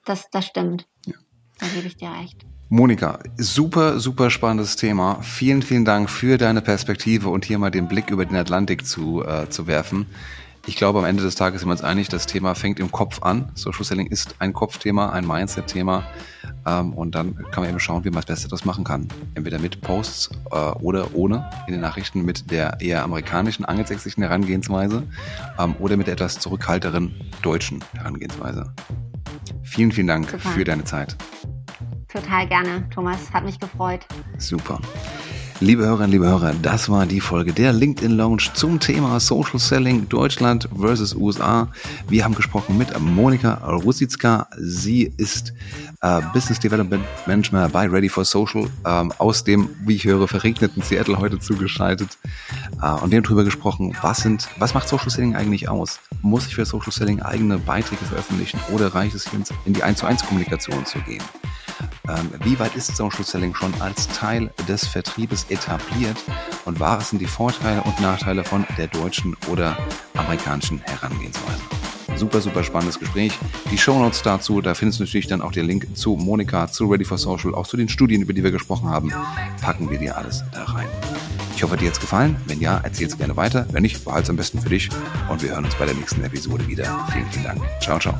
das, 0.06 0.30
das 0.30 0.46
stimmt. 0.46 0.88
Ja. 1.06 1.16
Da 1.60 1.68
gebe 1.68 1.88
ich 1.88 1.96
dir 1.96 2.12
recht. 2.12 2.46
Monika, 2.70 3.20
super, 3.38 4.00
super 4.00 4.30
spannendes 4.30 4.76
Thema. 4.76 5.22
Vielen, 5.22 5.62
vielen 5.62 5.86
Dank 5.86 6.10
für 6.10 6.38
deine 6.38 6.62
Perspektive 6.62 7.30
und 7.30 7.46
hier 7.46 7.60
mal 7.60 7.72
den 7.72 7.88
Blick 7.88 8.10
über 8.10 8.26
den 8.26 8.36
Atlantik 8.36 8.86
zu, 8.86 9.24
äh, 9.24 9.50
zu 9.50 9.68
werfen. 9.68 10.08
Ich 10.68 10.76
glaube, 10.76 11.00
am 11.00 11.06
Ende 11.06 11.22
des 11.22 11.36
Tages 11.36 11.62
sind 11.62 11.70
wir 11.70 11.74
uns 11.74 11.84
einig, 11.84 12.10
das 12.10 12.26
Thema 12.26 12.56
fängt 12.56 12.80
im 12.80 12.92
Kopf 12.92 13.22
an. 13.22 13.52
Social 13.54 13.84
Selling 13.84 14.08
ist 14.08 14.36
ein 14.40 14.52
Kopfthema, 14.52 15.12
ein 15.12 15.28
Mindset-Thema. 15.28 16.04
Ähm, 16.66 16.94
und 16.94 17.14
dann 17.14 17.36
kann 17.52 17.64
man 17.64 17.70
eben 17.70 17.80
schauen, 17.80 18.04
wie 18.04 18.10
man 18.10 18.18
das 18.18 18.26
Beste 18.26 18.48
das 18.48 18.66
machen 18.66 18.84
kann. 18.84 19.08
Entweder 19.36 19.60
mit 19.60 19.82
Posts 19.82 20.32
äh, 20.52 20.56
oder 20.56 21.14
ohne 21.14 21.48
in 21.68 21.74
den 21.74 21.82
Nachrichten 21.82 22.26
mit 22.26 22.50
der 22.50 22.82
eher 22.82 23.04
amerikanischen, 23.04 23.64
angelsächsischen 23.66 24.24
Herangehensweise 24.24 25.04
ähm, 25.60 25.76
oder 25.80 25.98
mit 25.98 26.08
der 26.08 26.14
etwas 26.14 26.40
zurückhalteren 26.40 27.14
deutschen 27.44 27.84
Herangehensweise. 27.94 28.74
Vielen, 29.62 29.92
vielen 29.92 30.08
Dank 30.08 30.30
Super. 30.30 30.50
für 30.50 30.64
deine 30.64 30.84
Zeit. 30.84 31.16
Total 32.08 32.48
gerne, 32.48 32.90
Thomas. 32.90 33.32
Hat 33.32 33.44
mich 33.44 33.60
gefreut. 33.60 34.06
Super. 34.40 34.80
Liebe 35.62 35.86
Hörerinnen, 35.86 36.12
liebe 36.12 36.26
Hörer, 36.26 36.54
das 36.62 36.90
war 36.90 37.06
die 37.06 37.22
Folge 37.22 37.54
der 37.54 37.72
LinkedIn 37.72 38.12
Lounge 38.12 38.44
zum 38.54 38.78
Thema 38.78 39.22
Social 39.22 39.58
Selling 39.58 40.10
Deutschland 40.10 40.68
versus 40.78 41.16
USA. 41.16 41.70
Wir 42.10 42.26
haben 42.26 42.36
gesprochen 42.36 42.78
mit 42.78 43.00
Monika 43.00 43.54
Rusitzka. 43.66 44.50
Sie 44.58 45.14
ist 45.16 45.54
äh, 46.02 46.20
Business 46.34 46.60
Development 46.60 47.06
Manager 47.26 47.70
bei 47.70 47.88
Ready 47.88 48.10
for 48.10 48.26
Social 48.26 48.68
ähm, 48.86 49.14
aus 49.18 49.46
dem, 49.46 49.70
wie 49.86 49.96
ich 49.96 50.04
höre, 50.04 50.28
verregneten 50.28 50.84
Seattle 50.84 51.20
heute 51.20 51.40
zugeschaltet. 51.40 52.18
Äh, 52.82 52.90
und 52.90 53.12
wir 53.12 53.18
haben 53.18 53.24
darüber 53.24 53.46
gesprochen, 53.46 53.96
was 54.02 54.18
sind, 54.18 54.50
was 54.60 54.74
macht 54.74 54.90
Social 54.90 55.10
Selling 55.10 55.38
eigentlich 55.38 55.70
aus? 55.70 56.02
Muss 56.22 56.48
ich 56.48 56.56
für 56.56 56.66
Social 56.66 56.92
Selling 56.92 57.22
eigene 57.22 57.60
Beiträge 57.60 58.04
veröffentlichen 58.04 58.60
oder 58.74 58.94
reicht 58.94 59.16
es 59.16 59.26
in 59.64 59.74
die 59.74 59.84
1 59.84 60.00
zu 60.00 60.06
1 60.06 60.26
Kommunikation 60.26 60.86
zu 60.86 61.00
gehen? 61.00 61.24
Ähm, 62.08 62.32
wie 62.44 62.60
weit 62.60 62.76
ist 62.76 62.96
Social 62.96 63.24
Selling 63.24 63.56
schon 63.56 63.74
als 63.82 64.08
Teil 64.08 64.52
des 64.68 64.86
Vertriebes 64.88 65.46
etabliert 65.50 66.18
und 66.66 66.80
was 66.80 67.10
sind 67.10 67.20
die 67.20 67.28
Vorteile 67.28 67.82
und 67.84 68.00
Nachteile 68.00 68.44
von 68.44 68.66
der 68.78 68.88
deutschen 68.88 69.36
oder 69.50 69.78
amerikanischen 70.16 70.82
Herangehensweise? 70.82 71.62
Super, 72.16 72.40
super 72.40 72.64
spannendes 72.64 73.00
Gespräch. 73.00 73.38
Die 73.72 73.78
Shownotes 73.78 74.22
dazu, 74.22 74.62
da 74.62 74.74
findest 74.74 75.00
du 75.00 75.04
natürlich 75.04 75.28
dann 75.28 75.42
auch 75.42 75.52
den 75.52 75.66
Link 75.66 75.98
zu 75.98 76.16
Monika, 76.16 76.68
zu 76.68 76.86
Ready 76.86 77.04
for 77.04 77.18
Social, 77.18 77.54
auch 77.54 77.68
zu 77.68 77.76
den 77.76 77.90
Studien, 77.90 78.22
über 78.22 78.32
die 78.32 78.44
wir 78.44 78.52
gesprochen 78.52 78.90
haben. 78.90 79.12
Packen 79.62 79.90
wir 79.90 79.98
dir 79.98 80.16
alles 80.16 80.44
da 80.54 80.64
rein. 80.64 80.88
Ich 81.56 81.64
hoffe, 81.64 81.78
dir 81.78 81.88
hat 81.88 81.94
es 81.94 82.00
gefallen. 82.00 82.36
Wenn 82.48 82.60
ja, 82.60 82.80
erzähl 82.84 83.08
es 83.08 83.18
gerne 83.18 83.36
weiter. 83.36 83.66
Wenn 83.72 83.84
nicht, 83.84 84.04
behalte 84.04 84.24
es 84.24 84.30
am 84.30 84.36
besten 84.36 84.60
für 84.62 84.70
dich. 84.70 84.90
Und 85.30 85.42
wir 85.42 85.52
hören 85.52 85.66
uns 85.66 85.76
bei 85.76 85.86
der 85.86 85.96
nächsten 85.96 86.24
Episode 86.24 86.68
wieder. 86.68 87.08
Vielen, 87.12 87.26
vielen 87.32 87.46
Dank. 87.46 87.62
Ciao, 87.82 88.00
ciao. 88.00 88.16